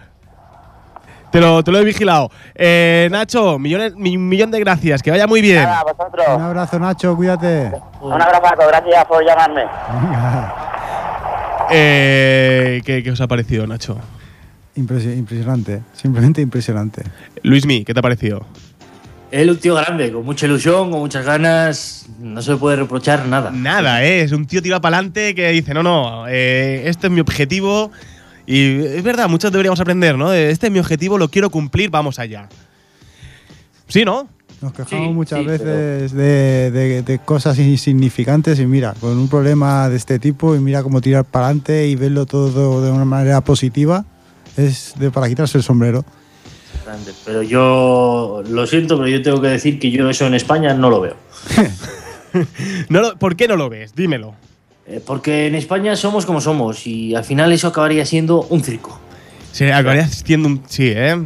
Te 1.32 1.40
lo, 1.40 1.64
te 1.64 1.72
lo 1.72 1.78
he 1.78 1.84
vigilado. 1.84 2.30
Eh, 2.54 3.08
Nacho, 3.10 3.58
millones, 3.58 3.94
mi- 3.96 4.16
un 4.16 4.28
millón 4.28 4.50
de 4.50 4.60
gracias, 4.60 5.02
que 5.02 5.10
vaya 5.10 5.26
muy 5.26 5.40
bien. 5.40 5.62
nada, 5.62 5.80
a 5.80 5.84
vosotros. 5.84 6.26
Un 6.36 6.42
abrazo, 6.42 6.78
Nacho, 6.78 7.16
cuídate. 7.16 7.72
Un 8.02 8.12
abrazo, 8.12 8.62
gracias 8.68 9.04
por 9.06 9.24
llamarme. 9.24 9.62
Eh, 11.70 12.82
¿qué, 12.84 13.02
qué 13.02 13.10
os 13.10 13.20
ha 13.20 13.26
parecido, 13.26 13.66
Nacho? 13.66 13.98
Impresi- 14.76 15.16
impresionante, 15.16 15.82
simplemente 15.94 16.40
impresionante. 16.40 17.02
Luismi, 17.42 17.84
¿qué 17.84 17.94
te 17.94 18.00
ha 18.00 18.02
parecido? 18.02 18.44
Él 19.30 19.48
un 19.48 19.58
tío 19.58 19.74
grande, 19.74 20.12
con 20.12 20.24
mucha 20.26 20.44
ilusión, 20.44 20.90
con 20.90 21.00
muchas 21.00 21.24
ganas. 21.24 22.06
No 22.18 22.42
se 22.42 22.50
le 22.52 22.56
puede 22.58 22.76
reprochar 22.76 23.24
nada. 23.26 23.50
Nada, 23.50 24.04
¿eh? 24.04 24.20
Es 24.22 24.32
un 24.32 24.46
tío 24.46 24.60
tirado 24.60 24.82
para 24.82 24.96
adelante 24.98 25.34
que 25.34 25.48
dice, 25.48 25.72
no, 25.72 25.82
no, 25.82 26.26
eh, 26.28 26.82
este 26.86 27.06
es 27.06 27.10
mi 27.12 27.20
objetivo. 27.20 27.90
Y 28.52 28.84
es 28.84 29.02
verdad, 29.02 29.28
muchos 29.28 29.50
deberíamos 29.50 29.80
aprender, 29.80 30.18
¿no? 30.18 30.30
De, 30.30 30.50
Este 30.50 30.66
es 30.66 30.72
mi 30.72 30.78
objetivo, 30.78 31.16
lo 31.16 31.28
quiero 31.28 31.48
cumplir, 31.50 31.88
vamos 31.90 32.18
allá. 32.18 32.48
Sí, 33.88 34.04
¿no? 34.04 34.28
Nos 34.60 34.72
quejamos 34.72 35.06
Sí, 35.08 35.12
muchas 35.12 35.38
sí, 35.40 35.44
veces 35.46 36.12
de, 36.12 36.70
de- 36.70 37.02
de 37.02 37.18
cosas 37.18 37.58
insignificantes 37.58 38.60
y 38.60 38.66
mira, 38.66 38.94
con 39.00 39.16
un 39.18 39.28
problema 39.28 39.88
de 39.88 39.96
este 39.96 40.18
tipo 40.18 40.54
y 40.54 40.60
mira 40.60 40.82
cómo 40.82 41.00
tirar 41.00 41.24
para 41.24 41.46
adelante 41.46 41.88
y 41.88 41.96
verlo 41.96 42.26
todo 42.26 42.84
de 42.84 42.90
una 42.90 43.04
manera 43.04 43.40
positiva, 43.40 44.04
es 44.56 44.92
de 44.98 45.10
para 45.10 45.28
quitarse 45.28 45.58
el 45.58 45.64
sombrero. 45.64 46.04
Grande. 46.84 47.12
Pero 47.24 47.42
yo 47.42 48.42
lo 48.48 48.66
siento, 48.66 48.96
pero 48.98 49.08
yo 49.08 49.22
tengo 49.22 49.40
que 49.40 49.48
decir 49.48 49.78
que 49.78 49.90
yo 49.90 50.08
eso 50.10 50.26
en 50.26 50.34
España 50.34 50.74
no 50.74 50.90
lo 50.90 51.00
veo. 51.00 51.16
No 52.88 53.02
lo- 53.02 53.18
¿Por 53.18 53.36
qué 53.36 53.46
no 53.46 53.56
lo 53.56 53.68
ves? 53.68 53.94
Dímelo. 53.94 54.34
Eh, 54.86 55.00
porque 55.06 55.46
en 55.46 55.54
España 55.54 55.94
somos 55.96 56.26
como 56.26 56.40
somos 56.40 56.86
y 56.86 57.14
al 57.14 57.24
final 57.24 57.52
eso 57.52 57.68
acabaría 57.68 58.04
siendo 58.04 58.42
un 58.50 58.62
circo. 58.62 58.98
Sí, 59.52 59.66
acabaría 59.70 60.06
siendo 60.08 60.48
un. 60.48 60.62
Sí, 60.68 60.92
¿eh? 60.94 61.16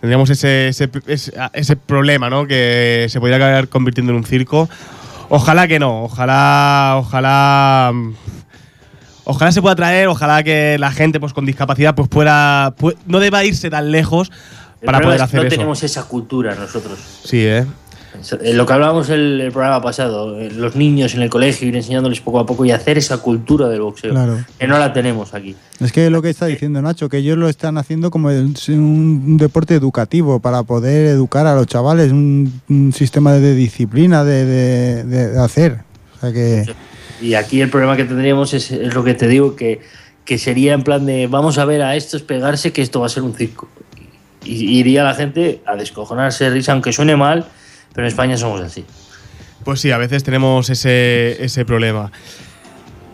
Tendríamos 0.00 0.30
ese, 0.30 0.68
ese, 0.68 0.88
ese- 1.06 1.32
ese 1.52 1.76
problema, 1.76 2.30
¿no? 2.30 2.46
Que 2.46 3.06
se 3.08 3.20
podría 3.20 3.36
acabar 3.36 3.68
convirtiendo 3.68 4.12
en 4.12 4.18
un 4.18 4.24
circo. 4.24 4.68
Ojalá 5.28 5.68
que 5.68 5.78
no, 5.78 6.04
ojalá. 6.04 6.96
Ojalá. 6.98 7.92
Ojalá 9.24 9.52
se 9.52 9.60
pueda 9.60 9.76
traer, 9.76 10.08
ojalá 10.08 10.42
que 10.42 10.76
la 10.78 10.90
gente 10.90 11.20
pues, 11.20 11.32
con 11.34 11.44
discapacidad 11.44 11.94
pues 11.94 12.08
pueda. 12.08 12.74
pu- 12.76 12.96
no 13.06 13.20
deba 13.20 13.44
irse 13.44 13.68
tan 13.68 13.92
lejos 13.92 14.30
El 14.80 14.86
para 14.86 15.00
poder 15.00 15.16
es 15.16 15.20
que 15.20 15.24
hacer 15.24 15.40
no 15.40 15.46
eso. 15.46 15.50
tenemos 15.50 15.82
esa 15.82 16.02
cultura 16.04 16.54
nosotros. 16.54 16.98
Sí, 17.24 17.44
¿eh? 17.44 17.66
Eh, 18.42 18.52
Lo 18.54 18.66
que 18.66 18.72
hablábamos 18.72 19.10
el, 19.10 19.40
el 19.40 19.52
programa 19.52 19.80
pasado, 19.82 20.38
eh, 20.40 20.50
los 20.50 20.74
niños 20.76 21.14
en 21.14 21.22
el 21.22 21.30
colegio 21.30 21.68
ir 21.68 21.76
enseñándoles 21.76 22.20
poco 22.20 22.40
a 22.40 22.46
poco 22.46 22.64
y 22.64 22.70
hacer 22.70 22.98
esa 22.98 23.18
cultura 23.18 23.68
del 23.68 23.80
boxeo, 23.82 24.10
Claro. 24.10 24.38
que 24.58 24.66
no 24.66 24.78
la 24.78 24.92
tenemos 24.92 25.34
aquí. 25.34 25.54
Es 25.80 25.92
que 25.92 26.10
lo 26.10 26.20
que 26.22 26.30
está 26.30 26.46
diciendo 26.46 26.80
Nacho, 26.82 27.08
que 27.08 27.18
ellos 27.18 27.36
lo 27.38 27.48
están 27.48 27.78
haciendo 27.78 28.10
como 28.10 28.28
un, 28.28 29.36
deporte 29.36 29.74
educativo 29.74 30.40
para 30.40 30.62
poder 30.64 31.06
educar 31.06 31.46
a 31.46 31.54
los 31.54 31.66
chavales, 31.66 32.10
un, 32.10 32.60
un 32.68 32.92
sistema 32.92 33.32
de 33.34 33.54
disciplina 33.54 34.24
de, 34.24 34.44
de- 34.44 35.04
de 35.04 35.38
hacer. 35.40 35.78
O 36.16 36.20
sea 36.20 36.32
que 36.32 36.64
Y 37.20 37.34
aquí 37.34 37.60
el 37.60 37.70
problema 37.70 37.96
que 37.96 38.04
tendríamos 38.04 38.52
es, 38.54 38.70
es 38.72 38.94
lo 38.94 39.04
que 39.04 39.14
te 39.14 39.28
digo, 39.28 39.54
que, 39.54 39.80
que 40.24 40.38
sería 40.38 40.72
en 40.72 40.82
plan 40.82 41.06
de 41.06 41.26
vamos 41.28 41.58
a 41.58 41.64
ver 41.64 41.82
a 41.82 41.94
estos 41.94 42.22
pegarse 42.22 42.72
que 42.72 42.82
esto 42.82 43.00
va 43.00 43.06
a 43.06 43.10
ser 43.10 43.22
un 43.22 43.34
circo. 43.34 43.68
Y, 44.44 44.54
y 44.64 44.78
iría 44.78 45.04
la 45.04 45.14
gente 45.14 45.60
a 45.66 45.76
descojonarse 45.76 46.44
de 46.44 46.50
risa, 46.50 46.72
aunque 46.72 46.92
suene 46.92 47.16
mal, 47.16 47.46
pero 47.98 48.06
en 48.06 48.12
España 48.12 48.36
somos 48.36 48.60
así. 48.60 48.84
Pues 49.64 49.80
sí, 49.80 49.90
a 49.90 49.98
veces 49.98 50.22
tenemos 50.22 50.70
ese, 50.70 51.44
ese 51.44 51.64
problema. 51.64 52.12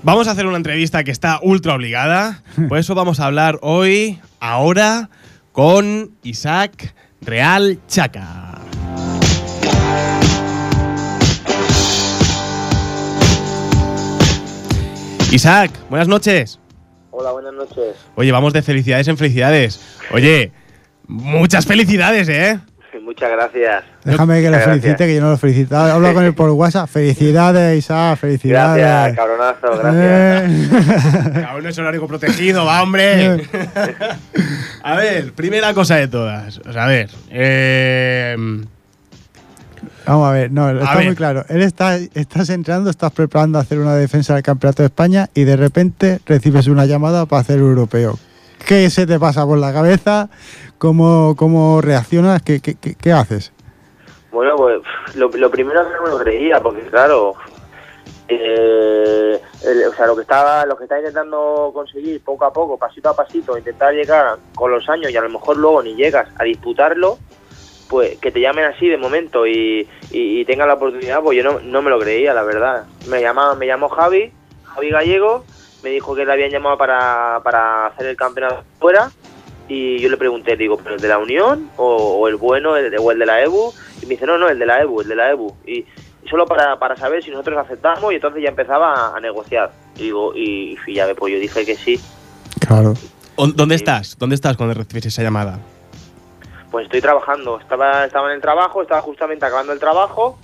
Vamos 0.03 0.29
a 0.29 0.33
hacer 0.33 0.44
una 0.44 0.59
entrevista 0.59 1.05
que 1.05 1.11
está 1.11 1.38
ultra 1.40 1.75
obligada. 1.75 2.42
Por 2.68 2.77
eso 2.77 2.94
vamos 2.94 3.18
a 3.18 3.25
hablar 3.25 3.59
hoy, 3.62 4.20
ahora, 4.40 5.09
con 5.53 6.11
Isaac 6.23 6.94
Real 7.23 7.79
Chaca. 7.88 8.61
Isaac, 15.33 15.70
buenas 15.88 16.09
noches. 16.09 16.61
Hola, 17.11 17.33
buenas 17.33 17.55
noches. 17.55 17.97
Oye, 18.16 18.33
vamos 18.33 18.53
de 18.53 18.61
felicidades 18.61 19.09
en 19.09 19.16
felicidades. 19.16 19.81
Oye, 20.12 20.53
muchas 21.09 21.64
felicidades, 21.64 22.29
¿eh? 22.29 22.61
Muchas 23.14 23.31
gracias. 23.31 23.85
déjame 24.03 24.42
que 24.42 24.50
lo 24.50 24.59
felicite, 24.59 24.88
gracias. 24.88 25.07
que 25.09 25.14
yo 25.14 25.20
no 25.20 25.31
lo 25.31 25.38
felicito. 25.38 25.77
Hablo 25.77 26.12
con 26.14 26.24
él 26.24 26.35
por 26.35 26.50
WhatsApp. 26.50 26.88
Felicidades, 26.88 27.79
Isaac, 27.79 28.18
felicidades. 28.18 28.83
Gracias, 28.83 29.16
cabronazo, 29.16 29.79
gracias. 29.79 29.94
Eh. 29.94 31.46
No 31.62 31.68
es 31.70 31.79
horario 31.79 32.07
protegido, 32.09 32.64
va, 32.66 32.83
hombre. 32.83 33.46
a 34.83 34.96
ver, 34.96 35.33
primera 35.33 35.72
cosa 35.72 35.94
de 35.96 36.09
todas. 36.09 36.59
O 36.59 36.72
sea, 36.72 36.85
a 36.85 36.88
ver. 36.88 37.09
eh, 37.31 38.37
Vamos 40.07 40.29
a 40.29 40.33
ver, 40.33 40.50
no, 40.50 40.68
está 40.70 40.96
ver. 40.96 41.07
muy 41.07 41.14
claro. 41.14 41.44
Él 41.48 41.62
está, 41.62 41.96
estás 41.96 42.50
entrando, 42.50 42.90
estás 42.90 43.12
preparando 43.12 43.59
a 43.59 43.62
hacer 43.62 43.79
una 43.79 43.94
defensa 43.94 44.35
del 44.35 44.42
Campeonato 44.42 44.83
de 44.83 44.88
España 44.88 45.31
y 45.33 45.44
de 45.44 45.57
repente 45.57 46.20
recibes 46.27 46.66
una 46.66 46.85
llamada 46.85 47.24
para 47.27 47.40
hacer 47.40 47.59
europeo. 47.61 48.18
¿Qué 48.66 48.90
se 48.90 49.07
te 49.07 49.18
pasa 49.18 49.46
por 49.46 49.59
la 49.59 49.72
cabeza? 49.72 50.29
¿Cómo, 50.85 51.35
cómo 51.35 51.81
reaccionas? 51.81 52.42
¿Qué, 52.42 52.61
qué, 52.61 52.75
qué- 52.77 53.11
haces? 53.11 53.55
Bueno, 54.31 54.55
pues 54.55 54.83
lo, 55.14 55.31
lo 55.31 55.51
primero 55.51 55.83
que 55.83 55.94
no 55.94 56.03
me 56.03 56.11
lo 56.11 56.18
creía, 56.18 56.61
porque 56.61 56.83
claro, 56.83 57.33
eh, 58.29 59.40
el- 59.64 59.85
o 59.87 59.94
sea, 59.94 60.07
lo 60.07 60.14
que 60.14 60.20
estaba, 60.20 60.66
lo 60.66 60.77
que 60.77 60.83
está 60.85 60.99
intentando 60.99 61.70
conseguir 61.73 62.23
poco 62.23 62.44
a 62.44 62.53
poco, 62.53 62.77
pasito 62.77 63.09
a 63.09 63.16
pasito, 63.16 63.57
intentar 63.57 63.94
llegar 63.94 64.37
con 64.55 64.73
los 64.73 64.87
años 64.90 65.11
y 65.11 65.16
a 65.16 65.23
lo 65.23 65.31
mejor 65.31 65.57
luego 65.57 65.83
ni 65.83 65.94
llegas 65.94 66.29
a 66.38 66.44
disputarlo, 66.44 67.16
pues 67.88 68.18
que 68.18 68.31
te 68.31 68.42
llamen 68.42 68.66
así 68.66 68.87
de 68.87 68.99
momento 68.99 69.47
y, 69.47 69.88
y, 70.11 70.44
tengan 70.44 70.68
la 70.68 70.75
oportunidad, 70.75 71.23
pues 71.23 71.42
yo 71.42 71.51
no, 71.51 71.61
no 71.61 71.81
me 71.81 71.88
lo 71.88 71.99
creía, 71.99 72.35
la 72.35 72.42
verdad. 72.42 72.85
Me 73.09 73.23
llama, 73.23 73.55
me 73.55 73.66
llamó 73.66 73.88
Javi 73.88 74.35
Javi 74.66 74.90
Gallego, 74.90 75.47
me 75.83 75.88
dijo 75.88 76.14
que 76.14 76.27
le 76.27 76.33
habían 76.35 76.51
llamado 76.51 76.77
para, 76.77 77.40
para 77.42 77.87
hacer 77.87 78.05
el 78.09 78.16
campeonato 78.18 78.64
fuera 78.79 79.11
y 79.68 79.98
yo 79.98 80.09
le 80.09 80.16
pregunté, 80.16 80.57
digo, 80.57 80.77
¿pero 80.77 80.96
el 80.96 81.00
de 81.00 81.09
la 81.09 81.18
Unión 81.18 81.70
o, 81.77 82.18
o 82.18 82.29
el 82.29 82.37
bueno 82.37 82.77
el 82.77 82.90
de, 82.90 82.98
o 82.98 83.11
el 83.11 83.18
de 83.18 83.27
la 83.27 83.42
EBU? 83.42 83.72
Y 84.03 84.07
me 84.07 84.11
dice, 84.11 84.27
no, 84.27 84.37
no, 84.37 84.48
el 84.48 84.59
de 84.59 84.66
la 84.66 84.83
EBU, 84.83 85.00
el 85.00 85.09
de 85.09 85.16
la 85.16 85.31
EBU. 85.31 85.57
Y, 85.66 85.87
solo 86.29 86.46
para, 86.46 86.79
para 86.79 86.96
saber 86.96 87.22
si 87.22 87.31
nosotros 87.31 87.59
aceptamos 87.59 88.12
y 88.12 88.16
entonces 88.16 88.42
ya 88.42 88.48
empezaba 88.48 88.94
a, 88.94 89.16
a 89.16 89.20
negociar. 89.20 89.72
Y 89.96 90.05
digo, 90.05 90.35
y, 90.35 90.77
y 90.87 90.94
ya 90.94 91.07
pues 91.14 91.33
yo 91.33 91.38
dije 91.38 91.64
que 91.64 91.77
sí. 91.77 92.00
Claro. 92.66 92.94
¿Dónde 93.37 93.74
estás? 93.74 94.16
¿Dónde 94.18 94.35
estás 94.35 94.57
cuando 94.57 94.74
recibes 94.74 95.07
esa 95.07 95.22
llamada? 95.22 95.59
Pues 96.70 96.87
estoy 96.87 97.00
trabajando, 97.00 97.61
estaba, 97.61 98.05
estaba 98.05 98.29
en 98.29 98.37
el 98.37 98.40
trabajo, 98.40 98.83
estaba 98.83 99.00
justamente 99.00 99.44
acabando 99.44 99.72
el 99.72 99.79
trabajo 99.79 100.38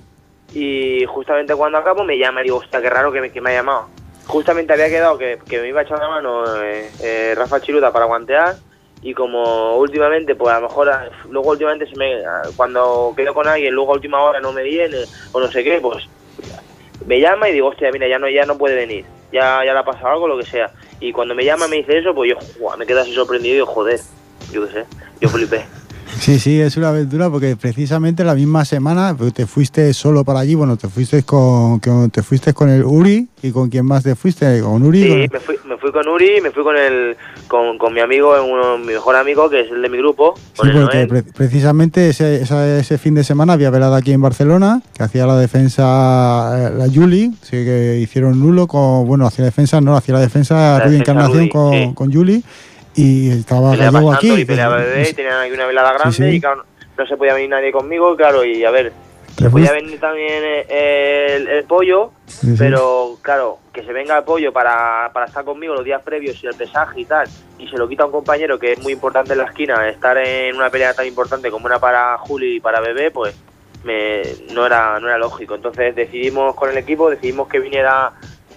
y 0.52 1.04
justamente 1.06 1.54
cuando 1.54 1.78
acabo 1.78 2.04
me 2.04 2.18
llama 2.18 2.40
y 2.40 2.44
digo, 2.44 2.58
hostia, 2.58 2.80
qué 2.80 2.90
raro 2.90 3.12
que 3.12 3.20
me, 3.20 3.30
que 3.30 3.40
me 3.40 3.50
ha 3.50 3.54
llamado. 3.54 3.88
Justamente 4.26 4.72
había 4.72 4.88
quedado 4.88 5.18
que, 5.18 5.38
que 5.48 5.60
me 5.60 5.68
iba 5.68 5.80
a 5.80 5.84
echar 5.84 5.98
una 5.98 6.08
mano 6.08 6.62
eh, 6.62 6.90
eh, 7.02 7.34
Rafa 7.36 7.60
Chiruta 7.60 7.92
para 7.92 8.04
guantear 8.06 8.56
y 9.02 9.14
como 9.14 9.76
últimamente, 9.78 10.34
pues 10.34 10.54
a 10.54 10.60
lo 10.60 10.68
mejor, 10.68 10.90
luego 11.30 11.50
últimamente 11.50 11.86
se 11.86 11.96
me, 11.96 12.22
cuando 12.56 13.12
quedo 13.16 13.32
con 13.32 13.48
alguien, 13.48 13.74
luego 13.74 13.92
a 13.92 13.94
última 13.94 14.22
hora 14.22 14.40
no 14.40 14.52
me 14.52 14.62
viene 14.62 15.04
o 15.32 15.40
no 15.40 15.50
sé 15.50 15.64
qué, 15.64 15.80
pues 15.80 16.06
me 17.06 17.18
llama 17.18 17.48
y 17.48 17.52
digo, 17.54 17.68
hostia, 17.68 17.90
mira, 17.92 18.06
ya 18.06 18.18
no, 18.18 18.28
ya 18.28 18.44
no 18.44 18.58
puede 18.58 18.74
venir, 18.74 19.04
ya, 19.32 19.64
ya 19.64 19.72
le 19.72 19.78
ha 19.78 19.84
pasado 19.84 20.08
algo, 20.08 20.28
lo 20.28 20.36
que 20.36 20.44
sea. 20.44 20.70
Y 21.00 21.12
cuando 21.12 21.34
me 21.34 21.44
llama 21.44 21.66
me 21.66 21.76
dice 21.76 21.98
eso, 21.98 22.14
pues 22.14 22.30
yo 22.30 22.76
me 22.76 22.86
quedo 22.86 23.00
así 23.00 23.14
sorprendido 23.14 23.54
y 23.54 23.58
digo, 23.58 23.66
joder, 23.66 24.00
yo 24.52 24.66
qué 24.66 24.72
sé, 24.72 24.84
yo 25.20 25.28
flipé. 25.28 25.64
Sí, 26.18 26.38
sí, 26.38 26.60
es 26.60 26.76
una 26.76 26.90
aventura 26.90 27.30
porque 27.30 27.56
precisamente 27.56 28.24
la 28.24 28.34
misma 28.34 28.64
semana 28.64 29.14
pues, 29.16 29.32
te 29.32 29.46
fuiste 29.46 29.92
solo 29.94 30.24
para 30.24 30.40
allí, 30.40 30.54
bueno, 30.54 30.76
te 30.76 30.88
fuiste 30.88 31.22
con, 31.22 31.78
con- 31.80 32.10
te 32.10 32.22
fuiste 32.22 32.52
con 32.52 32.68
el 32.68 32.84
Uri. 32.84 33.28
Y 33.42 33.52
con 33.52 33.70
quién 33.70 33.86
más 33.86 34.02
te 34.02 34.14
fuiste, 34.14 34.60
con 34.60 34.82
Uri. 34.82 35.02
Sí, 35.02 35.08
con- 35.08 35.18
me 35.32 35.40
fui, 35.40 35.56
me 35.66 35.76
fui 35.78 35.92
con 35.92 36.06
Uri, 36.08 36.40
me 36.42 36.50
fui 36.50 36.62
con 36.62 36.76
el 36.76 37.16
con, 37.48 37.78
con 37.78 37.94
mi 37.94 38.00
amigo, 38.00 38.34
uno, 38.44 38.76
mi 38.76 38.88
mejor 38.92 39.16
amigo, 39.16 39.48
que 39.48 39.60
es 39.60 39.70
el 39.70 39.80
de 39.80 39.88
mi 39.88 39.96
grupo, 39.96 40.34
Sí, 40.36 40.68
porque 40.74 41.06
pre- 41.06 41.22
precisamente 41.22 42.10
ese, 42.10 42.42
esa- 42.42 42.78
ese 42.78 42.98
fin 42.98 43.14
de 43.14 43.24
semana 43.24 43.54
había 43.54 43.70
velada 43.70 43.96
aquí 43.96 44.12
en 44.12 44.20
Barcelona, 44.20 44.82
que 44.94 45.02
hacía 45.04 45.26
la 45.26 45.38
defensa 45.38 46.68
eh, 46.68 46.74
la 46.76 46.86
Juli, 46.92 47.32
sí 47.42 47.52
que 47.64 47.98
hicieron 48.02 48.38
nulo 48.40 48.66
con, 48.66 49.06
bueno, 49.06 49.26
hacía 49.26 49.44
defensa, 49.46 49.80
no, 49.80 49.96
hacía 49.96 50.14
la 50.16 50.20
defensa 50.20 50.54
La 50.54 50.84
Rudy 50.84 50.98
defensa 50.98 51.12
Encarnación 51.12 51.38
Rudy, 51.38 51.48
con, 51.48 51.72
sí. 51.72 51.92
con 51.94 52.12
Juli 52.12 52.44
y 53.00 53.30
estaba 53.30 53.70
Peleaba 53.72 53.92
Gallego 54.00 54.12
Santos 54.12 54.30
aquí. 54.30 54.40
y 54.40 54.44
peleaba 54.44 54.76
pues, 54.76 54.86
bebé 54.88 55.08
y 55.10 55.12
tenían 55.14 55.34
ahí 55.38 55.52
una 55.52 55.66
velada 55.66 55.92
grande 55.92 56.16
sí. 56.16 56.24
y 56.24 56.40
claro, 56.40 56.64
no 56.98 57.06
se 57.06 57.16
podía 57.16 57.34
venir 57.34 57.50
nadie 57.50 57.72
conmigo, 57.72 58.14
claro, 58.16 58.44
y 58.44 58.64
a 58.64 58.70
ver, 58.70 58.92
te 59.36 59.48
podía 59.48 59.68
fuiste- 59.70 59.82
venir 59.84 60.00
también 60.00 60.42
eh, 60.44 61.36
el, 61.36 61.48
el 61.48 61.64
pollo, 61.64 62.12
sí. 62.26 62.54
pero 62.58 63.16
claro, 63.22 63.58
que 63.72 63.82
se 63.84 63.92
venga 63.92 64.18
el 64.18 64.24
pollo 64.24 64.52
para, 64.52 65.10
para 65.12 65.26
estar 65.26 65.44
conmigo 65.44 65.74
los 65.74 65.84
días 65.84 66.02
previos 66.02 66.42
y 66.42 66.46
el 66.46 66.54
pesaje 66.54 67.00
y 67.00 67.04
tal, 67.06 67.26
y 67.58 67.66
se 67.68 67.78
lo 67.78 67.88
quita 67.88 68.02
a 68.02 68.06
un 68.06 68.12
compañero 68.12 68.58
que 68.58 68.72
es 68.72 68.82
muy 68.82 68.92
importante 68.92 69.32
en 69.32 69.38
la 69.38 69.44
esquina, 69.44 69.88
estar 69.88 70.18
en 70.18 70.56
una 70.56 70.68
pelea 70.70 70.92
tan 70.94 71.06
importante 71.06 71.50
como 71.50 71.66
una 71.66 71.78
para 71.78 72.18
Juli 72.18 72.56
y 72.56 72.60
para 72.60 72.80
Bebé, 72.80 73.10
pues 73.10 73.34
me, 73.84 74.22
no, 74.52 74.66
era, 74.66 75.00
no 75.00 75.08
era 75.08 75.16
lógico. 75.16 75.54
Entonces 75.54 75.94
decidimos 75.94 76.54
con 76.54 76.68
el 76.68 76.76
equipo, 76.76 77.08
decidimos 77.08 77.48
que 77.48 77.60
viniera 77.60 78.12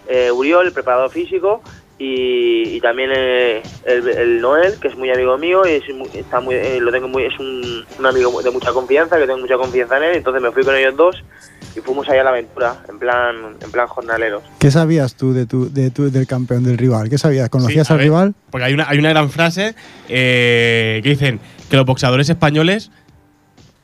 eh, 0.08 0.32
Uriol, 0.32 0.68
el 0.68 0.74
preparador 0.74 1.10
físico, 1.12 1.62
y, 2.00 2.76
y 2.76 2.82
también 2.82 3.12
eh, 3.16 3.62
el, 3.86 4.08
el 4.08 4.42
Noel, 4.42 4.80
que 4.80 4.88
es 4.88 4.96
muy 4.98 5.10
amigo 5.12 5.38
mío, 5.38 5.62
y 5.66 5.72
es 5.74 5.96
muy- 5.96 6.10
está 6.14 6.40
muy, 6.40 6.56
eh, 6.56 6.80
lo 6.82 6.92
tengo 6.92 7.08
muy, 7.08 7.24
es 7.24 7.38
un, 7.40 7.86
un 8.00 8.06
amigo 8.06 8.42
de 8.42 8.52
mucha 8.52 8.72
confianza, 8.72 9.18
que 9.18 9.26
tengo 9.26 9.40
mucha 9.40 9.56
confianza 9.58 9.98
en 9.98 10.04
él, 10.04 10.16
entonces 10.18 10.42
me 10.42 10.52
fui 10.52 10.64
con 10.64 10.76
ellos 10.76 10.96
dos 10.98 11.24
y 11.76 11.80
fuimos 11.80 12.08
allá 12.10 12.22
a 12.22 12.24
la 12.26 12.30
aventura, 12.32 12.76
en 12.90 13.00
plan, 13.00 13.36
en 13.62 13.72
plan 13.72 13.88
jornaleros. 13.88 14.44
¿Qué 14.60 14.70
sabías 14.72 15.16
tú 15.16 15.34
de 15.34 15.46
tu, 15.46 15.72
de 15.74 15.90
tu, 15.92 16.12
del 16.12 16.28
campeón 16.28 16.64
del 16.64 16.78
rival? 16.78 17.10
¿Qué 17.10 17.18
sabías? 17.18 17.50
¿Conocías 17.50 17.88
Sí, 17.88 17.94
al 17.94 17.98
ver, 18.00 18.06
rival? 18.08 18.36
Porque 18.52 18.66
hay 18.66 18.74
una, 18.74 18.88
hay 18.90 19.00
una 19.00 19.10
gran 19.10 19.30
frase 19.32 19.74
eh, 20.10 21.00
que 21.04 21.10
dicen 21.10 21.40
que 21.70 21.76
los 21.78 21.86
boxeadores 21.86 22.30
españoles 22.30 22.92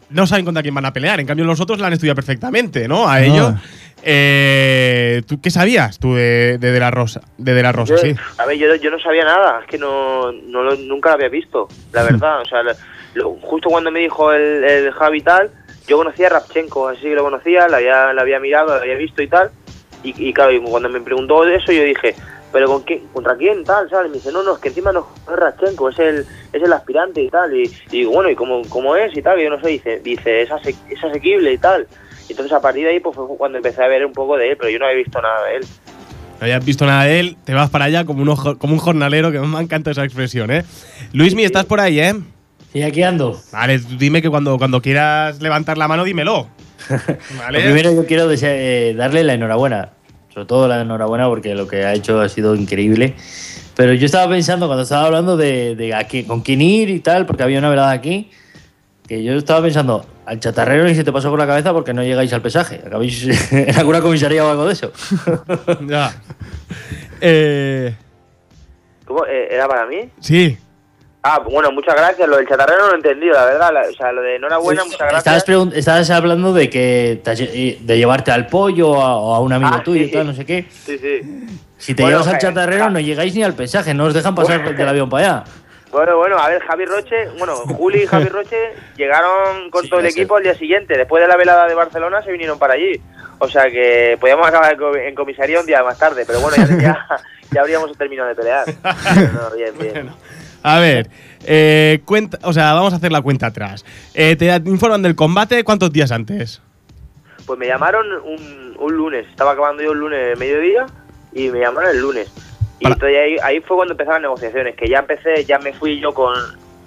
no 0.10 0.26
saben 0.28 0.45
contra 0.45 0.62
quién 0.63 0.74
van 0.76 0.86
a 0.86 0.93
pelear. 0.93 1.19
En 1.19 1.26
cambio, 1.28 1.45
los 1.45 1.60
otros 1.60 1.80
la 1.80 1.88
han 1.88 1.93
estudiado 1.93 2.15
perfectamente, 2.15 2.88
¿no? 2.88 3.08
A 3.10 3.22
ellos. 3.22 3.54
Eh, 4.02 5.22
¿Tú 5.28 5.41
qué 5.41 5.52
sabías 5.52 6.00
tú 6.00 6.15
de, 6.15 6.58
de, 6.58 6.72
De 6.72 6.80
la 6.80 6.89
Rosa? 6.91 7.22
De, 7.38 7.54
de 7.54 7.62
la 7.63 7.72
Rosa, 7.72 7.95
Yo- 7.95 7.98
sí. 8.02 8.15
A 8.38 8.45
ver, 8.45 8.58
yo, 8.58 8.74
yo 8.76 8.89
no 8.91 9.00
sabía 9.00 9.24
nada, 9.26 9.60
es 9.62 9.67
que 9.67 9.78
no, 9.78 10.32
no 10.32 10.63
lo- 10.63 10.76
nunca 10.76 11.10
lo 11.10 11.15
había 11.15 11.30
visto, 11.30 11.67
la 11.91 12.04
verdad. 12.10 12.41
O 12.41 12.45
sea, 12.45 12.62
lo- 13.13 13.30
justo 13.41 13.69
cuando 13.69 13.91
me 13.91 14.00
dijo 14.00 14.32
el, 14.34 14.63
el 14.63 14.91
Javi 14.91 15.22
tal, 15.22 15.52
yo 15.88 15.98
conocía 15.98 16.28
a 16.28 16.32
Rapchenko, 16.32 16.88
así 16.89 17.02
que 17.04 17.15
lo 17.15 17.24
conocía, 17.24 17.67
la 17.67 17.78
había, 17.78 18.13
la 18.13 18.22
había 18.22 18.39
mirado, 18.39 18.76
la 18.76 18.82
había 18.82 18.95
visto 18.95 19.22
y 19.22 19.28
tal. 19.28 19.50
Y, 20.04 20.30
y 20.30 20.34
claro, 20.34 20.52
y 20.54 20.60
cuando 20.62 20.88
me 20.89 21.02
preguntó 21.02 21.43
de 21.43 21.56
eso, 21.58 21.72
yo 21.72 21.84
dije, 21.84 22.15
¿pero 22.51 22.67
con 22.67 22.83
quién, 22.83 23.07
contra 23.13 23.35
quién 23.35 23.63
tal? 23.65 23.89
¿sabes? 23.89 24.07
Y 24.07 24.09
me 24.09 24.15
dice, 24.17 24.31
no, 24.31 24.43
no, 24.43 24.53
es 24.55 24.59
que 24.59 24.69
encima 24.69 24.91
no 24.91 25.07
es 25.31 25.35
Rapchenko, 25.35 25.89
es 25.89 25.99
el, 25.99 26.25
es 26.53 26.63
el 26.63 26.73
aspirante 26.73 27.21
y 27.21 27.29
tal. 27.29 27.55
Y, 27.55 27.63
y 27.91 27.97
digo, 27.99 28.12
bueno, 28.12 28.29
¿y 28.29 28.35
cómo, 28.35 28.62
cómo 28.69 28.95
es 28.95 29.15
y 29.15 29.21
tal? 29.21 29.39
Y 29.39 29.43
yo 29.43 29.49
no 29.49 29.59
sé, 29.62 29.67
dice, 29.67 29.99
dice 30.03 30.41
es, 30.43 30.51
ase- 30.51 30.75
es 30.89 31.03
asequible 31.03 31.53
y 31.53 31.57
tal. 31.57 31.88
Y 32.27 32.33
entonces 32.33 32.53
a 32.53 32.62
partir 32.62 32.83
de 32.85 32.91
ahí 32.91 32.99
pues 32.99 33.15
fue 33.15 33.25
cuando 33.38 33.57
empecé 33.57 33.83
a 33.83 33.88
ver 33.88 34.05
un 34.05 34.13
poco 34.13 34.38
de 34.38 34.51
él, 34.51 34.57
pero 34.57 34.69
yo 34.69 34.79
no 34.79 34.85
había 34.85 34.97
visto 34.97 35.21
nada 35.21 35.45
de 35.47 35.55
él. 35.57 35.63
No 36.39 36.45
habías 36.45 36.63
visto 36.65 36.85
nada 36.85 37.03
de 37.03 37.19
él, 37.19 37.38
te 37.43 37.53
vas 37.53 37.69
para 37.69 37.85
allá 37.85 38.05
como 38.05 38.21
un, 38.21 38.29
ojo- 38.29 38.57
como 38.57 38.73
un 38.73 38.79
jornalero, 38.79 39.31
que 39.31 39.39
me 39.39 39.59
encanta 39.59 39.91
esa 39.91 40.03
expresión, 40.05 40.49
¿eh? 40.51 40.63
Luismi, 41.12 41.43
estás 41.43 41.65
por 41.65 41.79
ahí, 41.81 41.99
¿eh? 41.99 42.13
Sí, 42.71 42.81
aquí 42.83 43.01
ando. 43.03 43.41
Vale, 43.51 43.79
dime 43.97 44.21
que 44.21 44.29
cuando, 44.29 44.57
cuando 44.57 44.81
quieras 44.81 45.41
levantar 45.41 45.77
la 45.77 45.88
mano, 45.88 46.03
dímelo. 46.03 46.47
¿Vale? 47.38 47.57
Lo 47.59 47.63
primero 47.65 47.91
yo 47.93 48.05
quiero 48.05 48.29
eh, 48.31 48.93
darle 48.95 49.23
la 49.23 49.33
enhorabuena, 49.33 49.89
sobre 50.39 50.47
todo 50.47 50.67
la 50.69 50.80
enhorabuena 50.82 51.28
porque 51.28 51.54
lo 51.54 51.67
que 51.67 51.84
ha 51.84 51.93
hecho 51.93 52.21
ha 52.21 52.30
sido 52.30 52.56
increíble. 52.56 53.13
Pero 53.75 53.93
yo 53.93 54.06
estaba 54.06 54.30
pensando 54.32 54.67
cuando 54.67 54.84
estaba 54.84 55.06
hablando 55.06 55.36
de, 55.36 55.75
de 55.75 55.93
a 55.93 56.06
qué- 56.08 56.25
con 56.25 56.39
quién 56.41 56.62
ir 56.62 56.89
y 56.89 57.02
tal, 57.02 57.25
porque 57.25 57.43
había 57.43 57.60
una 57.60 57.69
velada 57.69 57.91
aquí, 57.91 58.30
que 59.06 59.21
yo 59.21 59.34
estaba 59.34 59.62
pensando 59.62 60.06
al 60.25 60.39
chatarrero 60.39 60.89
y 60.89 60.95
se 60.95 61.04
te 61.04 61.12
pasó 61.12 61.30
por 61.30 61.39
la 61.39 61.45
cabeza 61.47 61.73
porque 61.73 61.93
no 61.93 62.04
llegáis 62.04 62.32
al 62.32 62.41
pesaje. 62.41 62.82
Acabáis 62.86 63.28
en 63.52 63.78
alguna 63.78 63.99
comisaría 63.99 64.45
o 64.45 64.49
algo 64.49 64.65
de 64.65 64.73
eso. 64.73 64.91
Ya. 65.88 66.13
Eh, 67.21 67.93
¿Cómo? 69.04 69.25
Eh, 69.25 69.49
¿Era 69.52 69.67
para 69.67 69.86
mí? 69.88 70.10
sí. 70.21 70.58
Ah, 71.21 71.39
bueno, 71.39 71.71
muchas 71.73 71.95
gracias. 71.95 72.27
Lo 72.29 72.38
del 72.38 72.47
chatarrero 72.47 72.79
no 72.84 72.88
lo 72.88 72.93
he 72.93 72.95
entendido, 72.95 73.34
la 73.34 73.45
verdad. 73.45 73.73
La- 73.73 73.89
o 73.89 73.93
sea, 73.93 74.12
lo 74.13 74.21
de 74.21 74.38
enhorabuena, 74.38 74.84
muchas 74.86 75.01
Estabas, 75.01 75.23
gracias. 75.25 75.47
pregun- 75.47 75.73
estabas 75.73 76.10
hablando 76.12 76.53
de 76.53 76.69
que 76.69 77.19
te 77.23 77.32
eh, 77.34 77.77
de 77.82 77.97
llevarte 77.97 78.32
al 78.32 78.47
pollo 78.47 78.91
o 78.91 79.01
a, 79.01 79.15
o 79.17 79.36
a 79.36 79.39
un 79.41 79.51
amigo 79.51 79.71
Ah, 79.75 79.84
tuyo 79.84 80.03
sí. 80.05 80.10
y 80.10 80.13
tal, 80.13 80.27
no 80.27 80.34
sé 80.34 80.45
qué. 80.45 80.65
Sí, 80.69 80.97
sí. 80.97 81.19
Si 81.77 81.93
te 81.93 82.03
Bueno, 82.03 82.19
llevas 82.19 82.34
al 82.34 82.39
chatarrero 82.39 82.89
no 82.89 82.99
llegáis 82.99 83.36
ni 83.36 83.43
al 83.43 83.53
pesaje, 83.53 83.93
no 83.93 84.05
os 84.05 84.13
dejan 84.13 84.34
pasar 84.36 84.62
Bueno. 84.63 84.77
del 84.77 84.88
avión 84.88 85.10
para 85.10 85.23
allá. 85.25 85.43
Bueno, 85.91 86.17
bueno, 86.17 86.38
a 86.38 86.47
ver, 86.47 86.62
Javi 86.62 86.86
Roche, 86.86 87.29
bueno, 87.38 87.55
Juli 87.55 88.03
y 88.03 88.05
Javi 88.05 88.25
Roche 88.29 88.58
llegaron 88.95 89.69
con 89.71 89.84
Sí, 89.84 89.89
todo 89.89 89.99
el 89.99 90.05
equipo 90.05 90.38
al 90.38 90.43
día 90.43 90.53
siguiente. 90.55 90.97
Después 90.97 91.21
de 91.21 91.27
la 91.27 91.36
velada 91.36 91.67
de 91.67 91.73
Barcelona 91.73 92.21
se 92.21 92.32
vinieron 92.32 92.58
para 92.60 92.75
allí. 92.75 92.93
O 93.39 93.47
sea 93.49 93.69
que 93.69 94.17
podíamos 94.21 94.47
acabar 94.47 94.73
en 94.73 94.77
co- 94.79 94.95
en 94.95 95.15
comisaría 95.15 95.60
un 95.60 95.65
día 95.65 95.82
más 95.84 95.97
tarde, 95.97 96.23
pero 96.27 96.39
bueno, 96.41 96.58
ya, 96.58 96.77
ya, 96.77 97.08
ya 97.51 97.62
habríamos 97.62 97.97
terminado 97.97 98.29
de 98.29 98.36
pelear. 98.36 98.65
No, 99.34 99.55
bien, 99.55 99.73
bien. 99.79 100.10
A 100.63 100.80
ver, 100.80 101.10
eh, 101.45 102.02
cuenta, 102.06 102.39
o 102.43 102.54
sea, 102.54 102.74
vamos 102.74 102.93
a 102.93 102.98
hacer 102.98 103.12
la 103.12 103.22
cuenta 103.22 103.48
atrás. 103.48 103.86
Eh, 104.13 104.36
te 104.36 104.54
informan 104.65 105.02
del 105.02 105.15
combate 105.15 105.63
cuántos 105.63 105.91
días 105.91 106.12
antes. 106.12 106.62
Pues 107.45 107.58
me 107.58 107.67
llamaron 107.67 108.06
un, 108.24 108.76
un 108.78 108.93
lunes, 108.93 109.28
estaba 109.30 109.52
acabando 109.52 109.82
yo 109.84 109.93
el 109.93 110.00
lunes 110.00 110.28
de 110.30 110.36
mediodía 110.36 110.86
y 111.34 111.50
me 111.50 111.60
llamaron 111.60 111.91
el 111.91 112.02
lunes. 112.02 112.32
Y 112.80 112.88
entonces 112.88 113.17
ahí, 113.17 113.38
ahí 113.43 113.60
fue 113.60 113.78
cuando 113.78 113.93
empezaron 113.93 114.22
las 114.22 114.30
negociaciones, 114.30 114.76
que 114.76 114.88
ya 114.88 115.00
empecé, 115.00 115.43
ya 115.43 115.60
me 115.60 115.74
fui 115.74 116.00
yo 116.00 116.13
con, 116.13 116.34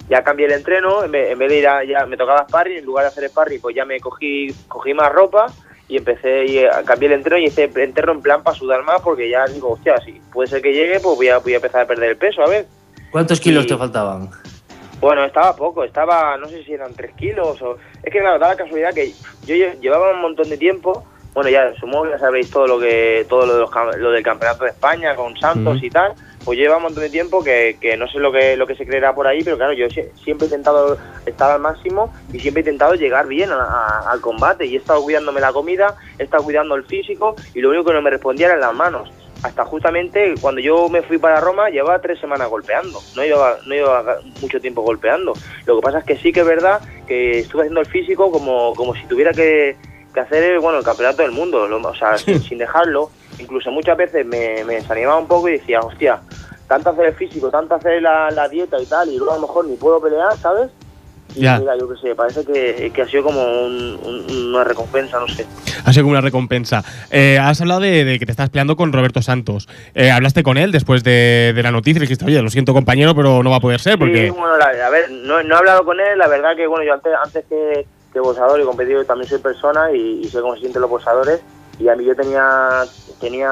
ya 0.09 0.23
cambié 0.23 0.47
el 0.47 0.53
entreno, 0.53 1.03
en 1.03 1.11
vez, 1.11 1.31
en 1.31 1.37
vez 1.37 1.49
de 1.49 1.59
ir 1.59 1.67
a, 1.67 1.83
ya 1.83 2.05
me 2.05 2.17
tocaba 2.17 2.45
sparring, 2.47 2.79
en 2.79 2.85
lugar 2.85 3.05
de 3.05 3.09
hacer 3.09 3.29
sparring, 3.29 3.61
pues 3.61 3.75
ya 3.75 3.85
me 3.85 3.99
cogí, 3.99 4.53
cogí 4.67 4.93
más 4.93 5.11
ropa 5.11 5.47
y 5.87 5.97
empecé 5.97 6.45
y 6.45 6.65
cambié 6.85 7.07
el 7.09 7.13
entreno 7.15 7.37
y 7.37 7.45
hice 7.45 7.69
entreno 7.75 8.13
en 8.13 8.21
plan 8.21 8.41
para 8.41 8.57
sudar 8.57 8.83
más 8.83 9.01
porque 9.01 9.29
ya 9.29 9.45
digo, 9.45 9.71
hostia, 9.71 9.97
si 10.03 10.13
puede 10.31 10.49
ser 10.49 10.61
que 10.61 10.73
llegue, 10.73 10.99
pues 10.99 11.15
voy 11.15 11.27
a, 11.27 11.37
voy 11.37 11.53
a 11.53 11.57
empezar 11.57 11.81
a 11.81 11.87
perder 11.87 12.11
el 12.11 12.17
peso, 12.17 12.41
a 12.41 12.49
ver. 12.49 12.65
¿Cuántos 13.13 13.39
kilos 13.39 13.67
te 13.67 13.77
faltaban? 13.77 14.31
Bueno, 14.99 15.23
estaba 15.23 15.55
poco, 15.55 15.83
estaba, 15.83 16.35
no 16.37 16.47
sé 16.49 16.63
si 16.63 16.73
eran 16.73 16.95
3 16.95 17.13
kilos 17.13 17.61
o... 17.61 17.77
Es 18.01 18.11
que 18.11 18.19
claro, 18.19 18.39
da 18.39 18.47
la 18.49 18.55
casualidad 18.55 18.91
que 18.91 19.13
yo 19.45 19.53
lle- 19.55 19.79
llevaba 19.79 20.11
un 20.13 20.21
montón 20.21 20.49
de 20.49 20.57
tiempo, 20.57 21.03
bueno, 21.35 21.47
ya 21.51 21.71
supongo 21.75 22.05
que 22.05 22.09
ya 22.11 22.17
sabréis 22.17 22.49
todo 22.49 22.65
lo 22.65 22.79
que 22.79 23.23
todo 23.29 23.45
lo, 23.45 23.53
de 23.53 23.59
los 23.59 23.71
lo 23.99 24.09
del 24.11 24.23
Campeonato 24.23 24.63
de 24.63 24.71
España 24.71 25.15
con 25.15 25.37
Santos 25.37 25.77
y 25.83 25.91
tal, 25.91 26.13
pues 26.43 26.57
lleva 26.57 26.77
un 26.77 26.83
montón 26.83 27.03
de 27.03 27.11
tiempo 27.11 27.43
que, 27.43 27.77
que 27.79 27.95
no 27.97 28.07
sé 28.07 28.17
lo 28.17 28.31
que 28.31 28.57
lo 28.57 28.65
que 28.65 28.73
se 28.75 28.85
creerá 28.85 29.13
por 29.13 29.27
ahí, 29.27 29.43
pero 29.43 29.57
claro, 29.57 29.73
yo 29.73 29.85
sie- 29.89 30.09
siempre 30.23 30.45
he 30.45 30.49
intentado 30.49 30.97
estar 31.27 31.51
al 31.51 31.59
máximo 31.59 32.11
y 32.31 32.39
siempre 32.39 32.61
he 32.61 32.63
intentado 32.63 32.95
llegar 32.95 33.27
bien 33.27 33.51
a- 33.51 33.61
a- 33.63 34.11
al 34.11 34.21
combate 34.21 34.65
y 34.65 34.73
he 34.73 34.77
estado 34.79 35.03
cuidándome 35.03 35.39
la 35.39 35.53
comida, 35.53 35.95
he 36.17 36.23
estado 36.23 36.43
cuidando 36.43 36.73
el 36.73 36.85
físico 36.85 37.35
y 37.53 37.61
lo 37.61 37.69
único 37.69 37.85
que 37.85 37.93
no 37.93 38.01
me 38.01 38.09
respondía 38.09 38.47
eran 38.47 38.61
las 38.61 38.73
manos. 38.73 39.11
Hasta 39.43 39.65
justamente 39.65 40.35
cuando 40.39 40.61
yo 40.61 40.87
me 40.89 41.01
fui 41.03 41.17
para 41.17 41.41
Roma 41.41 41.69
llevaba 41.69 41.99
tres 41.99 42.17
semanas 42.19 42.49
golpeando, 42.49 42.99
no 43.15 43.23
llevaba, 43.23 43.57
no 43.65 43.73
llevaba 43.75 44.15
mucho 44.41 44.59
tiempo 44.61 44.81
golpeando. 44.81 45.33
Lo 45.65 45.75
que 45.75 45.81
pasa 45.81 45.99
es 45.99 46.05
que 46.05 46.17
sí 46.17 46.31
que 46.31 46.39
es 46.39 46.45
verdad 46.45 46.81
que 47.07 47.39
estuve 47.39 47.63
haciendo 47.63 47.81
el 47.81 47.87
físico 47.87 48.31
como, 48.31 48.73
como 48.73 48.95
si 48.95 49.05
tuviera 49.05 49.33
que, 49.33 49.75
que 50.13 50.19
hacer 50.21 50.59
bueno, 50.59 50.77
el 50.77 50.83
campeonato 50.85 51.23
del 51.23 51.31
mundo, 51.31 51.67
lo- 51.67 51.81
o 51.87 51.95
sea, 51.95 52.17
sin, 52.17 52.41
sin 52.41 52.57
dejarlo. 52.57 53.09
incluso 53.37 53.69
muchas 53.69 53.97
veces 53.97 54.25
me, 54.25 54.63
me 54.63 54.75
desanimaba 54.75 55.19
un 55.19 55.27
poco 55.27 55.49
y 55.49 55.53
decía, 55.53 55.81
hostia, 55.81 56.21
tanto 56.67 56.91
hacer 56.91 57.07
el 57.07 57.13
físico, 57.13 57.49
tanto 57.49 57.75
hacer 57.75 58.01
la, 58.01 58.31
la 58.31 58.47
dieta 58.47 58.79
y 58.81 58.85
tal, 58.85 59.09
y 59.09 59.17
luego 59.17 59.33
a 59.33 59.35
lo 59.35 59.41
mejor 59.41 59.65
ni 59.67 59.75
puedo 59.75 59.99
pelear, 60.01 60.37
¿sabes? 60.37 60.71
Y 61.35 61.41
Ya. 61.41 61.59
mira, 61.59 61.77
yo 61.77 61.89
qué 61.89 61.95
sé, 61.99 62.15
parece 62.15 62.45
que, 62.45 62.91
que 62.93 63.01
ha 63.01 63.07
sido 63.07 63.23
como 63.23 63.41
un- 63.65 63.99
un- 64.03 64.45
una 64.53 64.63
recompensa, 64.63 65.19
no 65.19 65.27
sé. 65.27 65.45
Ha 65.85 65.91
sido 65.91 66.03
como 66.03 66.11
una 66.11 66.21
recompensa. 66.21 66.83
Eh, 67.11 67.39
has 67.39 67.59
hablado 67.61 67.79
de, 67.81 68.05
de 68.05 68.19
que 68.19 68.25
te 68.25 68.31
estás 68.31 68.49
peleando 68.49 68.75
con 68.75 68.93
Roberto 68.93 69.21
Santos. 69.21 69.67
Eh, 69.95 70.11
¿Hablaste 70.11 70.43
con 70.43 70.57
él 70.57 70.71
después 70.71 71.03
de, 71.03 71.53
de 71.55 71.63
la 71.63 71.71
noticia? 71.71 71.99
Le 71.99 72.05
dijiste, 72.05 72.25
oye, 72.25 72.41
lo 72.41 72.49
siento 72.49 72.73
compañero, 72.73 73.15
pero 73.15 73.41
no 73.43 73.49
va 73.49 73.57
a 73.57 73.61
poder 73.61 73.79
ser 73.79 73.97
porque... 73.97 74.25
Sí, 74.25 74.29
bueno, 74.29 74.57
la- 74.57 74.85
a 74.85 74.89
ver, 74.89 75.09
no, 75.11 75.41
no 75.43 75.55
he 75.55 75.57
hablado 75.57 75.83
con 75.85 75.99
él, 75.99 76.17
la 76.17 76.27
verdad 76.27 76.55
que, 76.55 76.67
bueno, 76.67 76.85
yo 76.85 76.93
antes, 76.93 77.11
antes 77.23 77.45
que, 77.49 77.85
que 78.13 78.19
boxeador 78.19 78.59
y 78.61 78.63
competidor 78.63 79.05
también 79.05 79.27
soy 79.29 79.39
persona 79.39 79.91
y, 79.91 80.21
y 80.23 80.29
sé 80.29 80.39
cómo 80.41 80.53
se 80.55 80.61
sienten 80.61 80.81
los 80.81 80.89
boxeadores 80.91 81.41
y 81.79 81.89
a 81.89 81.95
mí 81.95 82.05
yo 82.05 82.15
tenía, 82.15 82.83
tenía, 83.19 83.49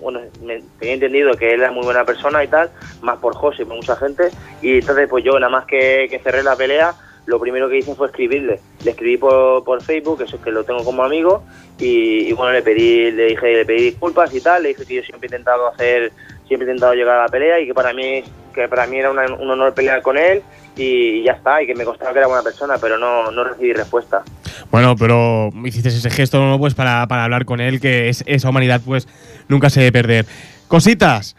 bueno, 0.00 0.20
me- 0.42 0.62
tenía 0.78 0.94
entendido 0.94 1.36
que 1.36 1.54
él 1.54 1.60
era 1.60 1.72
muy 1.72 1.84
buena 1.84 2.04
persona 2.04 2.42
y 2.44 2.48
tal, 2.48 2.70
más 3.02 3.18
por 3.18 3.34
José 3.34 3.62
y 3.62 3.64
por 3.66 3.76
mucha 3.76 3.96
gente. 3.96 4.30
Y 4.62 4.78
entonces 4.78 5.08
pues 5.08 5.24
yo 5.24 5.38
nada 5.38 5.50
más 5.50 5.66
que, 5.66 6.20
cerré 6.22 6.42
la 6.42 6.56
pelea, 6.56 6.94
lo 7.26 7.40
primero 7.40 7.68
que 7.68 7.78
hice 7.78 7.94
fue 7.94 8.06
escribirle, 8.08 8.60
le 8.82 8.90
escribí 8.90 9.16
por, 9.16 9.64
por 9.64 9.82
Facebook, 9.82 10.22
eso 10.22 10.36
es 10.36 10.42
que 10.42 10.50
lo 10.50 10.64
tengo 10.64 10.84
como 10.84 11.02
amigo 11.04 11.44
y, 11.78 12.32
bueno, 12.34 12.52
le 12.52 12.62
pedí, 12.62 13.10
le 13.10 13.26
dije, 13.26 13.52
le 13.52 13.64
pedí 13.64 13.82
disculpas 13.84 14.32
y 14.34 14.40
tal, 14.40 14.62
le 14.62 14.68
dije 14.70 14.84
que 14.86 14.94
yo 14.96 15.02
siempre 15.02 15.26
he 15.26 15.30
intentado 15.30 15.68
hacer, 15.68 16.12
siempre 16.46 16.66
he 16.68 16.70
intentado 16.70 16.94
llegar 16.94 17.18
a 17.18 17.22
la 17.22 17.28
pelea 17.28 17.58
y 17.60 17.66
que 17.66 17.74
para 17.74 17.92
mí, 17.94 18.22
que 18.54 18.68
para 18.68 18.86
mí 18.86 18.98
era 18.98 19.10
un 19.10 19.18
honor 19.50 19.74
pelear 19.74 20.02
con 20.02 20.18
él 20.18 20.42
y, 20.76 21.22
ya 21.24 21.32
está, 21.32 21.62
y 21.62 21.66
que 21.66 21.74
me 21.74 21.84
costaba 21.84 22.12
que 22.12 22.18
era 22.18 22.26
buena 22.26 22.42
persona, 22.42 22.76
pero 22.80 22.98
no, 22.98 23.30
no 23.30 23.44
recibí 23.44 23.72
respuesta. 23.72 24.22
Bueno, 24.70 24.96
pero 24.96 25.50
hiciste 25.64 25.88
ese 25.88 26.10
gesto 26.10 26.40
¿no? 26.40 26.58
pues 26.58 26.74
para, 26.74 27.06
para 27.06 27.24
hablar 27.24 27.44
con 27.44 27.60
él, 27.60 27.80
que 27.80 28.08
es, 28.08 28.24
esa 28.26 28.48
humanidad 28.48 28.80
pues 28.84 29.08
nunca 29.48 29.70
se 29.70 29.80
debe 29.80 29.92
perder. 29.92 30.26
Cositas. 30.68 31.36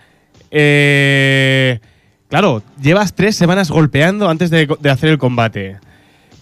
Eh, 0.51 1.79
claro, 2.29 2.61
llevas 2.81 3.13
tres 3.13 3.35
semanas 3.35 3.69
golpeando 3.69 4.29
antes 4.29 4.49
de, 4.49 4.67
de 4.79 4.89
hacer 4.89 5.09
el 5.09 5.17
combate. 5.17 5.77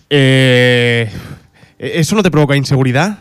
Eh, 0.10 1.10
¿Eso 1.80 2.16
no 2.16 2.24
te 2.24 2.32
provoca 2.32 2.56
inseguridad? 2.56 3.18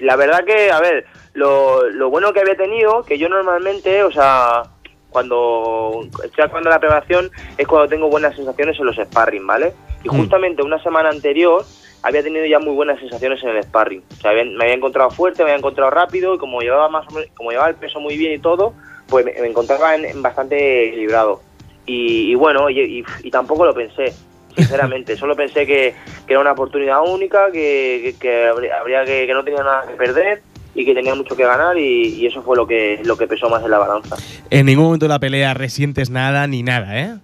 La 0.00 0.16
verdad 0.16 0.44
que, 0.44 0.70
a 0.70 0.80
ver, 0.80 1.06
lo, 1.34 1.88
lo 1.90 2.10
bueno 2.10 2.32
que 2.32 2.40
había 2.40 2.56
tenido, 2.56 3.02
que 3.04 3.18
yo 3.18 3.28
normalmente, 3.28 4.02
o 4.02 4.10
sea, 4.10 4.62
cuando 5.10 6.04
estoy 6.24 6.44
acabando 6.44 6.70
la 6.70 6.78
preparación, 6.80 7.30
es 7.58 7.66
cuando 7.66 7.88
tengo 7.88 8.08
buenas 8.08 8.34
sensaciones 8.36 8.78
en 8.78 8.86
los 8.86 8.96
sparring, 8.96 9.46
¿vale? 9.46 9.72
Y 10.02 10.08
Mm. 10.08 10.12
justamente 10.16 10.62
una 10.62 10.82
semana 10.82 11.10
anterior 11.10 11.64
había 12.02 12.22
tenido 12.22 12.46
ya 12.46 12.58
muy 12.58 12.74
buenas 12.74 12.98
sensaciones 12.98 13.42
en 13.42 13.50
el 13.50 13.62
sparring. 13.64 14.02
O 14.18 14.20
sea, 14.22 14.32
me 14.32 14.64
había 14.64 14.74
encontrado 14.74 15.10
fuerte, 15.10 15.42
me 15.44 15.50
había 15.50 15.58
encontrado 15.58 15.90
rápido 15.90 16.34
y 16.34 16.38
como 16.38 16.60
llevaba 16.62 16.88
más 16.88 17.06
o 17.08 17.10
menos- 17.12 17.30
como 17.36 17.50
llevaba 17.50 17.68
el 17.68 17.74
peso 17.76 18.00
muy 18.00 18.16
bien 18.16 18.32
y 18.32 18.38
todo, 18.38 18.72
pues 19.08 19.24
me, 19.24 19.32
me 19.40 19.48
encontraba 19.48 19.94
en, 19.94 20.04
en 20.06 20.22
bastante 20.22 20.88
equilibrado. 20.88 21.42
Y, 21.86 22.30
y 22.30 22.34
bueno, 22.36 22.70
y, 22.70 22.80
y- 22.80 23.04
y 23.24 23.30
tampoco 23.30 23.66
lo 23.66 23.74
pensé, 23.74 24.14
sinceramente. 24.56 25.16
Solo 25.18 25.34
pensé 25.36 25.66
que, 25.66 25.94
que 26.26 26.32
era 26.32 26.40
una 26.40 26.52
oportunidad 26.52 27.02
única, 27.02 27.50
que, 27.50 28.00
que- 28.04 28.18
que 28.18 28.46
habría, 28.46 28.78
habría 28.80 29.04
que, 29.04 29.26
que 29.26 29.34
no 29.34 29.44
tenía 29.44 29.62
nada 29.62 29.84
que 29.86 29.94
perder 29.94 30.42
y 30.80 30.84
que 30.84 30.94
tenía 30.94 31.14
mucho 31.14 31.36
que 31.36 31.44
ganar 31.44 31.76
y, 31.78 32.14
y 32.14 32.26
eso 32.26 32.42
fue 32.42 32.56
lo 32.56 32.66
que, 32.66 33.00
lo 33.04 33.16
que 33.16 33.26
pesó 33.26 33.48
más 33.48 33.62
en 33.62 33.70
la 33.70 33.78
balanza. 33.78 34.16
En 34.50 34.66
ningún 34.66 34.84
momento 34.86 35.04
de 35.04 35.10
la 35.10 35.18
pelea 35.18 35.54
resientes 35.54 36.10
nada 36.10 36.46
ni 36.46 36.62
nada, 36.62 36.98
¿eh? 36.98 37.14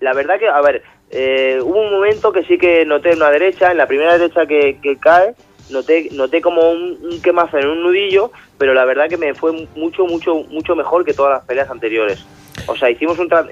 La 0.00 0.12
verdad 0.14 0.38
que, 0.38 0.48
a 0.48 0.60
ver, 0.60 0.82
eh, 1.10 1.58
hubo 1.62 1.80
un 1.80 1.92
momento 1.92 2.32
que 2.32 2.42
sí 2.44 2.58
que 2.58 2.84
noté 2.84 3.14
una 3.14 3.30
derecha, 3.30 3.70
en 3.70 3.76
la 3.76 3.86
primera 3.86 4.16
derecha 4.16 4.46
que, 4.46 4.78
que 4.82 4.96
cae, 4.96 5.34
noté, 5.70 6.08
noté 6.12 6.40
como 6.40 6.70
un, 6.70 6.98
un 7.02 7.22
quemazo 7.22 7.58
en 7.58 7.68
un 7.68 7.82
nudillo, 7.82 8.32
pero 8.58 8.74
la 8.74 8.84
verdad 8.84 9.08
que 9.08 9.16
me 9.16 9.34
fue 9.34 9.52
mucho, 9.76 10.06
mucho, 10.06 10.34
mucho 10.48 10.74
mejor 10.74 11.04
que 11.04 11.14
todas 11.14 11.34
las 11.34 11.44
peleas 11.44 11.70
anteriores. 11.70 12.24
O 12.66 12.76
sea, 12.76 12.90
hicimos 12.90 13.18
un 13.18 13.28
tra- 13.28 13.48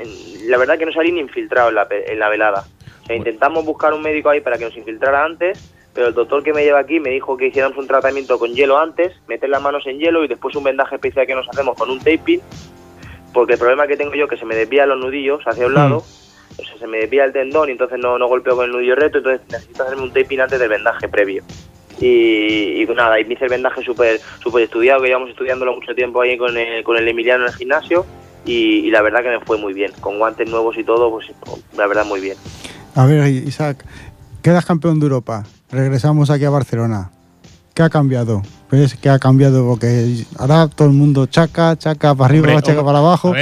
la 0.47 0.59
verdad 0.59 0.78
que 0.78 0.86
no 0.86 0.93
salí 0.93 1.12
ni 1.12 1.20
infiltrado 1.20 1.68
en 1.68 1.74
la, 1.76 1.86
en 1.91 2.18
la 2.18 2.28
velada. 2.28 2.64
O 3.03 3.07
sea, 3.07 3.16
intentamos 3.16 3.64
buscar 3.64 3.93
un 3.95 4.03
médico 4.03 4.30
ahí 4.30 4.41
para 4.41 4.59
que 4.59 4.64
nos 4.64 4.76
infiltrara 4.76 5.24
antes, 5.24 5.72
pero 5.95 6.09
el 6.09 6.14
doctor 6.14 6.43
que 6.43 6.53
me 6.53 6.62
lleva 6.64 6.78
aquí 6.78 7.01
me 7.01 7.11
dijo 7.11 7.36
que 7.36 7.47
hiciéramos 7.49 7.76
un 7.78 7.86
tratamiento 7.86 8.39
con 8.39 8.55
hielo 8.55 8.78
antes, 8.78 9.14
meter 9.26 9.49
las 9.49 9.62
manos 9.62 9.86
en 9.86 9.99
hielo 9.99 10.24
y 10.24 10.28
después 10.28 10.55
un 10.55 10.64
vendaje 10.64 10.95
especial 10.95 11.26
que 11.26 11.34
nos 11.34 11.49
hacemos 11.49 11.76
con 11.76 11.91
un 11.91 11.99
taping, 11.99 12.41
porque 13.32 13.55
el 13.55 13.59
problema 13.59 13.86
que 13.86 13.97
tengo 13.97 14.14
yo 14.14 14.24
es 14.24 14.30
que 14.30 14.36
se 14.36 14.45
me 14.45 14.55
desvían 14.55 14.89
los 14.89 14.99
nudillos 14.99 15.43
hacia 15.47 15.66
un 15.66 15.72
Mm. 15.72 15.76
lado, 15.76 15.97
o 15.99 16.64
sea, 16.64 16.78
se 16.78 16.86
me 16.86 16.99
desvía 16.99 17.24
el 17.24 17.32
tendón 17.32 17.68
y 17.68 17.72
entonces 17.72 17.99
no, 17.99 18.18
no 18.18 18.26
golpeo 18.28 18.57
con 18.57 18.64
el 18.66 18.72
nudillo 18.72 18.95
recto, 18.95 19.18
entonces 19.18 19.47
necesito 19.51 19.82
hacerme 19.82 20.03
un 20.05 20.12
taping 20.12 20.41
antes 20.41 20.59
del 20.59 20.68
vendaje 20.68 21.09
previo. 21.09 21.43
Y, 22.01 22.82
y 22.82 22.86
nada, 22.95 23.18
y 23.18 23.24
me 23.24 23.34
hice 23.34 23.45
el 23.45 23.51
vendaje 23.51 23.82
súper 23.82 24.20
súper 24.41 24.62
estudiado, 24.62 25.01
que 25.01 25.09
llevamos 25.09 25.30
estudiándolo 25.30 25.74
mucho 25.74 25.95
tiempo 25.95 26.20
ahí 26.20 26.39
con 26.39 26.57
el, 26.57 26.84
con 26.84 26.97
el 26.97 27.09
Emiliano 27.09 27.45
en 27.45 27.49
el 27.51 27.57
gimnasio, 27.57 28.07
y, 28.45 28.86
y 28.86 28.91
la 28.91 29.03
verdad 29.03 29.22
que 29.22 29.30
me 29.30 29.41
fue 29.41 29.59
muy 29.59 29.72
bien, 29.74 29.91
con 30.01 30.18
guantes 30.18 30.49
nuevos 30.49 30.78
y 30.78 30.84
todo, 30.84 31.11
pues 31.11 31.30
la 31.76 31.86
verdad 31.89 32.05
muy 32.05 32.20
bien. 32.20 32.36
A 32.95 33.05
ver, 33.05 33.26
Isaac, 33.28 33.84
quedas 34.49 34.64
campeón 34.64 34.99
de 34.99 35.05
Europa. 35.05 35.44
Regresamos 35.70 36.30
aquí 36.30 36.46
a 36.46 36.51
Barcelona. 36.51 37.11
¿Qué 37.74 37.82
ha 37.82 37.90
cambiado? 37.90 38.40
Pues 38.70 38.94
que 38.94 39.11
ha 39.11 39.18
cambiado 39.18 39.66
porque 39.66 40.24
ahora 40.38 40.68
todo 40.68 40.88
el 40.88 40.94
mundo 40.94 41.26
chaca, 41.26 41.76
chaca 41.76 42.14
para 42.14 42.30
arriba, 42.30 42.49
Hombre, 42.49 42.62
chaca 42.62 42.80
hombre, 42.80 42.84
para 42.86 42.99
abajo. 42.99 43.34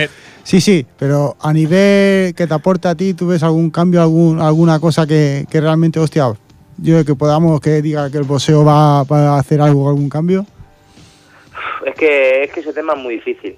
Sí, 0.42 0.60
sí, 0.60 0.84
pero 0.98 1.36
a 1.40 1.52
nivel 1.52 2.34
que 2.34 2.48
te 2.48 2.52
aporta 2.52 2.90
a 2.90 2.94
ti, 2.96 3.14
¿tú 3.14 3.28
ves 3.28 3.44
algún 3.44 3.70
cambio, 3.70 4.02
algún, 4.02 4.40
alguna 4.40 4.80
cosa 4.80 5.06
que, 5.06 5.46
que 5.48 5.60
realmente, 5.60 6.00
hostia, 6.00 6.32
yo 6.78 7.04
que 7.04 7.14
podamos 7.14 7.60
que 7.60 7.82
diga 7.82 8.10
que 8.10 8.18
el 8.18 8.24
boxeo 8.24 8.64
va, 8.64 9.04
va 9.04 9.36
a 9.36 9.38
hacer 9.38 9.60
algo, 9.60 9.88
algún 9.88 10.08
cambio? 10.08 10.44
Es 11.86 11.94
que, 11.94 12.42
es 12.42 12.52
que 12.52 12.60
ese 12.60 12.72
tema 12.72 12.94
es 12.94 12.98
muy 12.98 13.14
difícil. 13.14 13.56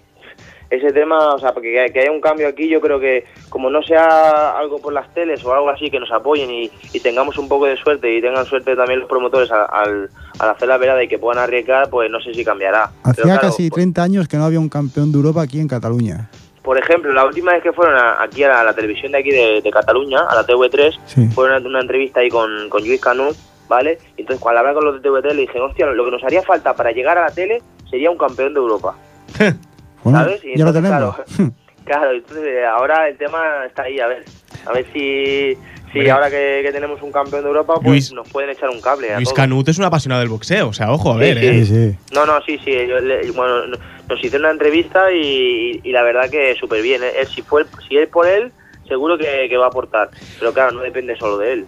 Ese 0.70 0.92
tema, 0.92 1.34
o 1.34 1.38
sea, 1.38 1.52
porque 1.54 1.72
que, 1.72 1.92
que 1.94 2.00
haya 2.00 2.12
un 2.12 2.20
cambio 2.20 2.46
aquí, 2.46 2.68
yo 2.68 2.78
creo 2.80 3.00
que 3.00 3.24
como 3.48 3.70
no 3.70 3.82
sea 3.82 4.50
algo 4.58 4.78
por 4.80 4.92
las 4.92 5.12
teles 5.14 5.42
o 5.44 5.54
algo 5.54 5.70
así 5.70 5.90
que 5.90 5.98
nos 5.98 6.12
apoyen 6.12 6.50
y, 6.50 6.70
y 6.92 7.00
tengamos 7.00 7.38
un 7.38 7.48
poco 7.48 7.64
de 7.64 7.76
suerte 7.78 8.14
y 8.14 8.20
tengan 8.20 8.44
suerte 8.44 8.76
también 8.76 9.00
los 9.00 9.08
promotores 9.08 9.50
al, 9.50 9.66
al, 9.70 10.10
al 10.38 10.50
hacer 10.50 10.68
la 10.68 10.76
velada 10.76 11.02
y 11.02 11.08
que 11.08 11.18
puedan 11.18 11.42
arriesgar, 11.42 11.88
pues 11.88 12.10
no 12.10 12.20
sé 12.20 12.34
si 12.34 12.44
cambiará. 12.44 12.90
Hacía 13.02 13.24
claro, 13.24 13.40
casi 13.40 13.70
30 13.70 14.02
años 14.02 14.28
que 14.28 14.36
no 14.36 14.44
había 14.44 14.60
un 14.60 14.68
campeón 14.68 15.10
de 15.10 15.16
Europa 15.16 15.40
aquí 15.42 15.58
en 15.58 15.68
Cataluña. 15.68 16.28
Por 16.62 16.76
ejemplo, 16.76 17.14
la 17.14 17.24
última 17.24 17.52
vez 17.54 17.62
que 17.62 17.72
fueron 17.72 17.96
a- 17.96 18.22
aquí 18.22 18.42
a 18.44 18.48
la, 18.48 18.60
a 18.60 18.64
la 18.64 18.74
televisión 18.74 19.12
de 19.12 19.18
aquí 19.18 19.30
de, 19.30 19.62
de 19.62 19.70
Cataluña, 19.70 20.20
a 20.28 20.34
la 20.34 20.46
TV3, 20.46 20.98
Sí. 21.06 21.26
fueron 21.28 21.64
a 21.64 21.66
una 21.66 21.80
entrevista 21.80 22.20
ahí 22.20 22.28
con, 22.28 22.68
con 22.68 22.82
Luis 22.86 23.00
Canut, 23.00 23.34
¿vale? 23.70 23.98
Entonces, 24.18 24.38
cuando 24.38 24.58
hablaba 24.60 24.78
con 24.78 24.84
los 24.92 25.02
de 25.02 25.08
TV3, 25.08 25.32
le 25.32 25.40
dije, 25.42 25.58
hostia, 25.60 25.86
lo 25.86 26.04
que 26.04 26.10
nos 26.10 26.22
haría 26.24 26.42
falta 26.42 26.74
para 26.74 26.92
llegar 26.92 27.16
a 27.16 27.22
la 27.22 27.30
tele 27.30 27.62
sería 27.88 28.10
un 28.10 28.18
campeón 28.18 28.52
de 28.52 28.60
Europa. 28.60 28.94
Bueno, 30.10 30.24
¿Sabes? 30.24 30.44
Y 30.44 30.56
ya 30.58 30.64
lo 30.64 30.70
entonces, 30.70 30.90
tenemos. 30.90 31.14
Claro, 31.16 31.52
claro, 31.84 32.10
entonces 32.12 32.44
eh, 32.46 32.66
ahora 32.66 33.08
el 33.08 33.16
tema 33.16 33.38
está 33.66 33.82
ahí, 33.82 33.98
a 34.00 34.06
ver. 34.06 34.24
A 34.66 34.72
ver 34.72 34.84
si, 34.92 35.54
si 35.92 35.98
Hombre. 35.98 36.10
ahora 36.10 36.30
que, 36.30 36.60
que 36.64 36.72
tenemos 36.72 37.00
un 37.02 37.12
campeón 37.12 37.42
de 37.42 37.48
Europa, 37.48 37.74
pues 37.76 37.86
Luis- 37.86 38.12
nos 38.12 38.28
pueden 38.28 38.50
echar 38.50 38.68
un 38.70 38.80
cable. 38.80 39.12
a 39.12 39.16
Luis 39.16 39.28
todos. 39.28 39.36
Canut 39.36 39.68
es 39.68 39.78
un 39.78 39.84
apasionado 39.84 40.20
del 40.20 40.28
boxeo, 40.28 40.68
o 40.68 40.72
sea, 40.72 40.92
ojo, 40.92 41.10
a 41.12 41.14
Sí, 41.14 41.20
ver, 41.20 41.38
sí. 41.38 41.46
¿eh? 41.46 41.64
Sí, 41.64 41.66
sí. 41.92 41.98
No, 42.14 42.26
no, 42.26 42.40
sí, 42.42 42.58
sí. 42.64 42.72
yo 42.88 42.98
le- 43.00 43.30
bueno, 43.30 43.66
no- 43.66 43.76
nos 44.08 44.24
hizo 44.24 44.36
una 44.38 44.50
entrevista 44.50 45.12
y, 45.12 45.80
y 45.84 45.92
la 45.92 46.02
verdad 46.02 46.28
que 46.30 46.54
súper 46.58 46.82
bien. 46.82 47.02
¿eh? 47.02 47.10
Él, 47.20 47.26
si, 47.28 47.42
fue, 47.42 47.64
si 47.88 47.96
es 47.98 48.08
por 48.08 48.26
él, 48.26 48.52
seguro 48.88 49.16
que, 49.18 49.46
que 49.48 49.56
va 49.56 49.66
a 49.66 49.68
aportar. 49.68 50.10
Pero 50.38 50.52
claro, 50.52 50.72
no 50.72 50.80
depende 50.80 51.14
solo 51.16 51.38
de 51.38 51.52
él. 51.52 51.66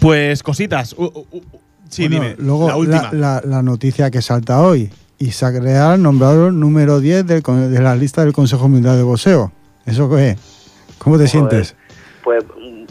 Pues 0.00 0.42
cositas. 0.42 0.92
Uh, 0.96 1.04
uh, 1.06 1.26
uh, 1.30 1.42
sí, 1.88 2.06
Bueno, 2.08 2.24
dime. 2.24 2.36
Luego, 2.38 2.68
la 2.68 2.76
última. 2.76 3.08
la, 3.12 3.42
la 3.44 3.62
noticia 3.62 4.10
que 4.10 4.22
salta 4.22 4.60
hoy. 4.62 4.90
Isaac 5.24 5.56
Real 5.60 6.02
nombrado 6.02 6.50
número 6.50 6.98
10 6.98 7.26
del 7.26 7.42
con- 7.42 7.70
de 7.70 7.80
la 7.82 7.94
lista 7.94 8.24
del 8.24 8.32
Consejo 8.32 8.68
Mundial 8.68 8.96
de 8.96 9.02
Boxeo. 9.02 9.52
¿Eso 9.84 10.08
qué? 10.08 10.36
¿Cómo 10.96 11.16
te 11.18 11.26
Joder. 11.26 11.28
sientes? 11.28 11.76
Pues 12.24 12.42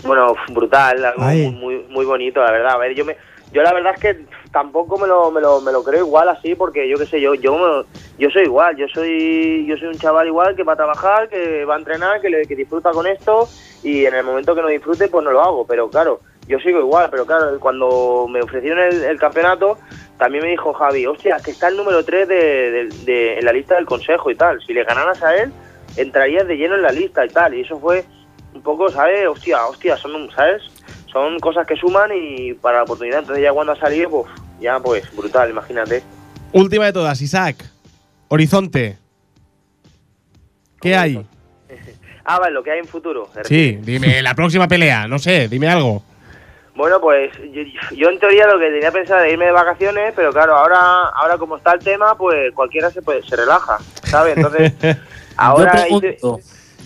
bueno, 0.06 0.34
brutal, 0.54 1.04
algo 1.06 1.24
Ay. 1.24 1.50
muy, 1.50 1.56
muy, 1.78 1.86
muy 1.90 2.06
bonito, 2.06 2.40
la 2.44 2.52
verdad. 2.52 2.74
A 2.74 2.78
ver, 2.78 2.94
yo 2.94 3.04
me, 3.04 3.18
yo 3.52 3.64
la 3.64 3.74
verdad 3.74 3.94
es 3.96 4.00
que 4.00 4.26
tampoco 4.52 5.00
me 5.00 5.08
lo, 5.08 5.32
me 5.32 5.42
lo, 5.42 5.60
me 5.62 5.72
lo 5.72 5.84
creo 5.84 6.06
igual 6.06 6.30
así, 6.30 6.54
porque 6.54 6.88
yo 6.88 6.98
qué 6.98 7.08
sé, 7.08 7.20
yo, 7.20 7.34
yo, 7.34 7.84
yo 8.20 8.30
soy 8.30 8.44
igual, 8.44 8.76
yo 8.78 8.86
soy, 8.94 9.66
yo 9.68 9.76
soy 9.78 9.88
un 9.88 9.98
chaval 9.98 10.28
igual 10.28 10.56
que 10.56 10.62
va 10.64 10.74
a 10.74 10.78
trabajar, 10.78 11.30
que 11.30 11.66
va 11.66 11.76
a 11.76 11.80
entrenar, 11.80 12.22
que, 12.22 12.30
le- 12.30 12.46
que 12.46 12.56
disfruta 12.56 12.92
con 12.92 13.08
esto, 13.08 13.50
y 13.84 14.06
en 14.06 14.14
el 14.14 14.24
momento 14.24 14.54
que 14.54 14.62
no 14.62 14.68
disfrute, 14.68 15.08
pues 15.08 15.26
no 15.26 15.32
lo 15.32 15.42
hago. 15.42 15.66
Pero 15.66 15.90
claro, 15.90 16.22
yo 16.50 16.60
sigo 16.60 16.80
igual, 16.80 17.08
pero 17.12 17.26
claro, 17.26 17.58
cuando 17.60 18.28
me 18.30 18.42
ofrecieron 18.42 18.80
el, 18.80 19.04
el 19.04 19.18
campeonato, 19.20 19.78
también 20.18 20.44
me 20.44 20.50
dijo 20.50 20.74
Javi, 20.74 21.06
hostia, 21.06 21.38
que 21.44 21.52
está 21.52 21.68
el 21.70 21.78
número 21.78 22.04
3 22.04 22.28
de, 22.28 22.36
de- 22.36 22.90
de- 23.06 23.38
en 23.40 23.46
la 23.46 23.54
lista 23.54 23.76
del 23.76 23.86
consejo 23.86 24.30
y 24.32 24.36
tal. 24.36 24.60
Si 24.66 24.74
le 24.74 24.84
ganaras 24.84 25.22
a 25.24 25.36
él, 25.38 25.54
entrarías 25.96 26.48
de 26.48 26.58
lleno 26.58 26.76
en 26.76 26.82
la 26.82 26.92
lista 26.92 27.26
y 27.26 27.30
tal. 27.30 27.54
Y 27.54 27.62
eso 27.62 27.80
fue 27.80 28.04
un 28.54 28.62
poco, 28.62 28.90
¿sabes? 28.90 29.28
Hostia, 29.28 29.66
hostia, 29.68 29.96
son, 29.96 30.30
¿sabes? 30.32 30.64
Son 31.12 31.40
cosas 31.40 31.66
que 31.66 31.76
suman 31.76 32.10
y 32.14 32.54
para 32.56 32.78
la 32.78 32.84
oportunidad. 32.84 33.20
Entonces 33.20 33.44
ya 33.44 33.54
cuando 33.54 33.74
ha 33.74 33.80
salido, 33.80 34.10
pues 34.10 34.26
ya 34.60 34.80
pues 34.80 35.16
brutal, 35.16 35.50
imagínate. 35.52 36.04
Última 36.52 36.86
de 36.86 36.94
todas, 36.94 37.22
Isaac. 37.22 37.64
Horizonte. 38.28 38.98
¿Qué 40.82 40.96
hay? 40.96 41.26
Ah, 42.32 42.38
vale, 42.38 42.54
lo 42.54 42.62
que 42.62 42.70
hay 42.70 42.78
en 42.78 42.86
futuro. 42.86 43.28
¿te 43.34 43.44
Sí, 43.46 43.80
dime 43.82 44.22
la 44.22 44.36
próxima 44.36 44.68
pelea, 44.68 45.08
no 45.08 45.18
sé, 45.18 45.48
dime 45.48 45.68
algo. 45.68 46.04
Bueno, 46.80 47.02
pues 47.02 47.34
yo, 47.52 47.62
yo 47.92 48.08
en 48.08 48.20
teoría 48.20 48.48
lo 48.48 48.58
que 48.58 48.72
tenía 48.72 48.90
pensado 48.90 49.20
era 49.20 49.30
irme 49.30 49.48
de 49.48 49.52
vacaciones, 49.52 50.14
pero 50.16 50.32
claro, 50.32 50.56
ahora 50.56 51.10
ahora 51.10 51.38
como 51.38 51.58
está 51.58 51.74
el 51.74 51.80
tema, 51.80 52.18
pues 52.18 52.54
cualquiera 52.54 52.90
se 52.90 53.02
puede, 53.02 53.22
se 53.22 53.36
relaja, 53.36 53.80
¿sabes? 54.04 54.38
Entonces, 54.38 54.72
ahora 55.36 55.90
hice, 55.90 56.18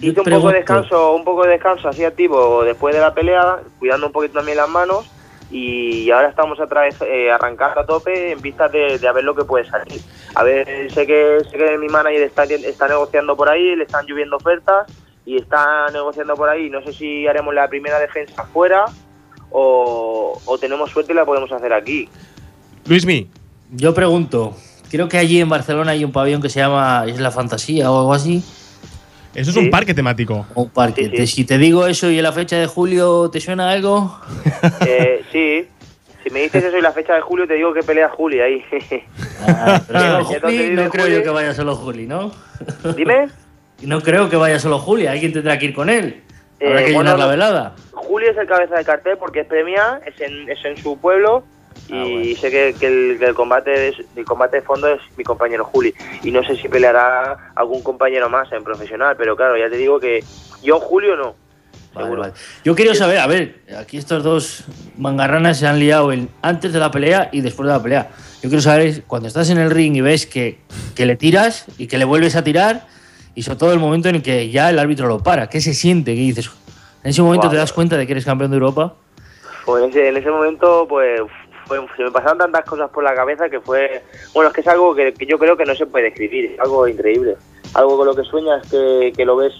hice 0.01 0.19
un 0.19 0.25
poco 0.25 0.47
de 0.47 0.55
descanso, 0.55 1.13
un 1.13 1.23
poco 1.23 1.43
de 1.43 1.51
descanso 1.51 1.89
así 1.89 2.03
activo 2.03 2.63
después 2.63 2.95
de 2.95 3.01
la 3.01 3.13
pelea, 3.13 3.59
cuidando 3.77 4.07
un 4.07 4.13
poquito 4.13 4.33
también 4.33 4.57
las 4.57 4.67
manos 4.67 5.11
y 5.51 6.09
ahora 6.09 6.29
estamos 6.29 6.59
otra 6.59 6.81
vez 6.81 6.99
eh, 7.03 7.31
arrancando 7.31 7.81
a 7.81 7.85
tope 7.85 8.31
en 8.31 8.41
vistas 8.41 8.71
de, 8.71 8.97
de 8.97 9.07
a 9.07 9.11
ver 9.11 9.23
lo 9.23 9.35
que 9.35 9.43
puede 9.43 9.65
salir. 9.65 10.01
A 10.33 10.41
ver, 10.41 10.91
sé 10.91 11.05
que 11.05 11.37
sé 11.51 11.55
que 11.55 11.77
mi 11.77 11.87
manager 11.87 12.23
está, 12.23 12.45
está 12.45 12.87
negociando 12.87 13.37
por 13.37 13.47
ahí, 13.47 13.75
le 13.75 13.83
están 13.83 14.07
lloviendo 14.07 14.37
ofertas 14.37 14.87
y 15.23 15.37
está 15.37 15.85
negociando 15.93 16.33
por 16.35 16.49
ahí. 16.49 16.71
No 16.71 16.81
sé 16.81 16.93
si 16.93 17.27
haremos 17.27 17.53
la 17.53 17.67
primera 17.67 17.99
defensa 17.99 18.41
afuera 18.41 18.85
o, 19.53 20.41
o 20.45 20.57
tenemos 20.57 20.91
suerte 20.91 21.13
y 21.13 21.15
la 21.15 21.23
podemos 21.25 21.49
hacer 21.51 21.71
aquí. 21.71 22.09
Luismi, 22.85 23.29
Yo 23.71 23.93
pregunto, 23.93 24.55
creo 24.91 25.07
que 25.07 25.17
allí 25.17 25.39
en 25.39 25.47
Barcelona 25.47 25.91
hay 25.91 26.03
un 26.03 26.11
pabellón 26.11 26.41
que 26.41 26.49
se 26.49 26.59
llama 26.59 27.05
Isla 27.07 27.31
Fantasía 27.31 27.89
o 27.89 27.99
algo 27.99 28.13
así, 28.13 28.43
eso 29.33 29.49
es 29.49 29.55
Sí. 29.55 29.59
un 29.59 29.69
parque 29.71 29.93
temático. 29.93 30.45
un 30.55 30.69
parque. 30.69 31.05
Sí, 31.05 31.09
sí. 31.11 31.15
Te- 31.17 31.27
Si 31.27 31.45
te 31.45 31.57
digo 31.57 31.87
eso 31.87 32.11
y 32.11 32.17
en 32.17 32.23
la 32.23 32.31
fecha 32.33 32.57
de 32.57 32.67
julio, 32.67 33.29
¿te 33.31 33.39
suena 33.39 33.69
algo? 33.71 34.19
Eh, 34.85 35.23
sí, 35.31 35.67
si 36.23 36.29
me 36.29 36.41
dices 36.41 36.63
eso 36.63 36.77
y 36.77 36.81
la 36.81 36.91
fecha 36.91 37.13
de 37.15 37.21
julio, 37.21 37.47
te 37.47 37.53
digo 37.55 37.73
que 37.73 37.81
pelea 37.83 38.09
Juli 38.09 38.39
ahí. 38.41 38.63
Ah, 39.47 39.81
pero 39.87 40.23
Juli, 40.25 40.69
no 40.71 40.89
creo 40.89 41.05
Juli. 41.05 41.15
yo 41.17 41.23
que 41.23 41.29
vaya 41.29 41.53
solo 41.53 41.75
Juli, 41.75 42.05
¿no? 42.07 42.31
Dime. 42.95 43.27
No 43.81 43.99
creo 44.01 44.29
que 44.29 44.37
vaya 44.37 44.59
solo 44.59 44.79
Juli, 44.79 45.07
alguien 45.07 45.33
tendrá 45.33 45.59
que 45.59 45.65
ir 45.65 45.73
con 45.73 45.89
él. 45.89 46.21
Habrá 46.65 46.81
Eh, 46.81 46.85
que 46.85 46.93
bueno, 46.93 47.11
llenar 47.11 47.19
la 47.19 47.25
no- 47.25 47.31
velada. 47.31 47.75
Juli 47.91 48.27
es 48.27 48.37
el 48.37 48.47
cabeza 48.47 48.75
de 48.75 48.85
cartel 48.85 49.17
porque 49.17 49.41
es 49.41 49.47
premia, 49.47 49.99
es 50.05 50.19
en, 50.21 50.49
es 50.49 50.63
en 50.65 50.77
su 50.77 50.99
pueblo 50.99 51.43
y 51.89 51.93
Ah, 51.93 52.03
bueno. 52.03 52.35
sé 52.39 52.51
que, 52.51 52.75
que 52.79 52.87
el, 52.87 53.19
que 53.19 53.25
el 53.25 53.33
combate 53.33 53.89
es, 53.89 53.95
el 54.15 54.25
combate 54.25 54.57
de 54.57 54.61
fondo 54.61 54.87
es 54.87 55.01
mi 55.17 55.23
compañero 55.23 55.65
Juli 55.65 55.93
y 56.23 56.31
no 56.31 56.43
sé 56.43 56.55
si 56.55 56.67
peleará 56.69 57.51
algún 57.55 57.81
compañero 57.83 58.29
más 58.29 58.51
en 58.51 58.63
profesional, 58.63 59.15
pero 59.17 59.35
claro, 59.35 59.57
ya 59.57 59.69
te 59.69 59.77
digo 59.77 59.99
que 59.99 60.23
yo 60.61 60.79
Julio 60.79 61.15
no. 61.15 61.35
Vale, 61.93 62.05
seguro. 62.07 62.21
vale. 62.21 62.33
Yo 62.63 62.75
quiero 62.75 62.95
saber, 62.95 63.19
a 63.19 63.27
ver, 63.27 63.59
aquí 63.77 63.97
estos 63.97 64.23
dos 64.23 64.63
mangarranas 64.97 65.59
se 65.59 65.67
han 65.67 65.77
liado 65.79 66.11
el- 66.11 66.27
antes 66.41 66.73
de 66.73 66.79
la 66.79 66.89
pelea 66.89 67.29
y 67.31 67.41
después 67.41 67.67
de 67.67 67.73
la 67.73 67.83
pelea. 67.83 68.09
Yo 68.41 68.49
quiero 68.49 68.61
saber, 68.61 69.03
cuando 69.05 69.27
estás 69.27 69.49
en 69.51 69.57
el 69.59 69.69
ring 69.69 69.95
y 69.95 70.01
ves 70.01 70.25
que, 70.25 70.57
que 70.95 71.05
le 71.05 71.15
tiras 71.15 71.65
y 71.77 71.87
que 71.87 71.97
le 71.99 72.05
vuelves 72.05 72.35
a 72.35 72.43
tirar, 72.43 72.87
y 73.35 73.41
sobre 73.43 73.57
todo 73.59 73.73
el 73.73 73.79
momento 73.79 74.09
en 74.09 74.15
el 74.15 74.21
que 74.23 74.49
ya 74.49 74.69
el 74.69 74.79
árbitro 74.79 75.07
lo 75.07 75.19
para, 75.19 75.47
¿qué 75.49 75.59
se 75.61 75.73
siente? 75.73 76.13
¿Qué 76.15 76.21
dices? 76.21 76.49
En 77.03 77.09
ese 77.09 77.21
momento 77.21 77.49
te 77.49 77.55
das 77.57 77.73
cuenta 77.73 77.97
de 77.97 78.05
que 78.05 78.13
eres 78.13 78.25
campeón 78.25 78.51
de 78.51 78.57
Europa. 78.57 78.93
Pues 79.65 79.83
en 79.83 79.89
ese, 79.89 80.07
en 80.09 80.17
ese 80.17 80.29
momento, 80.29 80.85
pues 80.87 81.21
fue- 81.65 81.79
se 81.97 82.03
me 82.03 82.11
pasaron 82.11 82.37
tantas 82.37 82.63
cosas 82.65 82.89
por 82.91 83.03
la 83.03 83.15
cabeza 83.15 83.49
que 83.49 83.59
fue. 83.59 84.03
Bueno, 84.33 84.49
es 84.49 84.53
que 84.55 84.61
es 84.61 84.67
algo 84.67 84.93
que, 84.95 85.13
que 85.13 85.25
yo 85.25 85.37
creo 85.39 85.55
que 85.57 85.65
no 85.65 85.73
se 85.75 85.85
puede 85.85 86.05
describir, 86.05 86.51
es 86.53 86.59
algo 86.59 86.87
increíble. 86.87 87.35
Algo 87.73 87.97
con 87.97 88.07
lo 88.07 88.15
que 88.15 88.23
sueñas 88.23 88.67
que, 88.69 89.13
que 89.15 89.25
lo 89.25 89.35
ves 89.35 89.53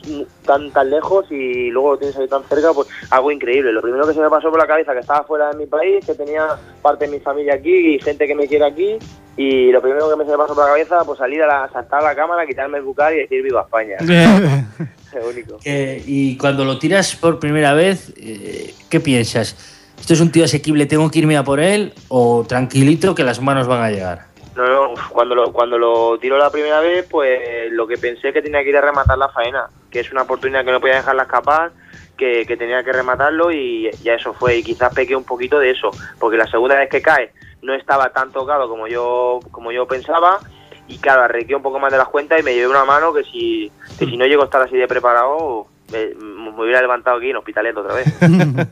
tan 0.46 0.72
tan 0.72 0.90
lejos 0.90 1.26
y 1.32 1.70
luego 1.72 1.94
lo 1.94 1.98
tienes 1.98 2.18
ahí 2.18 2.28
tan 2.28 2.44
cerca, 2.44 2.74
pues 2.74 2.88
algo 3.10 3.32
increíble. 3.32 3.72
Lo 3.72 3.82
primero 3.82 4.06
que 4.06 4.14
se 4.14 4.20
me 4.20 4.30
pasó 4.30 4.50
por 4.50 4.60
la 4.60 4.68
cabeza 4.68 4.94
que 4.94 5.00
estaba 5.00 5.24
fuera 5.24 5.50
de 5.50 5.58
mi 5.58 5.66
país, 5.66 6.06
que 6.06 6.14
tenía 6.14 6.48
parte 6.82 7.06
de 7.06 7.12
mi 7.12 7.20
familia 7.20 7.56
aquí 7.56 7.96
y 7.96 8.00
gente 8.00 8.28
que 8.28 8.36
me 8.36 8.48
quiere 8.48 8.66
aquí. 8.66 8.98
Y 9.36 9.72
lo 9.72 9.82
primero 9.82 10.10
que 10.10 10.16
me 10.16 10.26
se 10.26 10.32
me 10.32 10.38
pasó 10.38 10.54
por 10.54 10.64
la 10.64 10.72
cabeza, 10.72 11.04
pues 11.06 11.18
salir 11.18 11.42
a 11.42 11.48
la, 11.48 11.70
saltar 11.72 12.02
a 12.02 12.04
la 12.04 12.16
cámara, 12.16 12.46
quitarme 12.46 12.78
el 12.78 12.84
bucal 12.84 13.16
y 13.16 13.18
decir 13.18 13.42
viva 13.42 13.62
España. 13.62 13.98
Es 15.14 15.24
único. 15.24 15.60
Eh, 15.64 16.04
y 16.08 16.38
cuando 16.38 16.66
lo 16.66 16.80
tiras 16.80 17.16
por 17.16 17.40
primera 17.40 17.74
vez, 17.74 18.12
eh, 18.18 18.74
¿qué 18.90 19.00
piensas? 19.00 19.56
¿Esto 20.00 20.14
es 20.14 20.22
un 20.22 20.32
tío 20.32 20.44
asequible, 20.44 20.88
tengo 20.88 21.10
que 21.12 21.20
irme 21.20 21.38
a 21.38 21.44
por 21.44 21.60
él? 21.60 21.94
¿O 22.08 22.44
tranquilito 22.48 23.14
que 23.14 23.24
las 23.24 23.40
manos 23.40 23.68
van 23.68 23.84
a 23.84 23.92
llegar? 23.92 24.33
No, 24.56 24.68
no, 24.68 24.94
cuando 25.10 25.36
lo, 25.36 25.52
cuando 25.52 25.78
lo 25.78 26.18
tiró 26.20 26.38
la 26.38 26.52
primera 26.52 26.80
vez, 26.80 27.08
pues 27.10 27.72
lo 27.72 27.88
que 27.88 27.98
pensé 27.98 28.32
que 28.32 28.42
tenía 28.42 28.64
que 28.64 28.70
ir 28.70 28.78
a 28.78 28.82
rematar 28.82 29.18
la 29.18 29.30
faena, 29.30 29.68
que 29.90 30.02
es 30.02 30.12
una 30.12 30.24
oportunidad 30.24 30.64
que 30.64 30.72
no 30.72 30.80
podía 30.80 30.96
dejarla 30.96 31.24
escapar, 31.24 31.72
que, 32.18 32.46
que 32.46 32.56
tenía 32.56 32.84
que 32.84 32.94
rematarlo 32.94 33.52
y 33.52 33.90
ya 34.04 34.14
eso 34.14 34.34
fue. 34.34 34.58
Y 34.58 34.64
quizás 34.64 34.94
pequé 34.94 35.16
un 35.16 35.24
poquito 35.24 35.60
de 35.60 35.72
eso, 35.72 35.92
porque 36.20 36.38
la 36.38 36.48
segunda 36.48 36.78
vez 36.78 36.90
que 36.90 37.02
cae 37.02 37.32
no 37.64 37.74
estaba 37.74 38.10
tan 38.10 38.32
tocado 38.32 38.70
como 38.70 38.88
yo, 38.88 39.40
como 39.52 39.72
yo 39.72 39.88
pensaba. 39.88 40.40
Y 40.88 40.98
claro, 40.98 41.24
arrequé 41.24 41.56
un 41.56 41.64
poco 41.64 41.80
más 41.80 41.92
de 41.92 41.98
las 41.98 42.10
cuentas 42.10 42.40
y 42.40 42.44
me 42.44 42.54
llevé 42.54 42.68
una 42.68 42.86
mano 42.86 43.14
que 43.14 43.24
si, 43.24 43.72
que 43.98 44.06
si 44.06 44.18
no 44.18 44.26
llego 44.26 44.42
a 44.42 44.46
estar 44.46 44.62
así 44.62 44.76
de 44.76 44.88
preparado, 44.88 45.68
me, 45.92 46.14
hubiera 46.62 46.82
levantado 46.82 47.18
aquí 47.18 47.30
en 47.30 47.38
hospitalet 47.38 47.76
otra 47.76 47.96
vez. 47.96 48.08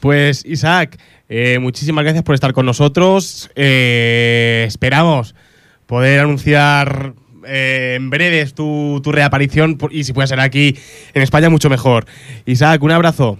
Pues 0.00 0.44
Isaac, 0.44 0.98
eh, 1.28 1.58
muchísimas 1.58 2.04
gracias 2.04 2.24
por 2.24 2.34
estar 2.34 2.52
con 2.52 2.66
nosotros. 2.66 3.50
Eh, 3.54 4.64
esperamos 4.66 5.34
poder 5.86 6.20
anunciar 6.20 7.14
eh, 7.46 7.94
en 7.96 8.10
breves 8.10 8.54
tu, 8.54 9.00
tu 9.02 9.12
reaparición 9.12 9.78
y 9.90 10.04
si 10.04 10.12
puede 10.12 10.28
ser 10.28 10.40
aquí 10.40 10.78
en 11.14 11.22
España 11.22 11.50
mucho 11.50 11.70
mejor. 11.70 12.06
Isaac, 12.46 12.82
un 12.82 12.90
abrazo. 12.90 13.38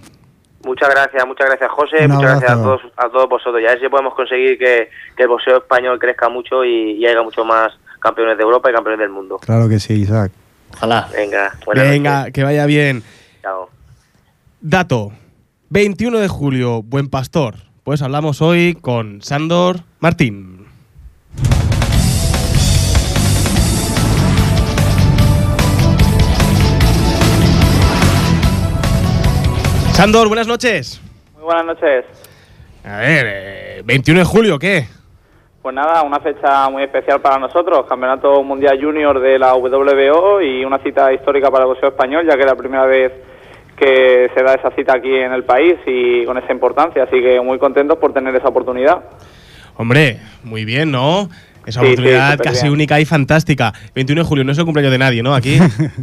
Muchas 0.63 0.89
gracias, 0.89 1.27
muchas 1.27 1.47
gracias 1.47 1.69
José, 1.71 2.05
Un 2.05 2.13
muchas 2.13 2.39
gracias 2.39 2.51
a 2.51 2.55
todos, 2.55 2.81
a 2.97 3.09
todos 3.09 3.29
vosotros. 3.29 3.61
Y 3.61 3.67
a 3.67 3.69
ver 3.69 3.79
si 3.79 3.87
podemos 3.87 4.15
conseguir 4.15 4.57
que, 4.57 4.89
que 5.15 5.23
el 5.23 5.29
boxeo 5.29 5.57
español 5.57 5.99
crezca 5.99 6.27
mucho 6.27 6.65
y, 6.65 6.93
y 6.93 7.05
haya 7.05 7.21
mucho 7.21 7.45
más 7.45 7.71
campeones 7.99 8.35
de 8.37 8.43
Europa 8.43 8.71
y 8.71 8.73
campeones 8.73 8.99
del 8.99 9.09
mundo. 9.09 9.37
Claro 9.37 9.69
que 9.69 9.79
sí, 9.79 9.93
Isaac. 9.93 10.31
Ojalá. 10.73 11.07
Venga, 11.15 11.53
buenas 11.65 11.87
Venga, 11.89 12.17
noches. 12.19 12.33
que 12.33 12.43
vaya 12.43 12.65
bien. 12.65 13.03
Chao. 13.43 13.69
Dato, 14.59 15.11
21 15.69 16.17
de 16.17 16.27
julio, 16.27 16.81
Buen 16.81 17.09
Pastor. 17.09 17.55
Pues 17.85 18.01
hablamos 18.01 18.41
hoy 18.41 18.75
con 18.81 19.21
Sandor 19.21 19.75
Martín. 19.99 20.65
Sandor, 29.91 30.29
buenas 30.29 30.47
noches. 30.47 30.99
Muy 31.35 31.43
buenas 31.43 31.63
noches. 31.67 32.05
A 32.83 32.97
ver, 32.97 33.25
eh, 33.27 33.81
21 33.85 34.21
de 34.21 34.25
julio, 34.25 34.57
¿qué? 34.57 34.87
Pues 35.61 35.75
nada, 35.75 36.01
una 36.01 36.19
fecha 36.19 36.67
muy 36.71 36.81
especial 36.81 37.21
para 37.21 37.37
nosotros, 37.37 37.85
Campeonato 37.87 38.41
Mundial 38.41 38.79
Junior 38.81 39.19
de 39.19 39.37
la 39.37 39.53
WBO 39.53 40.41
y 40.41 40.65
una 40.65 40.79
cita 40.79 41.13
histórica 41.13 41.51
para 41.51 41.65
el 41.65 41.69
boxeo 41.69 41.89
español, 41.89 42.25
ya 42.25 42.33
que 42.33 42.41
es 42.41 42.47
la 42.47 42.55
primera 42.55 42.85
vez 42.87 43.13
que 43.77 44.29
se 44.35 44.43
da 44.43 44.53
esa 44.55 44.71
cita 44.71 44.95
aquí 44.95 45.13
en 45.13 45.31
el 45.33 45.43
país 45.43 45.75
y 45.85 46.25
con 46.25 46.37
esa 46.37 46.51
importancia, 46.51 47.03
así 47.03 47.21
que 47.21 47.39
muy 47.41 47.59
contentos 47.59 47.97
por 47.97 48.13
tener 48.13 48.35
esa 48.35 48.47
oportunidad. 48.47 49.03
Hombre, 49.75 50.19
muy 50.43 50.65
bien, 50.65 50.91
¿no? 50.91 51.29
Esa 51.65 51.79
Sí, 51.81 51.85
oportunidad 51.87 52.37
casi 52.39 52.63
bien. 52.63 52.73
única 52.73 52.99
y 52.99 53.05
fantástica. 53.05 53.73
21 53.95 54.21
de 54.21 54.27
julio, 54.27 54.43
no 54.43 54.51
es 54.51 54.57
el 54.57 54.65
cumpleaños 54.65 54.91
de 54.91 54.97
nadie, 54.99 55.23
¿no? 55.23 55.33
Aquí. 55.35 55.57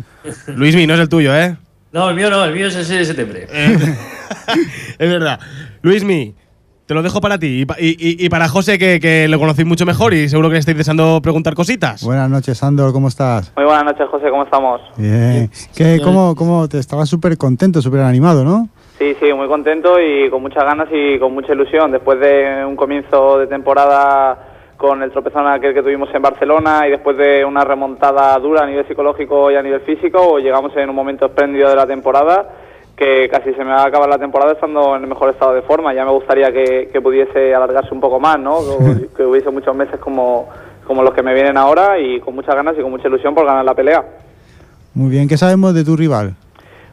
Luismi, 0.49 0.87
no 0.87 0.95
es 0.95 1.01
el 1.01 1.09
tuyo, 1.09 1.35
¿eh? 1.37 1.57
No, 1.93 2.09
el 2.11 2.17
mío 2.17 2.31
no, 2.31 2.45
el 2.45 2.55
mío 2.55 2.67
es 2.67 2.75
el 2.77 2.85
6 2.85 2.99
de 3.01 3.05
septiembre. 3.05 3.47
es 4.99 5.11
verdad. 5.11 5.39
Luismi, 5.83 6.35
te 6.93 6.97
lo 6.97 7.03
dejo 7.03 7.23
para 7.23 7.39
ti 7.39 7.63
y, 7.63 7.65
pa- 7.65 7.77
y- 7.81 7.97
y- 7.99 8.27
y 8.27 8.29
para 8.29 8.49
José, 8.49 8.79
que, 8.79 9.01
que 9.01 9.27
lo 9.27 9.39
conocéis 9.39 9.67
mucho 9.67 9.87
mejor 9.87 10.13
y 10.13 10.29
seguro 10.29 10.49
que 10.51 10.55
le 10.55 10.59
estáis 10.59 10.77
deseando 10.77 11.21
preguntar 11.23 11.55
cositas. 11.55 12.05
Buenas 12.05 12.29
noches, 12.29 12.59
Sandor, 12.59 12.93
¿cómo 12.93 13.09
estás? 13.09 13.51
Muy 13.57 13.65
buenas 13.65 13.85
noches, 13.87 14.07
José, 14.11 14.29
¿cómo 14.29 14.45
estamos? 14.45 14.79
Bien. 14.99 15.51
¿Qué, 15.75 16.01
cómo, 16.05 16.35
cómo 16.35 16.69
te 16.69 16.79
estabas 16.79 17.09
súper 17.09 17.39
contento, 17.39 17.81
súper 17.81 18.01
animado, 18.01 18.45
¿no? 18.45 18.69
Sí, 18.99 19.17
sí, 19.19 19.33
muy 19.33 19.49
contento 19.49 19.99
y 19.99 20.29
con 20.29 20.43
muchas 20.43 20.65
ganas 20.65 20.89
y 20.93 21.19
con 21.19 21.33
mucha 21.33 21.55
ilusión. 21.55 21.91
Después 21.93 22.21
de 22.21 22.63
un 22.67 22.77
comienzo 22.77 23.39
de 23.39 23.47
temporada 23.47 24.49
con 24.77 25.03
el 25.03 25.11
tropezón 25.13 25.47
aquel 25.47 25.73
que 25.73 25.83
tuvimos 25.83 26.11
en 26.15 26.21
Barcelona 26.21 26.87
y 26.87 26.91
después 26.91 27.17
de 27.17 27.43
una 27.43 27.65
remontada 27.65 28.39
dura 28.39 28.65
a 28.65 28.67
nivel 28.67 28.87
psicológico 28.87 29.51
y 29.51 29.57
a 29.57 29.63
nivel 29.63 29.81
físico, 29.81 30.39
llegamos 30.39 30.77
en 30.77 30.91
un 30.91 30.95
momento 30.97 31.25
espléndido 31.25 31.71
de 31.71 31.77
la 31.77 31.87
temporada 31.87 32.49
que 32.97 33.29
casi 33.31 33.53
se 33.55 33.65
me 33.65 33.71
va 33.71 33.83
a 33.83 33.87
acabar 33.87 34.09
la 34.09 34.19
temporada 34.19 34.53
estando 34.53 34.97
en 34.97 35.03
el 35.03 35.09
mejor 35.09 35.31
estado 35.31 35.55
de 35.55 35.63
forma. 35.63 35.95
Ya 35.95 36.05
me 36.05 36.13
gustaría 36.13 36.53
que, 36.53 36.89
que 36.93 37.01
pudiese 37.01 37.55
alargarse 37.55 37.93
un 37.95 38.01
poco 38.01 38.21
más, 38.21 38.39
¿no? 38.39 38.59
Que, 38.59 39.09
que 39.17 39.25
hubiese 39.25 39.51
muchos 39.51 39.75
meses 39.75 39.99
como, 39.99 40.49
como 40.87 41.03
los 41.03 41.15
que 41.15 41.23
me 41.23 41.35
vienen 41.35 41.57
ahora 41.57 41.99
y 41.99 42.21
con 42.21 42.35
muchas 42.35 42.55
ganas 42.55 42.75
y 42.79 42.83
con 42.83 42.91
mucha 42.91 43.09
ilusión 43.09 43.35
por 43.35 43.47
ganar 43.47 43.65
la 43.65 43.75
pelea. 43.75 44.05
Muy 44.95 45.11
bien, 45.11 45.29
¿qué 45.29 45.37
sabemos 45.37 45.75
de 45.75 45.85
tu 45.85 45.97
rival? 45.97 46.35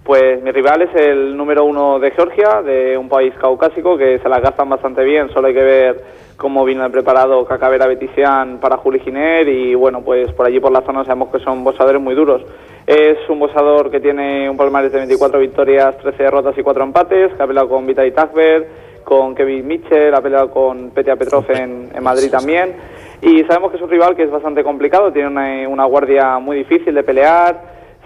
Pues 0.03 0.41
mi 0.41 0.51
rival 0.51 0.81
es 0.81 0.95
el 0.95 1.37
número 1.37 1.65
uno 1.65 1.99
de 1.99 2.09
Georgia, 2.11 2.63
de 2.63 2.97
un 2.97 3.09
país 3.09 3.33
caucásico 3.39 3.97
que 3.97 4.17
se 4.19 4.29
la 4.29 4.39
gastan 4.39 4.69
bastante 4.69 5.03
bien. 5.03 5.29
Solo 5.31 5.49
hay 5.49 5.53
que 5.53 5.61
ver 5.61 6.03
cómo 6.35 6.65
viene 6.65 6.89
preparado 6.89 7.45
Kakavera 7.45 7.85
Betisian 7.85 8.59
para 8.59 8.77
Juli 8.77 9.01
Giner 9.01 9.47
y 9.47 9.75
bueno, 9.75 10.01
pues 10.01 10.31
por 10.31 10.47
allí 10.47 10.59
por 10.59 10.71
la 10.71 10.81
zona 10.81 11.03
sabemos 11.03 11.29
que 11.29 11.39
son 11.39 11.63
boxadores 11.63 12.01
muy 12.01 12.15
duros. 12.15 12.41
Es 12.89 13.17
un 13.29 13.37
boxador 13.37 13.91
que 13.91 13.99
tiene 13.99 14.49
un 14.49 14.57
palmarés 14.57 14.91
de 14.91 14.97
24 14.97 15.39
victorias, 15.39 15.95
13 15.99 16.23
derrotas 16.23 16.57
y 16.57 16.63
4 16.63 16.83
empates, 16.83 17.31
que 17.35 17.43
ha 17.43 17.45
peleado 17.45 17.69
con 17.69 17.85
Vitaly 17.85 18.11
Takber, 18.13 18.67
con 19.03 19.35
Kevin 19.35 19.67
Mitchell, 19.67 20.11
ha 20.15 20.21
peleado 20.21 20.49
con 20.49 20.89
Petya 20.89 21.15
Petrov 21.15 21.45
en, 21.51 21.89
en 21.93 22.03
Madrid 22.03 22.31
también. 22.31 22.73
Y 23.21 23.43
sabemos 23.43 23.69
que 23.69 23.77
es 23.77 23.83
un 23.83 23.91
rival 23.91 24.15
que 24.15 24.23
es 24.23 24.31
bastante 24.31 24.63
complicado, 24.63 25.13
tiene 25.13 25.27
una, 25.27 25.69
una 25.69 25.85
guardia 25.85 26.39
muy 26.39 26.57
difícil 26.57 26.95
de 26.95 27.03
pelear, 27.03 27.61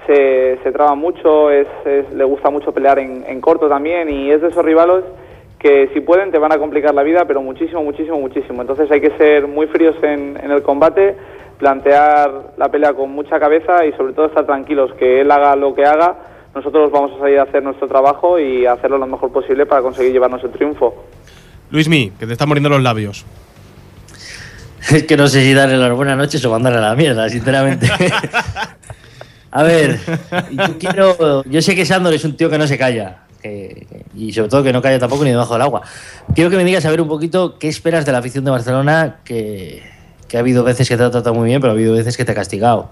se, 0.05 0.57
se 0.61 0.71
traba 0.73 0.95
mucho, 0.95 1.49
es, 1.49 1.67
es- 1.85 2.11
le 2.13 2.25
gusta 2.25 2.49
mucho 2.49 2.73
pelear 2.73 2.99
en, 2.99 3.23
en 3.25 3.39
corto 3.39 3.69
también 3.69 4.09
y 4.09 4.31
es 4.31 4.41
de 4.41 4.49
esos 4.49 4.65
rivales 4.65 5.05
que 5.63 5.89
si 5.93 6.01
pueden 6.01 6.29
te 6.29 6.37
van 6.37 6.51
a 6.51 6.57
complicar 6.57 6.93
la 6.93 7.03
vida, 7.03 7.23
pero 7.25 7.41
muchísimo, 7.41 7.81
muchísimo, 7.81 8.19
muchísimo. 8.19 8.61
Entonces 8.61 8.91
hay 8.91 8.99
que 8.99 9.17
ser 9.17 9.47
muy 9.47 9.65
fríos 9.67 9.95
en, 10.03 10.37
en 10.43 10.51
el 10.51 10.61
combate, 10.61 11.15
plantear 11.57 12.51
la 12.57 12.69
pelea 12.69 12.93
con 12.93 13.11
mucha 13.11 13.39
cabeza 13.39 13.85
y 13.85 13.93
sobre 13.93 14.11
todo 14.11 14.25
estar 14.25 14.45
tranquilos, 14.45 14.93
que 14.99 15.21
él 15.21 15.31
haga 15.31 15.55
lo 15.55 15.73
que 15.73 15.85
haga, 15.85 16.17
nosotros 16.53 16.91
vamos 16.91 17.13
a 17.13 17.19
salir 17.19 17.39
a 17.39 17.43
hacer 17.43 17.63
nuestro 17.63 17.87
trabajo 17.87 18.37
y 18.37 18.65
hacerlo 18.65 18.97
lo 18.97 19.07
mejor 19.07 19.31
posible 19.31 19.65
para 19.65 19.81
conseguir 19.81 20.11
llevarnos 20.11 20.43
el 20.43 20.51
triunfo. 20.51 21.05
Luismi, 21.71 22.11
que 22.19 22.27
te 22.27 22.33
están 22.33 22.49
muriendo 22.49 22.69
los 22.69 22.83
labios. 22.83 23.25
Es 24.91 25.03
que 25.03 25.15
no 25.15 25.29
sé 25.29 25.43
si 25.43 25.53
darle 25.53 25.77
las 25.77 25.95
buenas 25.95 26.17
noches 26.17 26.43
o 26.43 26.51
mandarle 26.51 26.79
a 26.79 26.89
la 26.89 26.95
mierda, 26.95 27.29
sinceramente. 27.29 27.89
a 29.51 29.63
ver, 29.63 29.97
yo 30.51 30.77
quiero. 30.77 31.43
Yo 31.45 31.61
sé 31.61 31.73
que 31.73 31.85
Sandor 31.85 32.13
es 32.13 32.25
un 32.25 32.35
tío 32.35 32.49
que 32.49 32.57
no 32.57 32.67
se 32.67 32.77
calla. 32.77 33.22
Que- 33.43 33.85
y 34.15 34.31
sobre 34.33 34.49
todo 34.49 34.63
que 34.63 34.73
no 34.73 34.81
calla 34.81 34.97
tampoco 34.97 35.23
ni 35.23 35.29
debajo 35.31 35.53
del 35.53 35.61
agua. 35.61 35.81
Quiero 36.33 36.49
que 36.49 36.55
me 36.57 36.63
digas 36.63 36.85
a 36.85 36.89
ver 36.89 37.01
un 37.01 37.07
poquito 37.07 37.59
qué 37.59 37.67
esperas 37.67 38.05
de 38.05 38.11
la 38.11 38.17
afición 38.17 38.43
de 38.45 38.51
Barcelona, 38.51 39.17
que, 39.23 39.83
que 40.27 40.37
ha 40.37 40.39
habido 40.39 40.63
veces 40.63 40.89
que 40.89 40.97
te 40.97 41.03
ha 41.03 41.11
tratado 41.11 41.35
muy 41.35 41.47
bien, 41.49 41.61
pero 41.61 41.71
ha 41.71 41.75
habido 41.75 41.93
veces 41.93 42.17
que 42.17 42.25
te 42.25 42.31
ha 42.31 42.35
castigado. 42.35 42.89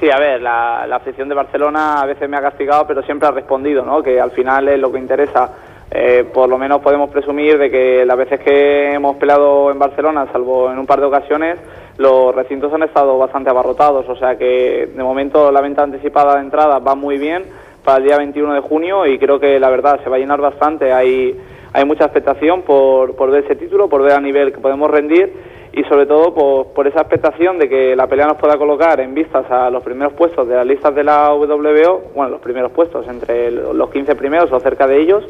Sí, 0.00 0.08
a 0.10 0.18
ver, 0.18 0.40
la, 0.40 0.86
la 0.86 0.96
afición 0.96 1.28
de 1.28 1.34
Barcelona 1.34 2.00
a 2.00 2.06
veces 2.06 2.28
me 2.30 2.36
ha 2.36 2.40
castigado, 2.40 2.86
pero 2.86 3.02
siempre 3.02 3.26
ha 3.28 3.32
respondido, 3.32 3.84
¿no? 3.84 4.00
Que 4.00 4.20
al 4.20 4.30
final 4.30 4.68
es 4.68 4.78
lo 4.78 4.92
que 4.92 4.98
interesa. 4.98 5.50
Eh, 5.90 6.28
por 6.34 6.48
lo 6.50 6.58
menos 6.58 6.82
podemos 6.82 7.08
presumir 7.10 7.58
de 7.58 7.70
que 7.70 8.04
las 8.04 8.16
veces 8.16 8.38
que 8.40 8.92
hemos 8.92 9.16
peleado 9.16 9.70
en 9.72 9.78
Barcelona, 9.78 10.28
salvo 10.30 10.70
en 10.70 10.78
un 10.78 10.86
par 10.86 11.00
de 11.00 11.06
ocasiones, 11.06 11.58
los 11.96 12.34
recintos 12.34 12.72
han 12.72 12.82
estado 12.82 13.18
bastante 13.18 13.50
abarrotados. 13.50 14.06
O 14.08 14.14
sea 14.14 14.36
que 14.36 14.90
de 14.94 15.02
momento 15.02 15.50
la 15.50 15.62
venta 15.62 15.82
anticipada 15.82 16.34
de 16.34 16.42
entrada 16.42 16.78
va 16.78 16.94
muy 16.94 17.16
bien 17.18 17.44
para 17.84 17.98
el 17.98 18.04
día 18.04 18.16
21 18.18 18.54
de 18.54 18.60
junio 18.60 19.06
y 19.06 19.18
creo 19.18 19.38
que 19.38 19.58
la 19.58 19.70
verdad 19.70 20.00
se 20.02 20.10
va 20.10 20.16
a 20.16 20.18
llenar 20.18 20.40
bastante. 20.40 20.92
Hay, 20.92 21.38
hay 21.72 21.84
mucha 21.84 22.04
expectación 22.04 22.62
por, 22.62 23.16
por 23.16 23.30
ver 23.30 23.44
ese 23.44 23.56
título, 23.56 23.88
por 23.88 24.02
ver 24.02 24.12
a 24.12 24.20
nivel 24.20 24.52
que 24.52 24.58
podemos 24.58 24.90
rendir 24.90 25.32
y 25.72 25.84
sobre 25.84 26.06
todo 26.06 26.34
por, 26.34 26.72
por 26.72 26.86
esa 26.86 27.00
expectación 27.00 27.58
de 27.58 27.68
que 27.68 27.94
la 27.94 28.06
pelea 28.06 28.26
nos 28.26 28.38
pueda 28.38 28.56
colocar 28.56 29.00
en 29.00 29.14
vistas 29.14 29.50
a 29.50 29.70
los 29.70 29.82
primeros 29.82 30.12
puestos 30.14 30.48
de 30.48 30.56
las 30.56 30.66
listas 30.66 30.94
de 30.94 31.04
la 31.04 31.32
WBO, 31.32 32.12
bueno, 32.14 32.30
los 32.30 32.40
primeros 32.40 32.72
puestos, 32.72 33.06
entre 33.06 33.50
los 33.50 33.90
15 33.90 34.16
primeros 34.16 34.50
o 34.50 34.60
cerca 34.60 34.86
de 34.86 35.00
ellos, 35.00 35.24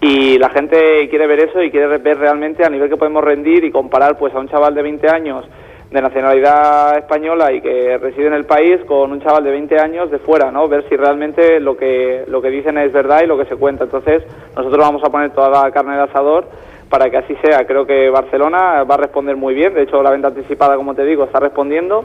y 0.00 0.38
la 0.38 0.50
gente 0.50 1.08
quiere 1.08 1.26
ver 1.26 1.48
eso 1.48 1.62
y 1.62 1.70
quiere 1.70 1.98
ver 1.98 2.18
realmente 2.18 2.64
a 2.64 2.70
nivel 2.70 2.88
que 2.88 2.96
podemos 2.96 3.22
rendir 3.22 3.64
y 3.64 3.70
comparar 3.70 4.18
pues 4.18 4.34
a 4.34 4.40
un 4.40 4.48
chaval 4.48 4.74
de 4.74 4.82
20 4.82 5.08
años 5.08 5.46
de 5.90 6.00
nacionalidad 6.00 6.98
española 6.98 7.52
y 7.52 7.60
que 7.60 7.98
reside 7.98 8.28
en 8.28 8.34
el 8.34 8.44
país 8.44 8.80
con 8.86 9.10
un 9.10 9.20
chaval 9.20 9.42
de 9.42 9.50
20 9.50 9.78
años 9.80 10.10
de 10.10 10.18
fuera, 10.20 10.50
¿no? 10.52 10.68
Ver 10.68 10.88
si 10.88 10.96
realmente 10.96 11.58
lo 11.58 11.76
que 11.76 12.24
lo 12.28 12.40
que 12.40 12.50
dicen 12.50 12.78
es 12.78 12.92
verdad 12.92 13.22
y 13.24 13.26
lo 13.26 13.36
que 13.36 13.46
se 13.46 13.56
cuenta. 13.56 13.84
Entonces, 13.84 14.22
nosotros 14.56 14.78
vamos 14.78 15.02
a 15.04 15.10
poner 15.10 15.30
toda 15.30 15.50
la 15.50 15.70
carne 15.72 15.96
de 15.96 16.02
asador 16.02 16.46
para 16.88 17.10
que 17.10 17.16
así 17.16 17.34
sea. 17.42 17.66
Creo 17.66 17.86
que 17.86 18.08
Barcelona 18.10 18.84
va 18.84 18.94
a 18.94 18.98
responder 18.98 19.36
muy 19.36 19.54
bien. 19.54 19.74
De 19.74 19.82
hecho, 19.82 20.02
la 20.02 20.10
venta 20.10 20.28
anticipada, 20.28 20.76
como 20.76 20.94
te 20.94 21.04
digo, 21.04 21.24
está 21.24 21.40
respondiendo 21.40 22.04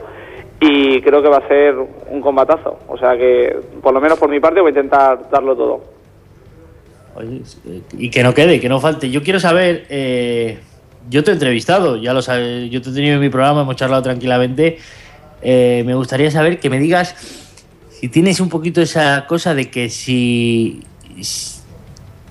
y 0.59 1.01
creo 1.01 1.21
que 1.21 1.29
va 1.29 1.37
a 1.37 1.47
ser 1.47 1.75
un 1.75 2.21
combatazo. 2.21 2.79
O 2.87 2.97
sea 2.97 3.15
que, 3.17 3.55
por 3.81 3.93
lo 3.93 4.01
menos 4.01 4.17
por 4.17 4.29
mi 4.29 4.39
parte, 4.39 4.61
voy 4.61 4.69
a 4.69 4.75
intentar 4.75 5.29
darlo 5.29 5.55
todo. 5.55 5.81
Eh, 7.21 7.81
y 7.97 8.09
que 8.09 8.23
no 8.23 8.33
quede, 8.33 8.59
que 8.59 8.69
no 8.69 8.79
falte. 8.79 9.09
Yo 9.09 9.21
quiero 9.21 9.39
saber, 9.39 9.85
eh, 9.89 10.59
yo 11.09 11.23
te 11.23 11.31
he 11.31 11.33
entrevistado, 11.33 11.97
ya 11.97 12.13
lo 12.13 12.21
sabes, 12.21 12.69
yo 12.69 12.81
te 12.81 12.89
he 12.89 12.93
tenido 12.93 13.15
en 13.15 13.21
mi 13.21 13.29
programa, 13.29 13.61
hemos 13.61 13.75
charlado 13.75 14.01
tranquilamente. 14.01 14.77
Eh, 15.41 15.83
me 15.85 15.93
gustaría 15.93 16.31
saber 16.31 16.59
que 16.59 16.69
me 16.69 16.79
digas 16.79 17.15
si 17.89 18.09
tienes 18.09 18.39
un 18.39 18.49
poquito 18.49 18.81
esa 18.81 19.25
cosa 19.27 19.53
de 19.53 19.69
que 19.69 19.89
si, 19.89 20.83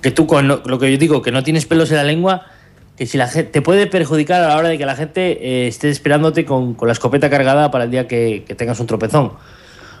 que 0.01 0.11
tú 0.11 0.27
con 0.27 0.47
lo, 0.47 0.61
lo 0.65 0.79
que 0.79 0.91
yo 0.91 0.97
digo, 0.97 1.21
que 1.21 1.31
no 1.31 1.43
tienes 1.43 1.65
pelos 1.65 1.91
en 1.91 1.97
la 1.97 2.03
lengua, 2.03 2.45
que 2.97 3.05
si 3.05 3.17
la 3.17 3.27
gente 3.27 3.51
te 3.51 3.61
puede 3.61 3.87
perjudicar 3.87 4.41
a 4.41 4.47
la 4.49 4.57
hora 4.57 4.69
de 4.69 4.77
que 4.77 4.85
la 4.85 4.95
gente 4.95 5.31
eh, 5.41 5.67
esté 5.67 5.89
esperándote 5.89 6.45
con, 6.45 6.75
con 6.75 6.87
la 6.87 6.93
escopeta 6.93 7.29
cargada 7.29 7.71
para 7.71 7.85
el 7.85 7.91
día 7.91 8.07
que, 8.07 8.43
que 8.47 8.55
tengas 8.55 8.79
un 8.79 8.87
tropezón. 8.87 9.33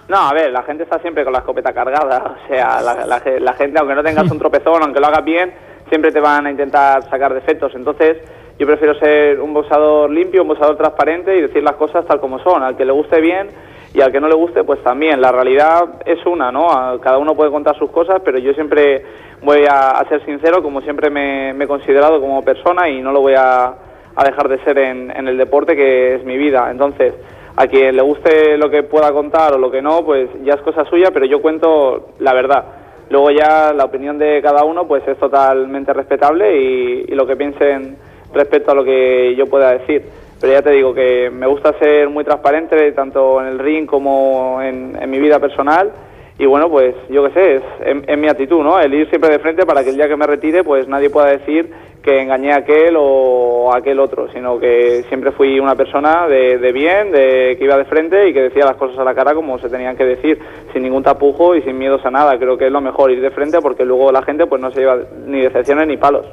No, 0.07 0.17
a 0.17 0.33
ver, 0.33 0.51
la 0.51 0.63
gente 0.63 0.83
está 0.83 0.99
siempre 0.99 1.23
con 1.23 1.33
la 1.33 1.39
escopeta 1.39 1.73
cargada. 1.73 2.37
O 2.45 2.47
sea, 2.47 2.81
la, 2.81 3.05
la 3.05 3.21
la 3.39 3.53
gente, 3.53 3.79
aunque 3.79 3.95
no 3.95 4.03
tengas 4.03 4.29
un 4.29 4.37
tropezón, 4.37 4.83
aunque 4.83 4.99
lo 4.99 5.07
hagas 5.07 5.25
bien, 5.25 5.51
siempre 5.89 6.11
te 6.11 6.19
van 6.19 6.45
a 6.45 6.51
intentar 6.51 7.09
sacar 7.09 7.33
defectos. 7.33 7.73
Entonces, 7.75 8.17
yo 8.57 8.65
prefiero 8.65 8.95
ser 8.95 9.39
un 9.41 9.53
boxeador 9.53 10.09
limpio, 10.09 10.43
un 10.43 10.47
boxeador 10.47 10.77
transparente 10.77 11.35
y 11.35 11.41
decir 11.41 11.61
las 11.61 11.75
cosas 11.75 12.05
tal 12.05 12.19
como 12.19 12.39
son. 12.39 12.63
Al 12.63 12.77
que 12.77 12.85
le 12.85 12.93
guste 12.93 13.19
bien 13.19 13.49
y 13.93 14.01
al 14.01 14.11
que 14.11 14.21
no 14.21 14.29
le 14.29 14.35
guste, 14.35 14.63
pues 14.63 14.81
también. 14.81 15.19
La 15.19 15.31
realidad 15.31 16.01
es 16.05 16.25
una, 16.25 16.51
¿no? 16.51 16.67
Cada 17.01 17.17
uno 17.17 17.35
puede 17.35 17.51
contar 17.51 17.77
sus 17.77 17.91
cosas, 17.91 18.21
pero 18.23 18.37
yo 18.37 18.53
siempre 18.53 19.03
voy 19.41 19.65
a, 19.69 19.91
a 19.91 20.07
ser 20.07 20.23
sincero, 20.25 20.63
como 20.63 20.81
siempre 20.81 21.09
me, 21.09 21.53
me 21.53 21.65
he 21.65 21.67
considerado 21.67 22.21
como 22.21 22.43
persona 22.43 22.87
y 22.89 23.01
no 23.01 23.11
lo 23.11 23.21
voy 23.21 23.33
a, 23.37 23.73
a 24.15 24.23
dejar 24.23 24.47
de 24.47 24.63
ser 24.63 24.77
en, 24.77 25.11
en 25.11 25.27
el 25.27 25.37
deporte 25.37 25.75
que 25.75 26.15
es 26.15 26.23
mi 26.23 26.37
vida. 26.37 26.69
Entonces, 26.71 27.13
a 27.57 27.67
quien 27.67 27.95
le 27.95 28.01
guste 28.01 28.57
lo 28.57 28.69
que 28.69 28.83
pueda 28.83 29.11
contar 29.11 29.53
o 29.53 29.57
lo 29.57 29.69
que 29.69 29.81
no, 29.81 30.03
pues 30.05 30.29
ya 30.43 30.53
es 30.53 30.61
cosa 30.61 30.85
suya, 30.85 31.11
pero 31.13 31.25
yo 31.25 31.41
cuento 31.41 32.09
la 32.19 32.33
verdad. 32.33 32.63
Luego 33.09 33.31
ya 33.31 33.71
la 33.73 33.85
opinión 33.85 34.17
de 34.17 34.41
cada 34.41 34.63
uno 34.63 34.87
pues 34.87 35.07
es 35.07 35.17
totalmente 35.17 35.93
respetable 35.93 36.57
y, 36.57 37.05
y 37.07 37.15
lo 37.15 37.27
que 37.27 37.35
piensen 37.35 37.97
respecto 38.35 38.71
a 38.71 38.75
lo 38.75 38.83
que 38.83 39.33
yo 39.35 39.47
pueda 39.47 39.71
decir. 39.71 40.03
Pero 40.39 40.53
ya 40.53 40.61
te 40.61 40.71
digo 40.71 40.93
que 40.93 41.31
me 41.31 41.47
gusta 41.47 41.73
ser 41.79 42.09
muy 42.09 42.23
transparente 42.23 42.91
tanto 42.91 43.41
en 43.41 43.47
el 43.47 43.57
ring 43.59 43.85
como 43.87 44.61
en, 44.61 44.97
mi 45.09 45.19
vida 45.19 45.39
personal 45.39 45.91
y 46.37 46.45
bueno, 46.45 46.69
pues 46.69 46.93
yo 47.09 47.23
qué 47.25 47.31
sé, 47.31 47.55
es, 47.55 47.61
es- 47.85 48.03
es 48.07 48.17
mi 48.17 48.27
actitud, 48.27 48.61
¿no? 48.61 48.77
El 48.79 48.93
ir 48.93 49.09
siempre 49.09 49.31
de 49.31 49.39
frente 49.39 49.65
para 49.65 49.83
que 49.83 49.91
el 49.91 49.95
día 49.95 50.09
que 50.09 50.17
me 50.17 50.27
retire 50.27 50.63
pues 50.63 50.87
nadie 50.89 51.09
pueda 51.09 51.27
decir 51.27 51.71
que 52.05 52.21
engañé 52.21 52.53
a 52.53 52.57
aquel 52.57 52.95
o 52.99 53.73
aquel 53.73 53.99
otro, 53.99 54.31
sino 54.31 54.59
que 54.59 55.03
siempre 55.09 55.31
fui 55.31 55.59
una 55.59 55.73
persona 55.73 56.27
de, 56.27 56.59
de 56.59 56.71
bien, 56.71 57.11
de 57.11 57.55
que 57.57 57.65
iba 57.65 57.75
de 57.77 57.85
frente 57.85 58.29
y 58.29 58.33
que 58.33 58.43
decía 58.43 58.63
las 58.63 58.75
cosas 58.75 58.99
a 58.99 59.03
la 59.03 59.15
cara 59.15 59.33
como 59.33 59.57
se 59.57 59.69
tenían 59.69 59.97
que 59.97 60.05
decir, 60.05 60.37
sin 60.71 60.83
ningún 60.83 61.01
tapujo 61.01 61.55
y 61.55 61.63
sin 61.63 61.79
miedos 61.79 62.05
a 62.05 62.11
nada. 62.11 62.37
Creo 62.37 62.59
que 62.59 62.67
es 62.67 62.71
lo 62.71 62.79
mejor 62.79 63.09
ir 63.09 63.21
de 63.21 63.31
frente 63.31 63.57
porque 63.59 63.85
luego 63.85 64.11
la 64.11 64.21
gente 64.21 64.45
pues 64.45 64.61
no 64.61 64.71
se 64.71 64.81
lleva 64.81 64.99
ni 65.25 65.41
decepciones 65.41 65.87
ni 65.87 65.97
palos. 65.97 66.27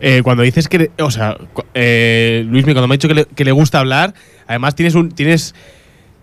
Eh, 0.00 0.22
cuando 0.24 0.42
dices 0.42 0.68
que, 0.68 0.90
o 0.98 1.10
sea, 1.10 1.36
eh, 1.74 2.42
Luismi, 2.46 2.72
cuando 2.72 2.88
me 2.88 2.94
ha 2.94 2.96
dicho 2.96 3.08
que 3.08 3.14
le, 3.14 3.24
que 3.26 3.44
le 3.44 3.52
gusta 3.52 3.78
hablar, 3.78 4.14
además 4.46 4.74
tienes 4.74 4.94
un, 4.94 5.10
tienes, 5.10 5.54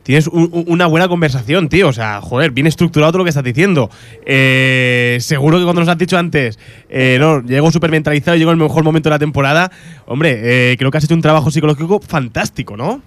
tienes 0.08 0.28
un- 0.28 0.50
un- 0.52 0.66
una 0.68 0.88
buena 0.88 1.08
conversación, 1.08 1.68
tío. 1.70 1.90
O 1.90 1.94
sea, 1.94 2.22
joder, 2.22 2.52
bien 2.52 2.66
estructurado 2.66 3.12
todo 3.12 3.20
lo 3.20 3.24
que 3.26 3.30
estás 3.30 3.44
diciendo. 3.44 3.90
Eh, 4.26 5.18
seguro 5.20 5.58
que 5.58 5.64
cuando 5.66 5.82
nos 5.82 5.90
has 5.90 5.98
dicho 5.98 6.18
antes, 6.18 6.58
eh, 6.90 7.18
no, 7.20 7.42
llego 7.42 7.70
súper 7.72 7.92
mentalizado 7.92 8.38
llego 8.38 8.52
en 8.52 8.58
el 8.60 8.64
mejor 8.64 8.84
momento 8.84 9.10
de 9.10 9.16
la 9.16 9.20
temporada, 9.20 9.70
hombre, 10.06 10.72
eh, 10.72 10.76
creo 10.78 10.90
que 10.92 10.98
has 10.98 11.04
hecho 11.04 11.14
un 11.14 11.22
trabajo 11.22 11.52
psicológico 11.52 12.00
fantástico, 12.00 12.78
¿no? 12.78 13.02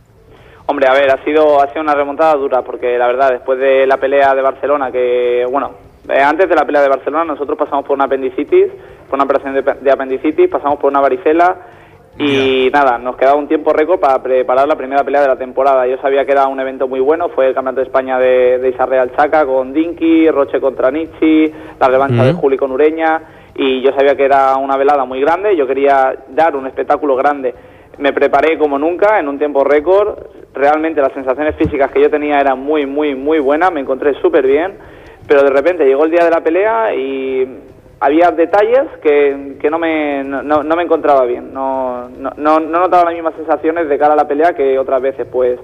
Hombre, 0.67 0.87
a 0.89 0.93
ver, 0.93 1.11
ha 1.11 1.25
sido, 1.25 1.61
ha 1.63 1.69
sido 1.71 1.81
una 1.83 1.95
remontada 1.95 2.35
dura 2.35 2.63
porque 2.63 2.97
la 2.99 3.07
verdad, 3.07 3.31
después 3.31 3.59
de 3.59 3.87
la 3.87 3.97
pelea 3.97 4.35
de 4.35 4.43
Barcelona, 4.43 4.93
que 4.93 5.45
bueno, 5.51 5.73
eh, 6.09 6.21
antes 6.21 6.49
de 6.49 6.55
la 6.55 6.65
pelea 6.65 6.83
de 6.83 6.89
Barcelona 6.89 7.25
nosotros 7.25 7.59
pasamos 7.59 7.85
por 7.85 7.97
una 7.97 8.05
apendicitis, 8.05 8.67
por 9.09 9.15
una 9.17 9.25
operación 9.25 9.55
de, 9.55 9.63
de 9.81 9.91
apendicitis, 9.91 10.49
pasamos 10.49 10.79
por 10.79 10.91
una 10.91 11.01
varicela 11.01 11.57
y 12.21 12.71
nada, 12.71 12.99
nos 12.99 13.17
quedaba 13.17 13.39
un 13.39 13.49
tiempo 13.49 13.73
récord 13.73 13.99
para 13.99 14.23
preparar 14.23 14.69
la 14.69 14.77
primera 14.77 15.03
pelea 15.03 15.23
de 15.23 15.29
la 15.29 15.37
temporada. 15.37 15.87
Yo 15.87 15.97
sabía 15.99 16.25
que 16.27 16.33
era 16.33 16.47
un 16.47 16.61
evento 16.61 16.87
muy 16.87 17.01
bueno, 17.01 17.31
fue 17.31 17.47
el 17.47 17.55
Campeonato 17.55 17.81
de 17.81 17.87
España 17.87 18.19
de, 18.19 18.59
de 18.59 18.69
Isarreal 18.69 19.17
Chaca 19.17 19.47
con 19.47 19.73
Dinky, 19.73 20.29
Roche 20.31 20.61
contra 20.61 20.91
Nietzsche, 20.91 21.51
la 21.81 21.89
revancha 21.89 22.25
de. 22.25 22.35
Juli 22.35 22.57
con 22.57 22.73
Ureña 22.73 23.23
y 23.55 23.81
yo 23.83 23.93
sabía 23.93 24.15
que 24.15 24.25
era 24.25 24.57
una 24.57 24.77
velada 24.77 25.05
muy 25.05 25.21
grande, 25.21 25.57
yo 25.57 25.67
quería 25.67 26.15
dar 26.29 26.57
un 26.57 26.67
espectáculo 26.67 27.17
grande. 27.17 27.55
Me 27.99 28.13
preparé 28.13 28.57
como 28.59 28.79
nunca 28.79 29.19
en 29.19 29.29
un 29.29 29.39
tiempo 29.39 29.65
récord. 29.65 30.19
Realmente 30.55 31.01
las 31.03 31.13
sensaciones 31.13 31.55
físicas 31.57 31.91
que 31.91 32.01
yo 32.01 32.11
tenía 32.11 32.41
eran 32.41 32.59
muy, 32.59 32.87
muy, 32.87 33.15
muy 33.15 33.39
buenas. 33.39 33.71
Me 33.73 33.81
encontré 33.81 34.15
súper 34.21 34.47
bien. 34.47 34.73
Pero 35.29 35.43
de 35.43 35.51
repente 35.51 35.85
llegó 35.85 36.05
el 36.07 36.11
día 36.11 36.25
de 36.25 36.31
la 36.31 36.41
pelea 36.41 36.95
y 36.95 37.47
había 38.01 38.31
detalles 38.31 38.85
que, 39.03 39.57
que 39.61 39.71
no, 39.71 39.79
me, 39.79 40.25
no, 40.25 40.43
no- 40.43 40.77
me 40.77 40.83
encontraba 40.83 41.25
bien. 41.27 41.53
No, 41.53 42.09
no, 42.09 42.31
no, 42.37 42.59
no 42.61 42.79
notaba 42.81 43.05
las 43.05 43.15
mismas 43.15 43.35
sensaciones 43.35 43.89
de 43.89 43.99
cara 43.99 44.15
a 44.15 44.17
la 44.17 44.27
pelea 44.29 44.55
que 44.55 44.79
otras 44.79 45.03
veces. 45.03 45.27
Pues 45.31 45.59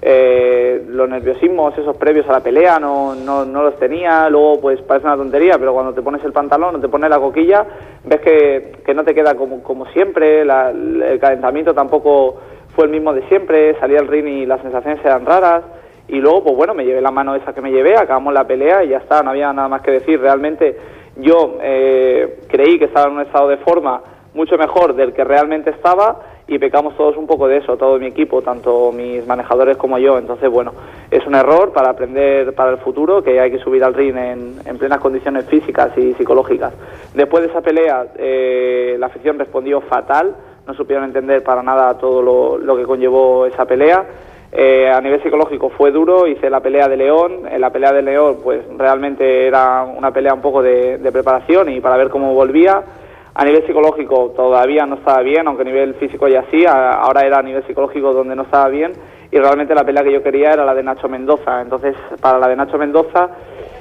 eh, 0.00 0.84
los 0.88 1.08
nerviosismos, 1.08 1.76
esos 1.78 1.96
previos 1.96 2.28
a 2.28 2.32
la 2.32 2.40
pelea, 2.40 2.78
no, 2.80 3.14
no, 3.14 3.44
no 3.44 3.62
los 3.62 3.76
tenía. 3.78 4.28
Luego, 4.30 4.60
pues 4.60 4.80
parece 4.82 5.06
una 5.06 5.16
tontería, 5.16 5.58
pero 5.58 5.72
cuando 5.74 5.92
te 5.94 6.02
pones 6.02 6.24
el 6.24 6.32
pantalón 6.32 6.76
o 6.76 6.80
te 6.80 6.88
pones 6.88 7.10
la 7.10 7.20
coquilla, 7.20 7.64
ves 8.04 8.20
que, 8.20 8.72
que 8.84 8.94
no 8.94 9.04
te 9.04 9.14
queda 9.14 9.34
como, 9.34 9.62
como 9.62 9.86
siempre. 9.86 10.44
la- 10.44 10.70
el 10.70 11.18
calentamiento 11.20 11.74
tampoco 11.74 12.40
fue 12.74 12.86
el 12.86 12.90
mismo 12.90 13.12
de 13.12 13.22
siempre. 13.28 13.78
Salí 13.78 13.96
al 13.96 14.08
ring 14.08 14.26
y 14.26 14.46
las 14.46 14.60
sensaciones 14.62 15.04
eran 15.04 15.26
raras. 15.26 15.62
Y 16.08 16.16
luego, 16.20 16.42
pues 16.42 16.56
bueno, 16.56 16.74
me 16.74 16.84
llevé 16.84 17.00
la 17.00 17.10
mano 17.12 17.34
esa 17.36 17.54
que 17.54 17.60
me 17.62 17.70
llevé, 17.70 17.96
acabamos 17.96 18.34
la 18.34 18.44
pelea 18.46 18.82
y 18.82 18.88
ya 18.88 18.98
está, 18.98 19.22
no 19.22 19.30
había 19.30 19.52
nada 19.52 19.68
más 19.68 19.82
que 19.82 19.92
decir. 19.92 20.20
Realmente 20.20 20.76
yo 21.16 21.58
eh, 21.60 22.40
creí 22.48 22.78
que 22.78 22.86
estaba 22.86 23.08
en 23.08 23.14
un 23.14 23.22
estado 23.22 23.48
de 23.48 23.58
forma 23.58 24.00
mucho 24.34 24.56
mejor 24.56 24.94
del 24.94 25.12
que 25.12 25.24
realmente 25.24 25.70
estaba 25.70 26.20
y 26.46 26.58
pecamos 26.58 26.96
todos 26.96 27.16
un 27.16 27.26
poco 27.26 27.46
de 27.48 27.58
eso, 27.58 27.76
todo 27.76 27.98
mi 27.98 28.06
equipo, 28.06 28.42
tanto 28.42 28.90
mis 28.92 29.26
manejadores 29.26 29.76
como 29.76 29.98
yo. 29.98 30.18
Entonces, 30.18 30.50
bueno, 30.50 30.72
es 31.10 31.24
un 31.26 31.34
error 31.34 31.72
para 31.72 31.90
aprender 31.90 32.54
para 32.54 32.70
el 32.70 32.78
futuro, 32.78 33.22
que 33.22 33.40
hay 33.40 33.50
que 33.50 33.58
subir 33.58 33.84
al 33.84 33.94
ring 33.94 34.16
en, 34.16 34.56
en 34.64 34.78
plenas 34.78 35.00
condiciones 35.00 35.46
físicas 35.46 35.96
y 35.96 36.14
psicológicas. 36.14 36.72
Después 37.14 37.44
de 37.44 37.50
esa 37.50 37.60
pelea, 37.60 38.06
eh, 38.16 38.96
la 38.98 39.06
afición 39.06 39.38
respondió 39.38 39.80
fatal, 39.82 40.34
no 40.66 40.74
supieron 40.74 41.04
entender 41.04 41.42
para 41.42 41.62
nada 41.62 41.96
todo 41.98 42.22
lo, 42.22 42.58
lo 42.58 42.76
que 42.76 42.84
conllevó 42.84 43.46
esa 43.46 43.64
pelea. 43.64 44.04
Eh, 44.54 44.86
a 44.86 45.00
nivel 45.00 45.22
psicológico 45.22 45.70
fue 45.70 45.90
duro, 45.90 46.26
hice 46.26 46.50
la 46.50 46.60
pelea 46.60 46.86
de 46.86 46.98
León, 46.98 47.48
en 47.50 47.58
la 47.58 47.70
pelea 47.70 47.90
de 47.90 48.02
León 48.02 48.36
pues 48.44 48.60
realmente 48.76 49.46
era 49.46 49.82
una 49.84 50.10
pelea 50.10 50.34
un 50.34 50.42
poco 50.42 50.62
de, 50.62 50.98
de 50.98 51.10
preparación 51.10 51.70
y 51.70 51.80
para 51.80 51.96
ver 51.96 52.10
cómo 52.10 52.34
volvía. 52.34 52.82
A 53.34 53.44
nivel 53.46 53.66
psicológico 53.66 54.34
todavía 54.36 54.84
no 54.84 54.96
estaba 54.96 55.22
bien, 55.22 55.46
aunque 55.48 55.62
a 55.62 55.64
nivel 55.64 55.94
físico 55.94 56.28
ya 56.28 56.44
sí, 56.50 56.66
ahora 56.68 57.22
era 57.22 57.38
a 57.38 57.42
nivel 57.42 57.66
psicológico 57.66 58.12
donde 58.12 58.36
no 58.36 58.42
estaba 58.42 58.68
bien 58.68 58.92
y 59.30 59.38
realmente 59.38 59.74
la 59.74 59.84
pelea 59.84 60.02
que 60.04 60.12
yo 60.12 60.22
quería 60.22 60.52
era 60.52 60.66
la 60.66 60.74
de 60.74 60.82
Nacho 60.82 61.08
Mendoza. 61.08 61.62
Entonces, 61.62 61.96
para 62.20 62.38
la 62.38 62.46
de 62.48 62.56
Nacho 62.56 62.76
Mendoza, 62.76 63.30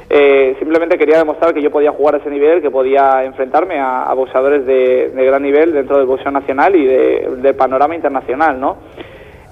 eh, 0.09 0.55
simplemente 0.57 0.97
quería 0.97 1.17
demostrar 1.17 1.53
que 1.53 1.61
yo 1.61 1.69
podía 1.69 1.91
jugar 1.91 2.15
a 2.15 2.17
ese 2.19 2.29
nivel, 2.29 2.61
que 2.61 2.71
podía 2.71 3.25
enfrentarme 3.25 3.77
a, 3.77 4.03
a 4.03 4.13
boxeadores 4.13 4.65
de, 4.65 5.09
de 5.09 5.25
gran 5.25 5.43
nivel 5.43 5.73
dentro 5.73 5.97
del 5.97 6.05
boxeo 6.05 6.31
nacional 6.31 6.73
y 6.77 6.85
de- 6.85 7.27
del 7.41 7.55
panorama 7.55 7.93
internacional, 7.93 8.57
¿no? 8.57 8.77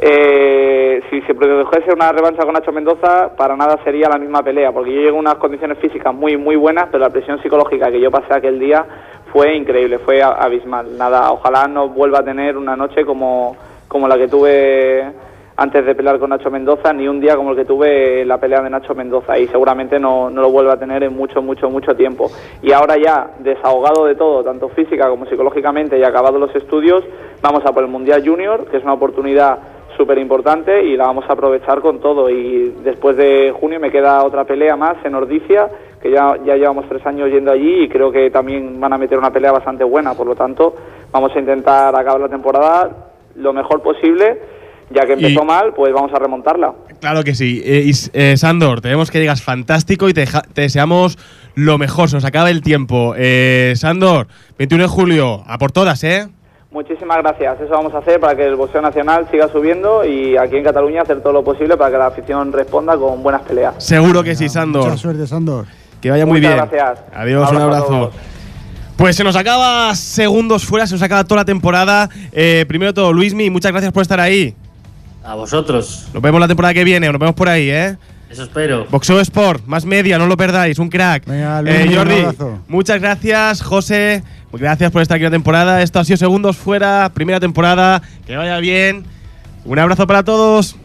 Eh, 0.01 1.01
si 1.09 1.19
se 1.23 1.35
produjese 1.35 1.93
una 1.93 2.09
revancha 2.13 2.43
con 2.45 2.53
Nacho 2.53 2.71
Mendoza, 2.71 3.35
para 3.35 3.57
nada 3.57 3.77
sería 3.83 4.07
la 4.07 4.17
misma 4.17 4.41
pelea, 4.41 4.71
porque 4.71 4.93
yo 4.93 5.01
llego 5.01 5.17
a 5.17 5.19
unas 5.19 5.35
condiciones 5.35 5.77
físicas 5.79 6.13
muy 6.13 6.37
muy 6.37 6.55
buenas, 6.55 6.87
pero 6.89 7.03
la 7.03 7.09
presión 7.09 7.41
psicológica 7.41 7.91
que 7.91 7.99
yo 7.99 8.09
pasé 8.09 8.33
aquel 8.33 8.59
día 8.59 8.85
fue 9.33 9.53
increíble, 9.57 9.99
fue 9.99 10.23
abismal. 10.23 10.97
Nada, 10.97 11.29
ojalá 11.31 11.67
no 11.67 11.89
vuelva 11.89 12.19
a 12.19 12.23
tener 12.23 12.55
una 12.55 12.77
noche 12.77 13.03
como, 13.03 13.57
como 13.89 14.07
la 14.07 14.17
que 14.17 14.29
tuve 14.29 15.03
antes 15.57 15.85
de 15.85 15.93
pelear 15.93 16.17
con 16.17 16.29
Nacho 16.29 16.49
Mendoza, 16.49 16.93
ni 16.93 17.05
un 17.09 17.19
día 17.19 17.35
como 17.35 17.51
el 17.51 17.57
que 17.57 17.65
tuve 17.65 18.23
la 18.23 18.37
pelea 18.37 18.61
de 18.61 18.69
Nacho 18.69 18.95
Mendoza, 18.95 19.37
y 19.37 19.47
seguramente 19.47 19.99
no, 19.99 20.29
no 20.29 20.41
lo 20.41 20.49
vuelva 20.49 20.75
a 20.75 20.79
tener 20.79 21.03
en 21.03 21.13
mucho, 21.13 21.41
mucho, 21.41 21.69
mucho 21.69 21.93
tiempo. 21.97 22.31
Y 22.61 22.71
ahora 22.71 22.95
ya, 22.95 23.31
desahogado 23.39 24.05
de 24.05 24.15
todo, 24.15 24.41
tanto 24.45 24.69
física 24.69 25.09
como 25.09 25.25
psicológicamente, 25.25 25.99
y 25.99 26.03
acabados 26.03 26.39
los 26.39 26.55
estudios, 26.55 27.03
vamos 27.41 27.65
a 27.65 27.73
por 27.73 27.83
el 27.83 27.89
Mundial 27.89 28.23
Junior, 28.25 28.67
que 28.71 28.77
es 28.77 28.83
una 28.83 28.93
oportunidad 28.93 29.59
súper 29.99 30.17
importante 30.17 30.81
y 30.83 30.95
la 30.95 31.07
vamos 31.07 31.25
a 31.27 31.33
aprovechar 31.33 31.81
con 31.81 31.99
todo. 31.99 32.29
Y 32.29 32.73
después 32.83 33.17
de 33.17 33.51
junio 33.59 33.79
me 33.81 33.91
queda 33.91 34.23
otra 34.23 34.45
pelea 34.45 34.77
más 34.77 34.95
en 35.03 35.13
Ordicia, 35.13 35.67
que 36.01 36.09
ya, 36.09 36.35
ya 36.45 36.55
llevamos 36.55 36.85
tres 36.87 37.05
años 37.05 37.29
yendo 37.29 37.51
allí 37.51 37.83
y 37.83 37.89
creo 37.89 38.09
que 38.11 38.31
también 38.31 38.79
van 38.79 38.93
a 38.93 38.97
meter 38.97 39.17
una 39.17 39.29
pelea 39.31 39.51
bastante 39.51 39.83
buena. 39.83 40.13
Por 40.13 40.25
lo 40.27 40.35
tanto, 40.35 40.73
vamos 41.11 41.35
a 41.35 41.39
intentar 41.39 41.93
acabar 41.93 42.21
la 42.21 42.29
temporada 42.29 42.89
lo 43.35 43.51
mejor 43.51 43.81
posible. 43.81 44.57
Ya 44.91 45.05
que 45.05 45.13
empezó 45.13 45.43
Y- 45.43 45.45
mal, 45.45 45.73
pues 45.75 45.93
vamos 45.93 46.11
a 46.13 46.17
remontarla. 46.17 46.73
Claro 46.99 47.23
que 47.23 47.35
sí. 47.35 47.61
Eh, 47.63 47.91
eh, 48.13 48.37
Sandor, 48.37 48.81
tenemos 48.81 49.11
que 49.11 49.19
llegas 49.19 49.43
fantástico 49.43 50.09
y 50.09 50.13
te, 50.13 50.25
te 50.53 50.61
deseamos 50.61 51.17
lo 51.53 51.77
mejor. 51.77 52.09
Se 52.09 52.15
nos 52.15 52.25
acaba 52.25 52.49
el 52.49 52.61
tiempo. 52.61 53.13
Eh, 53.15 53.73
Sandor, 53.75 54.27
21 54.57 54.85
de 54.85 54.89
julio, 54.89 55.43
a 55.45 55.59
por 55.59 55.71
todas, 55.71 56.03
¿eh? 56.03 56.27
Muchísimas 56.71 57.17
gracias. 57.17 57.59
Eso 57.61 57.71
vamos 57.71 57.93
a 57.95 57.97
hacer 57.97 58.19
para 58.19 58.35
que 58.35 58.45
el 58.45 58.55
boxeo 58.55 58.81
nacional 58.81 59.27
siga 59.31 59.47
subiendo 59.47 60.05
y 60.05 60.37
aquí 60.37 60.55
en 60.57 60.63
Cataluña 60.63 61.01
hacer 61.01 61.19
todo 61.21 61.33
lo 61.33 61.43
posible 61.43 61.75
para 61.77 61.91
que 61.91 61.97
la 61.97 62.05
afición 62.07 62.53
responda 62.53 62.95
con 62.95 63.23
buenas 63.23 63.41
peleas. 63.41 63.73
Seguro 63.79 64.23
que 64.23 64.35
sí, 64.35 64.49
Sandor. 64.49 64.83
Mucha 64.85 64.97
suerte, 64.97 65.25
Sandor. 65.25 65.65
Que 65.99 66.11
vaya 66.11 66.27
muy 66.27 66.39
Muchas 66.39 66.55
bien. 66.55 66.69
gracias. 66.69 67.05
Adiós, 67.13 67.51
un 67.51 67.57
Abrazo. 67.57 68.11
Pues 68.97 69.15
se 69.15 69.23
nos 69.23 69.35
acaba 69.35 69.95
segundos 69.95 70.63
fuera, 70.65 70.85
se 70.85 70.93
nos 70.93 71.01
acaba 71.01 71.23
toda 71.23 71.41
la 71.41 71.45
temporada. 71.45 72.07
Eh, 72.31 72.65
primero 72.67 72.93
todo, 72.93 73.13
Luismi, 73.13 73.49
muchas 73.49 73.71
gracias 73.71 73.91
por 73.91 74.03
estar 74.03 74.19
ahí. 74.19 74.53
A 75.23 75.35
vosotros. 75.35 76.07
Nos 76.13 76.21
vemos 76.21 76.39
la 76.39 76.47
temporada 76.47 76.73
que 76.73 76.83
viene, 76.83 77.09
nos 77.11 77.19
vemos 77.19 77.35
por 77.35 77.49
ahí, 77.49 77.69
¿eh? 77.69 77.97
Eso 78.29 78.43
espero. 78.43 78.85
Boxeo 78.91 79.19
Sport, 79.19 79.65
más 79.65 79.85
media, 79.85 80.17
no 80.19 80.27
lo 80.27 80.37
perdáis, 80.37 80.77
un 80.79 80.89
crack. 80.89 81.25
Venga, 81.25 81.61
Eh, 81.65 81.87
un 81.89 81.95
Jordi, 81.95 82.25
muchas 82.67 83.01
gracias, 83.01 83.61
José. 83.61 84.23
Gracias 84.53 84.91
por 84.91 85.01
estar 85.01 85.15
aquí 85.15 85.23
la 85.23 85.31
temporada. 85.31 85.81
Esto 85.81 85.99
ha 85.99 86.03
sido 86.03 86.17
segundos 86.17 86.57
fuera, 86.57 87.09
primera 87.13 87.39
temporada. 87.39 88.01
Que 88.25 88.35
vaya 88.35 88.57
bien. 88.59 89.03
Un 89.65 89.79
abrazo 89.79 90.05
para 90.07 90.23
todos. 90.23 90.75